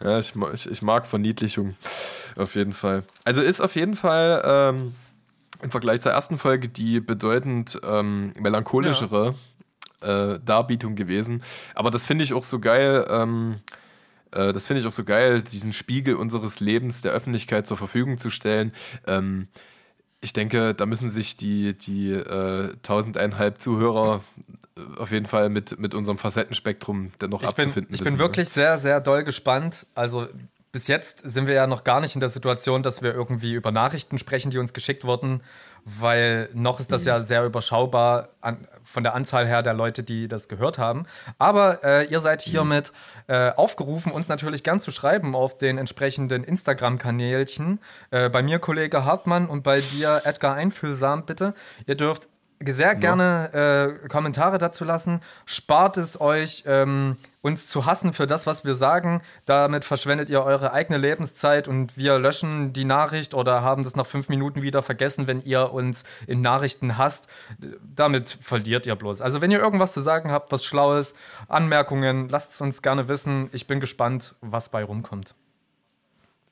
[0.03, 1.77] Ja, ich, ich, ich, mag Verniedlichung.
[2.37, 3.05] Auf jeden Fall.
[3.25, 4.95] Also ist auf jeden Fall ähm,
[5.63, 9.35] im Vergleich zur ersten Folge die bedeutend ähm, melancholischere
[10.03, 10.35] ja.
[10.35, 11.43] äh, Darbietung gewesen.
[11.75, 13.07] Aber das finde ich auch so geil.
[13.09, 13.57] Ähm,
[14.33, 18.19] äh, das finde ich auch so geil, diesen Spiegel unseres Lebens der Öffentlichkeit zur Verfügung
[18.19, 18.73] zu stellen.
[19.07, 19.49] Ähm,
[20.21, 24.25] ich denke, da müssen sich die, die äh, tausendeinhalb Zuhörer
[24.99, 27.87] auf jeden Fall mit, mit unserem Facettenspektrum dennoch ich abzufinden.
[27.87, 28.53] Bin, ich wissen, bin wirklich ne?
[28.53, 29.87] sehr, sehr doll gespannt.
[29.95, 30.27] Also
[30.77, 33.73] bis jetzt sind wir ja noch gar nicht in der Situation, dass wir irgendwie über
[33.73, 35.43] Nachrichten sprechen, die uns geschickt wurden,
[35.87, 37.09] weil noch ist das mhm.
[37.09, 41.07] ja sehr überschaubar an, von der Anzahl her der Leute, die das gehört haben.
[41.39, 42.93] Aber äh, ihr seid hiermit
[43.27, 47.81] äh, aufgerufen, uns natürlich gern zu schreiben auf den entsprechenden Instagram-Kanälchen.
[48.11, 51.55] Äh, bei mir Kollege Hartmann und bei dir Edgar Einfühlsam, bitte.
[51.87, 52.29] Ihr dürft
[52.65, 55.21] sehr gerne äh, Kommentare dazu lassen.
[55.45, 59.23] Spart es euch, ähm, uns zu hassen für das, was wir sagen.
[59.45, 64.07] Damit verschwendet ihr eure eigene Lebenszeit und wir löschen die Nachricht oder haben das nach
[64.07, 67.29] fünf Minuten wieder vergessen, wenn ihr uns in Nachrichten hasst.
[67.95, 69.21] Damit verliert ihr bloß.
[69.21, 71.15] Also wenn ihr irgendwas zu sagen habt, was Schlaues,
[71.49, 73.49] Anmerkungen, lasst es uns gerne wissen.
[73.53, 75.35] Ich bin gespannt, was bei rumkommt.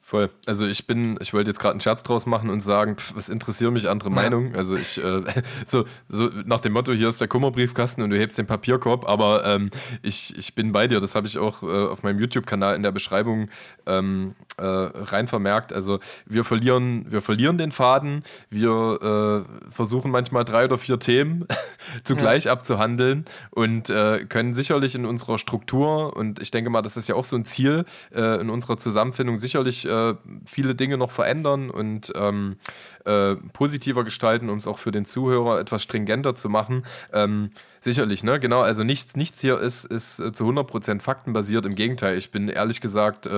[0.06, 0.28] Voll.
[0.44, 3.30] Also ich bin, ich wollte jetzt gerade einen Scherz draus machen und sagen, pff, was
[3.30, 4.14] interessieren mich andere ja.
[4.14, 4.54] Meinungen?
[4.54, 5.22] Also ich, äh,
[5.66, 9.46] so, so nach dem Motto, hier ist der Kummerbriefkasten und du hebst den Papierkorb, aber
[9.46, 9.70] ähm,
[10.02, 11.00] ich, ich bin bei dir.
[11.00, 13.48] Das habe ich auch äh, auf meinem YouTube-Kanal in der Beschreibung
[13.86, 15.72] ähm, äh, rein vermerkt.
[15.72, 21.46] Also wir verlieren, wir verlieren den Faden, wir äh, versuchen manchmal drei oder vier Themen
[22.04, 22.52] zugleich ja.
[22.52, 27.14] abzuhandeln und äh, können sicherlich in unserer Struktur, und ich denke mal, das ist ja
[27.14, 30.14] auch so ein Ziel äh, in unserer Zusammenfindung, sicherlich äh,
[30.46, 32.56] viele Dinge noch verändern und ähm,
[33.04, 36.84] äh, positiver gestalten, um es auch für den Zuhörer etwas stringenter zu machen.
[37.12, 37.50] Ähm,
[37.80, 38.40] sicherlich, ne?
[38.40, 41.66] Genau, also nichts, nichts hier ist, ist zu 100% faktenbasiert.
[41.66, 43.28] Im Gegenteil, ich bin ehrlich gesagt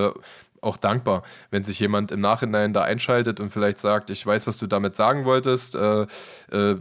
[0.61, 4.59] auch dankbar, wenn sich jemand im Nachhinein da einschaltet und vielleicht sagt, ich weiß, was
[4.59, 5.75] du damit sagen wolltest.
[5.75, 6.07] Äh,
[6.51, 6.77] äh,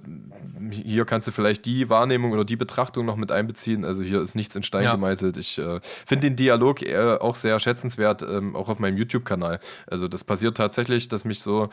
[0.72, 3.86] hier kannst du vielleicht die Wahrnehmung oder die Betrachtung noch mit einbeziehen.
[3.86, 4.94] Also hier ist nichts in Stein ja.
[4.94, 5.38] gemeißelt.
[5.38, 9.60] Ich äh, finde den Dialog auch sehr schätzenswert, ähm, auch auf meinem YouTube-Kanal.
[9.88, 11.70] Also das passiert tatsächlich, dass mich so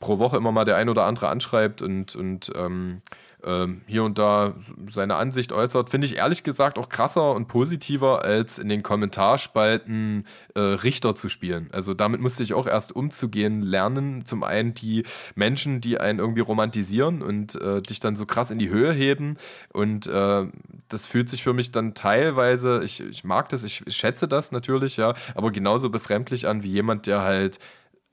[0.00, 3.02] pro Woche immer mal der ein oder andere anschreibt und, und ähm,
[3.44, 4.54] ähm, hier und da
[4.88, 10.26] seine Ansicht äußert, finde ich ehrlich gesagt auch krasser und positiver, als in den Kommentarspalten
[10.54, 11.68] äh, Richter zu spielen.
[11.72, 14.24] Also damit musste ich auch erst umzugehen lernen.
[14.24, 15.04] Zum einen die
[15.34, 19.36] Menschen, die einen irgendwie romantisieren und äh, dich dann so krass in die Höhe heben.
[19.72, 20.46] Und äh,
[20.88, 24.96] das fühlt sich für mich dann teilweise, ich, ich mag das, ich schätze das natürlich,
[24.96, 27.58] ja, aber genauso befremdlich an wie jemand, der halt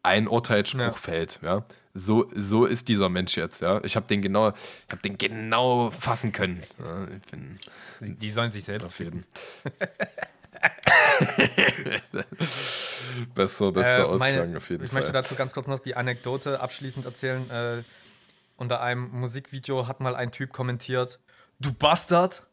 [0.02, 0.92] ein Urteilsspruch ja.
[0.92, 1.64] fällt, ja
[2.00, 3.84] so, so ist dieser Mensch jetzt, ja.
[3.84, 6.64] Ich habe den genau, ich habe den genau fassen können.
[6.80, 7.60] Ja, bin,
[8.00, 9.26] die sollen sich selbst finden.
[13.36, 15.00] besser, besser äh, Ausklang auf jeden ich Fall.
[15.00, 17.50] Ich möchte dazu ganz kurz noch die Anekdote abschließend erzählen.
[17.50, 17.84] Äh,
[18.58, 21.20] unter einem Musikvideo hat mal ein Typ kommentiert:
[21.60, 22.46] Du Bastard!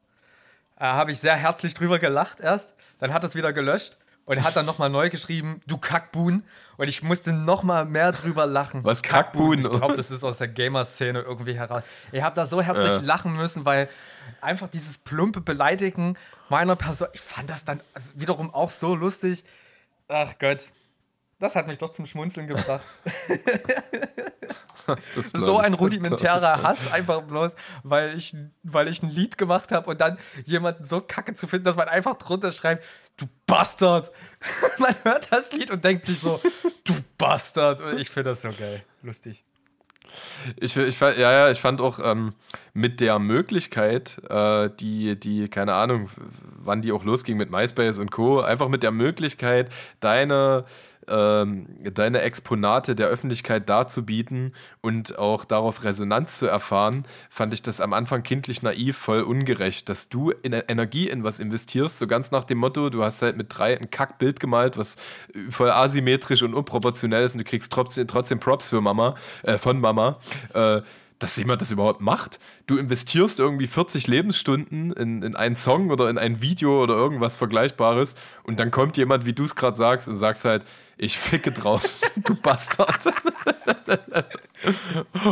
[0.78, 2.74] Äh, habe ich sehr herzlich drüber gelacht erst.
[2.98, 6.44] Dann hat es wieder gelöscht und hat dann nochmal neu geschrieben, du Kackbuhn.
[6.76, 8.84] Und ich musste nochmal mehr drüber lachen.
[8.84, 9.58] Was Kackbuhn?
[9.58, 11.82] Ich glaube, das ist aus der Gamer-Szene irgendwie heraus.
[12.12, 13.04] Ich habe da so herzlich äh.
[13.04, 13.88] lachen müssen, weil
[14.40, 16.16] einfach dieses plumpe Beleidigen
[16.48, 19.44] meiner Person, ich fand das dann also wiederum auch so lustig.
[20.08, 20.70] Ach Gott,
[21.38, 22.84] das hat mich doch zum Schmunzeln gebracht.
[25.16, 30.00] so ein rudimentärer Hass, einfach bloß, weil ich, weil ich ein Lied gemacht habe und
[30.00, 32.84] dann jemanden so kacke zu finden, dass man einfach drunter schreibt,
[33.16, 34.12] du Bastard.
[34.78, 36.40] man hört das Lied und denkt sich so,
[36.84, 37.80] du Bastard.
[37.80, 39.44] Und ich finde das so geil, lustig.
[40.60, 42.32] Ich, ich, ja, ja, ich fand auch ähm,
[42.72, 46.08] mit der Möglichkeit, äh, die, die, keine Ahnung,
[46.58, 50.64] wann die auch losging mit MySpace und Co., einfach mit der Möglichkeit, deine
[51.08, 57.80] ähm, deine Exponate der Öffentlichkeit darzubieten und auch darauf Resonanz zu erfahren, fand ich das
[57.80, 62.30] am Anfang kindlich naiv, voll ungerecht, dass du in Energie in was investierst, so ganz
[62.30, 64.96] nach dem Motto, du hast halt mit drei ein Kackbild gemalt, was
[65.50, 69.80] voll asymmetrisch und unproportionell ist und du kriegst trotzdem, trotzdem Props für Mama, äh, von
[69.80, 70.18] Mama.
[70.54, 70.82] Äh,
[71.18, 72.38] dass jemand das überhaupt macht.
[72.66, 77.36] Du investierst irgendwie 40 Lebensstunden in, in einen Song oder in ein Video oder irgendwas
[77.36, 80.62] Vergleichbares und dann kommt jemand, wie du es gerade sagst, und sagst halt,
[80.98, 81.82] ich ficke drauf,
[82.16, 83.06] du Bastard.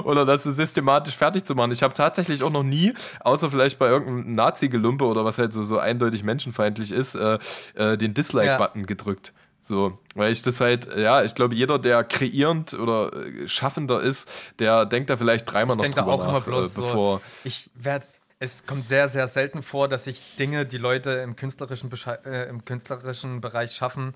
[0.05, 1.73] oder das so systematisch fertig zu machen.
[1.73, 5.63] Ich habe tatsächlich auch noch nie, außer vielleicht bei irgendeinem Nazi-Gelumpe oder was halt so,
[5.63, 7.39] so eindeutig menschenfeindlich ist, äh,
[7.75, 8.87] äh, den Dislike-Button ja.
[8.87, 9.33] gedrückt.
[9.67, 14.31] So, weil ich das halt, ja, ich glaube, jeder, der kreierend oder äh, schaffender ist,
[14.59, 17.19] der denkt da vielleicht dreimal ich noch drüber auch nach, immer bloß äh, bevor.
[17.19, 18.07] So, ich werde,
[18.41, 22.47] es kommt sehr, sehr selten vor, dass ich Dinge, die Leute im künstlerischen, Besche äh,
[22.51, 24.13] im künstlerischen Bereich schaffen,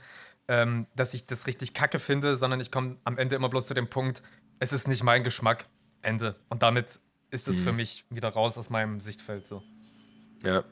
[0.49, 3.73] ähm, dass ich das richtig kacke finde, sondern ich komme am Ende immer bloß zu
[3.73, 4.23] dem Punkt,
[4.59, 5.65] es ist nicht mein Geschmack.
[6.03, 6.37] Ende.
[6.51, 7.01] Und damit
[7.31, 7.65] ist es mhm.
[7.65, 9.63] für mich wieder raus aus meinem Sichtfeld so.
[10.45, 10.63] Ja.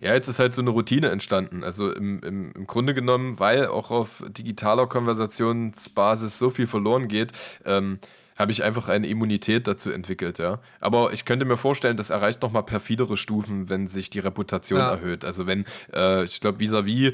[0.00, 1.64] Ja, jetzt ist halt so eine Routine entstanden.
[1.64, 7.32] Also im, im, im Grunde genommen, weil auch auf digitaler Konversationsbasis so viel verloren geht,
[7.64, 7.98] ähm,
[8.36, 10.58] habe ich einfach eine Immunität dazu entwickelt, ja.
[10.80, 14.90] Aber ich könnte mir vorstellen, das erreicht nochmal perfidere Stufen, wenn sich die Reputation ja.
[14.90, 15.24] erhöht.
[15.24, 17.12] Also wenn, äh, ich glaube, vis-à-vis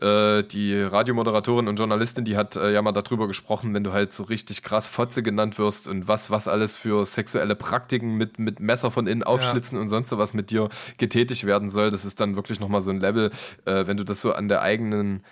[0.00, 4.12] äh, die Radiomoderatorin und Journalistin, die hat äh, ja mal darüber gesprochen, wenn du halt
[4.12, 8.60] so richtig krass Fotze genannt wirst und was, was alles für sexuelle Praktiken mit, mit
[8.60, 9.82] Messer von innen aufschlitzen ja.
[9.82, 10.68] und sonst was mit dir
[10.98, 13.30] getätigt werden soll, das ist dann wirklich nochmal so ein Level,
[13.64, 15.22] äh, wenn du das so an der eigenen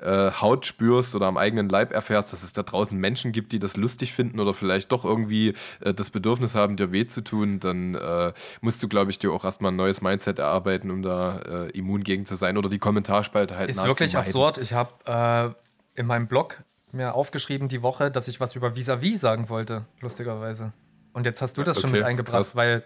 [0.00, 3.58] äh, Haut spürst oder am eigenen Leib erfährst, dass es da draußen Menschen gibt, die
[3.58, 7.60] das lustig finden oder vielleicht doch irgendwie äh, das Bedürfnis haben, dir weh zu tun,
[7.60, 11.38] dann äh, musst du, glaube ich, dir auch erstmal ein neues Mindset erarbeiten, um da
[11.38, 14.58] äh, immun gegen zu sein oder die Kommentarspalte halt Ist wirklich absurd.
[14.58, 15.54] Ich habe
[15.96, 16.62] äh, in meinem Blog
[16.92, 20.72] mir aufgeschrieben die Woche, dass ich was über Vis-a-vis -vis sagen wollte, lustigerweise.
[21.12, 22.56] Und jetzt hast du das okay, schon mit eingebracht, krass.
[22.56, 22.82] weil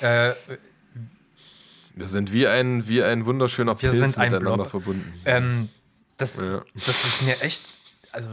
[0.00, 0.32] äh,
[1.94, 4.70] wir sind wie ein, wie ein wunderschöner wir Pilz miteinander Blob.
[4.70, 5.12] verbunden.
[5.24, 5.68] Ähm,
[6.22, 6.62] das, ja.
[6.74, 7.62] das ist mir echt,
[8.12, 8.30] also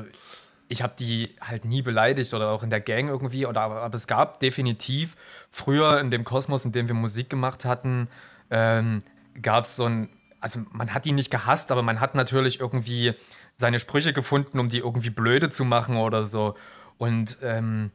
[0.67, 4.07] ich habe die halt nie beleidigt oder auch in der Gang irgendwie, oder, aber, es
[4.07, 5.15] gab definitiv
[5.49, 8.07] früher in dem Kosmos, in dem wir Musik gemacht hatten,
[8.51, 9.01] ähm,
[9.41, 10.09] gab es so ein,
[10.39, 13.15] also man hat die nicht gehasst, aber man hat natürlich irgendwie
[13.57, 16.55] seine Sprüche gefunden, um die irgendwie blöde zu machen oder so.
[16.97, 17.91] Und ähm,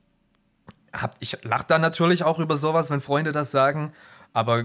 [0.92, 3.92] hab, ich lache da natürlich auch über sowas, wenn Freunde das sagen,
[4.32, 4.64] aber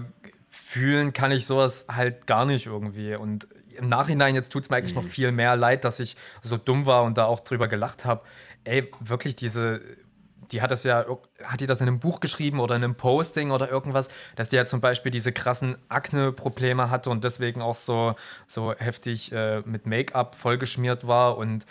[0.50, 3.14] fühlen kann ich sowas halt gar nicht irgendwie.
[3.14, 3.46] Und
[3.80, 5.02] im Nachhinein, jetzt tut es mir eigentlich mhm.
[5.02, 8.22] noch viel mehr leid, dass ich so dumm war und da auch drüber gelacht habe.
[8.64, 9.80] Ey, wirklich diese,
[10.52, 11.06] die hat das ja,
[11.42, 14.56] hat die das in einem Buch geschrieben oder in einem Posting oder irgendwas, dass die
[14.56, 18.14] ja zum Beispiel diese krassen Akne-Probleme hatte und deswegen auch so,
[18.46, 21.66] so heftig äh, mit Make-up vollgeschmiert war und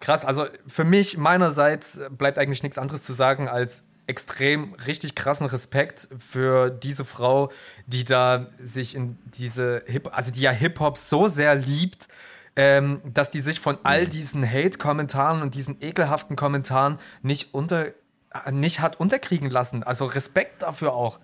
[0.00, 5.46] krass, also für mich meinerseits bleibt eigentlich nichts anderes zu sagen als extrem richtig krassen
[5.46, 7.50] Respekt für diese Frau,
[7.86, 12.08] die da sich in diese Hip, also die ja Hip-Hop so sehr liebt,
[12.56, 14.10] ähm, dass die sich von all mhm.
[14.10, 17.86] diesen Hate-Kommentaren und diesen ekelhaften Kommentaren nicht unter
[18.50, 19.82] nicht hat unterkriegen lassen.
[19.82, 21.18] Also Respekt dafür auch.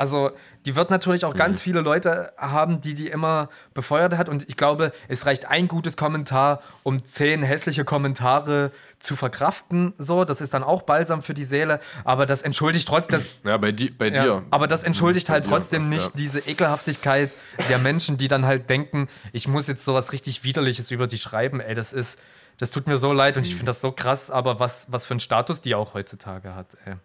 [0.00, 0.30] Also,
[0.64, 1.38] die wird natürlich auch mhm.
[1.38, 4.30] ganz viele Leute haben, die die immer befeuert hat.
[4.30, 9.94] Und ich glaube, es reicht ein gutes Kommentar, um zehn hässliche Kommentare zu verkraften.
[9.98, 11.80] So, das ist dann auch balsam für die Seele.
[12.04, 13.24] Aber das entschuldigt trotzdem.
[13.44, 14.42] Ja, bei, di bei ja, dir.
[14.50, 15.50] Aber das entschuldigt bei halt dir.
[15.50, 16.12] trotzdem nicht ja.
[16.16, 17.36] diese Ekelhaftigkeit
[17.68, 21.60] der Menschen, die dann halt denken, ich muss jetzt sowas richtig Widerliches über die schreiben.
[21.60, 22.18] Ey, das ist.
[22.58, 25.12] Das tut mir so leid und ich finde das so krass, aber was, was für
[25.12, 26.76] einen Status die auch heutzutage hat.
[26.84, 26.96] Ey.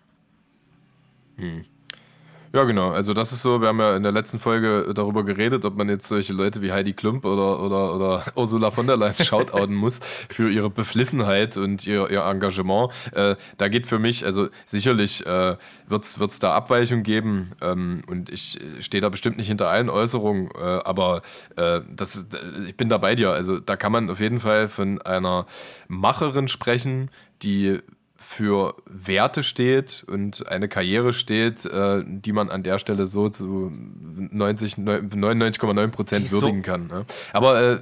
[1.37, 1.65] Hm.
[2.55, 2.91] Ja, genau.
[2.91, 5.89] Also das ist so, wir haben ja in der letzten Folge darüber geredet, ob man
[5.89, 9.99] jetzt solche Leute wie Heidi Klump oder, oder, oder Ursula von der Leyen shoutouten muss
[10.29, 12.93] für ihre Beflissenheit und ihr, ihr Engagement.
[13.11, 15.57] Äh, da geht für mich, also sicherlich äh,
[15.87, 20.49] wird es da Abweichungen geben ähm, und ich stehe da bestimmt nicht hinter allen Äußerungen,
[20.55, 21.23] äh, aber
[21.57, 23.31] äh, das ist, ich bin da bei dir.
[23.31, 25.45] Also da kann man auf jeden Fall von einer
[25.89, 27.09] Macherin sprechen,
[27.41, 27.81] die
[28.17, 33.71] für Werte steht und eine Karriere steht, äh, die man an der Stelle so zu
[33.71, 36.87] 99,9 Prozent würdigen so, kann.
[36.87, 37.05] Ne?
[37.33, 37.79] Aber äh,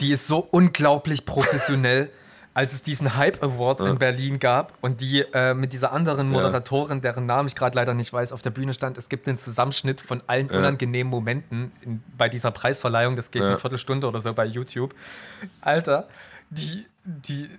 [0.00, 2.10] die ist so unglaublich professionell.
[2.54, 3.88] als es diesen Hype Award ja.
[3.88, 7.94] in Berlin gab und die äh, mit dieser anderen Moderatorin, deren Namen ich gerade leider
[7.94, 10.58] nicht weiß, auf der Bühne stand, es gibt einen Zusammenschnitt von allen ja.
[10.58, 13.48] unangenehmen Momenten in, bei dieser Preisverleihung, das geht ja.
[13.48, 14.94] eine Viertelstunde oder so bei YouTube.
[15.60, 16.08] Alter,
[16.50, 17.50] die, die,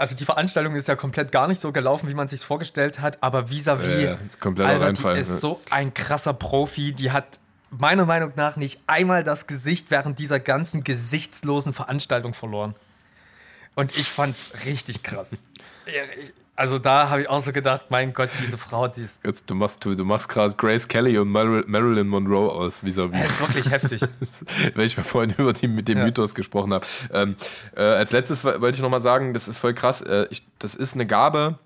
[0.00, 3.22] also die Veranstaltung ist ja komplett gar nicht so gelaufen, wie man sich vorgestellt hat,
[3.22, 7.38] aber vis-à-vis, -vis, ja, ist komplett Alter, die ist so ein krasser Profi, die hat
[7.68, 12.74] meiner Meinung nach nicht einmal das Gesicht während dieser ganzen gesichtslosen Veranstaltung verloren.
[13.74, 15.36] Und ich fand's richtig krass.
[16.60, 19.24] Also da habe ich auch so gedacht, mein Gott, diese Frau, die ist.
[19.24, 23.22] Jetzt, du machst, du, du machst gerade Grace Kelly und Mar Marilyn Monroe aus, vis-à-vis.
[23.22, 24.02] Das ist wirklich heftig.
[24.74, 26.04] Weil ich vorhin über die mit dem ja.
[26.04, 26.86] Mythos gesprochen habe.
[27.14, 27.36] Ähm,
[27.74, 30.02] äh, als letztes wollte ich nochmal sagen, das ist voll krass.
[30.02, 31.58] Äh, ich, das ist eine Gabe,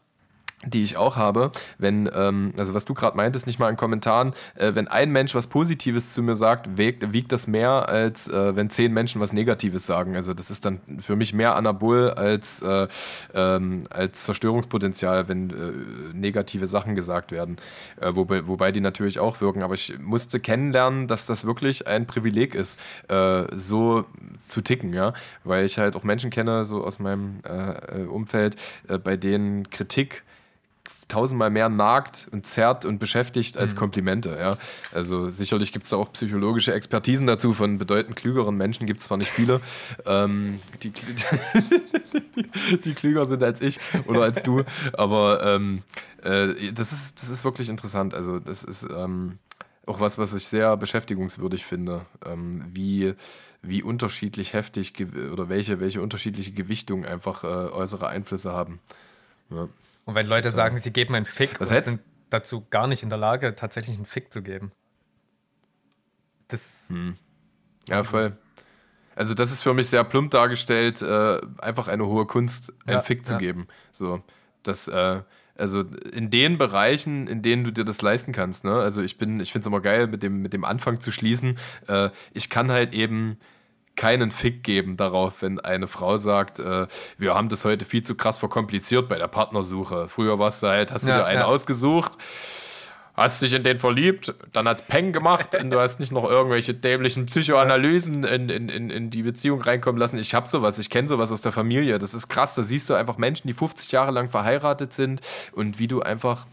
[0.67, 4.35] die ich auch habe, wenn, ähm, also was du gerade meintest, nicht mal in Kommentaren,
[4.55, 8.57] äh, wenn ein Mensch was Positives zu mir sagt, wiegt, wiegt das mehr, als äh,
[8.57, 10.17] wenn zehn Menschen was Negatives sagen.
[10.17, 12.89] Also das ist dann für mich mehr Anabol als, äh,
[13.35, 15.55] ähm, als Zerstörungspotenzial, wenn äh,
[16.15, 17.57] negative Sachen gesagt werden.
[18.01, 19.63] Äh, wobei, wobei die natürlich auch wirken.
[19.63, 24.05] Aber ich musste kennenlernen, dass das wirklich ein Privileg ist, äh, so
[24.39, 25.13] zu ticken, ja.
[25.45, 27.41] Weil ich halt auch Menschen kenne, so aus meinem
[28.09, 28.57] Umfeld,
[29.03, 30.23] bei denen Kritik
[31.09, 33.79] tausendmal mehr nagt und zerrt und beschäftigt als Mhm.
[33.79, 34.37] Komplimente.
[34.39, 34.57] Ja?
[34.93, 37.53] Also sicherlich gibt es da auch psychologische Expertisen dazu.
[37.53, 39.61] Von bedeutend klügeren Menschen gibt es zwar nicht viele,
[40.07, 40.93] ähm, die,
[42.85, 45.83] die klüger sind als ich oder als du, aber ähm,
[46.23, 48.15] äh, das, ist, das ist wirklich interessant.
[48.15, 49.39] Also das ist ähm,
[49.87, 53.15] auch was, was ich sehr beschäftigungswürdig finde, ähm, wie,
[53.63, 54.95] wie unterschiedlich heftig
[55.33, 58.81] oder welche, welche unterschiedliche Gewichtung einfach äh, äußere Einflüsse haben.
[59.51, 59.69] Ja.
[60.05, 62.01] Und wenn Leute sagen, sie geben einen Fick Was und hältst- sind
[62.31, 64.73] dazu gar nicht in der Lage, tatsächlich einen Fick zu geben.
[66.49, 66.89] Das,
[67.89, 68.37] Ja, voll.
[69.17, 73.03] Also das ist für mich sehr plump dargestellt, äh, einfach eine hohe Kunst, einen Ja,
[73.03, 73.39] Fick zu ja.
[73.39, 73.67] geben.
[73.93, 74.23] So,
[74.65, 75.23] das, äh,
[75.57, 78.65] also in den Bereichen, in denen du dir das leisten kannst.
[78.65, 78.75] Ne?
[78.75, 81.59] Also ich bin, ich finde es immer geil, mit dem, mit dem Anfang zu schließen.
[81.87, 83.39] Äh, ich kann halt eben
[83.97, 86.87] keinen Fick geben darauf, wenn eine Frau sagt, äh,
[87.19, 90.09] wir haben das heute viel zu krass verkompliziert bei der Partnersuche.
[90.09, 91.47] Früher warst du halt, hast du Ja, dir einen ja.
[91.47, 92.13] ausgesucht,
[93.15, 96.75] hast dich in den verliebt, dann hat's Peng gemacht und du hast nicht noch irgendwelche
[96.75, 100.19] dämlichen Psychoanalysen in, in, in, in die Beziehung reinkommen lassen.
[100.19, 101.99] Ich hab sowas, ich kenne sowas aus der Familie.
[101.99, 102.55] Das ist krass.
[102.55, 105.21] Da siehst du einfach Menschen, die 50 Jahre lang verheiratet sind
[105.53, 106.47] und wie du einfach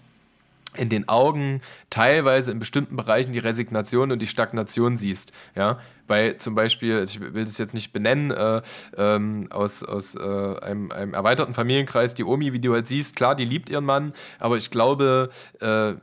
[0.77, 5.34] in den Augen teilweise in bestimmten Bereichen die Resignation und die Stagnation siehst.
[5.55, 5.80] Ja,
[6.12, 8.62] bei zum Beispiel, ich will das jetzt nicht benennen, äh,
[8.98, 13.34] ähm, aus, aus äh, einem, einem erweiterten Familienkreis, die Omi, wie du halt siehst, klar,
[13.34, 15.30] die liebt ihren Mann, aber ich glaube,
[15.62, 15.94] äh,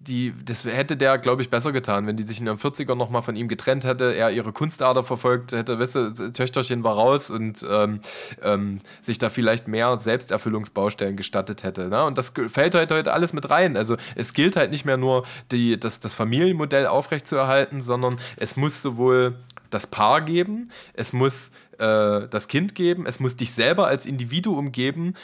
[0.00, 3.22] die, das hätte der, glaube ich, besser getan, wenn die sich in den 40ern nochmal
[3.22, 7.64] von ihm getrennt hätte, er ihre Kunstader verfolgt hätte, weißt du, Töchterchen war raus und
[7.68, 8.00] ähm,
[8.42, 11.88] ähm, sich da vielleicht mehr Selbsterfüllungsbaustellen gestattet hätte.
[11.88, 12.04] Ne?
[12.04, 13.76] Und das fällt heute, heute alles mit rein.
[13.76, 18.82] Also es gilt halt nicht mehr nur, die, das, das Familienmodell aufrechtzuerhalten, sondern es muss
[18.82, 19.36] sowohl
[19.70, 24.72] das Paar geben, es muss äh, das Kind geben, es muss dich selber als Individuum
[24.72, 25.14] geben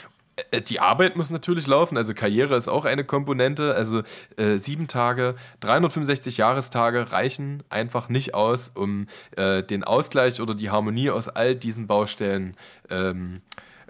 [0.67, 3.75] die Arbeit muss natürlich laufen, also Karriere ist auch eine Komponente.
[3.75, 4.03] Also
[4.37, 10.69] äh, sieben Tage, 365 Jahrestage reichen einfach nicht aus, um äh, den Ausgleich oder die
[10.69, 12.55] Harmonie aus all diesen Baustellen
[12.89, 13.41] ähm,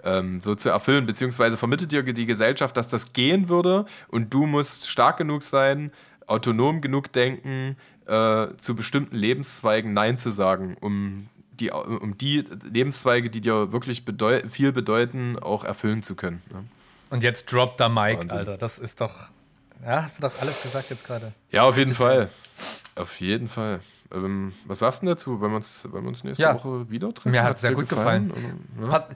[0.04, 1.06] ähm, so zu erfüllen.
[1.06, 5.92] Beziehungsweise vermittelt dir die Gesellschaft, dass das gehen würde und du musst stark genug sein,
[6.26, 7.76] autonom genug denken,
[8.06, 11.28] äh, zu bestimmten Lebenszweigen Nein zu sagen, um
[11.60, 16.42] die, um die Lebenszweige, die dir wirklich bedeu viel bedeuten, auch erfüllen zu können.
[16.52, 16.64] Ne?
[17.10, 18.38] und jetzt droppt der Mike, Wahnsinn.
[18.38, 18.56] Alter.
[18.56, 19.28] Das ist doch.
[19.84, 21.32] Ja, hast du doch alles gesagt jetzt gerade.
[21.50, 22.30] Ja, auf jeden Fall.
[22.94, 23.80] Auf jeden Fall.
[24.12, 25.40] Ähm, was sagst du dazu?
[25.40, 26.54] Wollen wir uns, wollen wir uns nächste Ja.
[26.54, 27.30] Woche wieder treffen?
[27.30, 28.32] Mir hat's Hat's sehr gut Und,
[28.80, 28.86] ja?
[28.88, 29.08] Pass,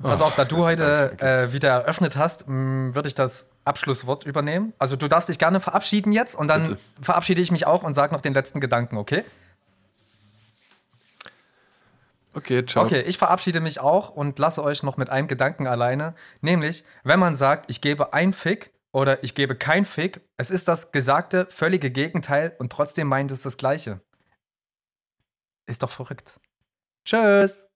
[0.00, 4.26] pass auf, da du Gott sei heute äh, wieder eröffnet hast, würde ich das Abschlusswort
[4.26, 4.72] übernehmen.
[4.78, 6.78] Also du darfst dich gerne verabschieden jetzt und dann Bitte.
[7.00, 9.24] verabschiede ich mich auch und sage noch den letzten Gedanken, okay?
[12.34, 12.84] Okay, ciao.
[12.84, 16.14] Okay, ich verabschiede mich auch und lasse euch noch mit einem Gedanken alleine.
[16.40, 20.68] Nämlich, wenn man sagt, ich gebe ein Fick oder ich gebe kein Fick, es ist
[20.68, 24.00] das gesagte völlige Gegenteil und trotzdem meint es das Gleiche.
[25.66, 26.40] Ist doch verrückt.
[27.04, 27.66] Tschüss.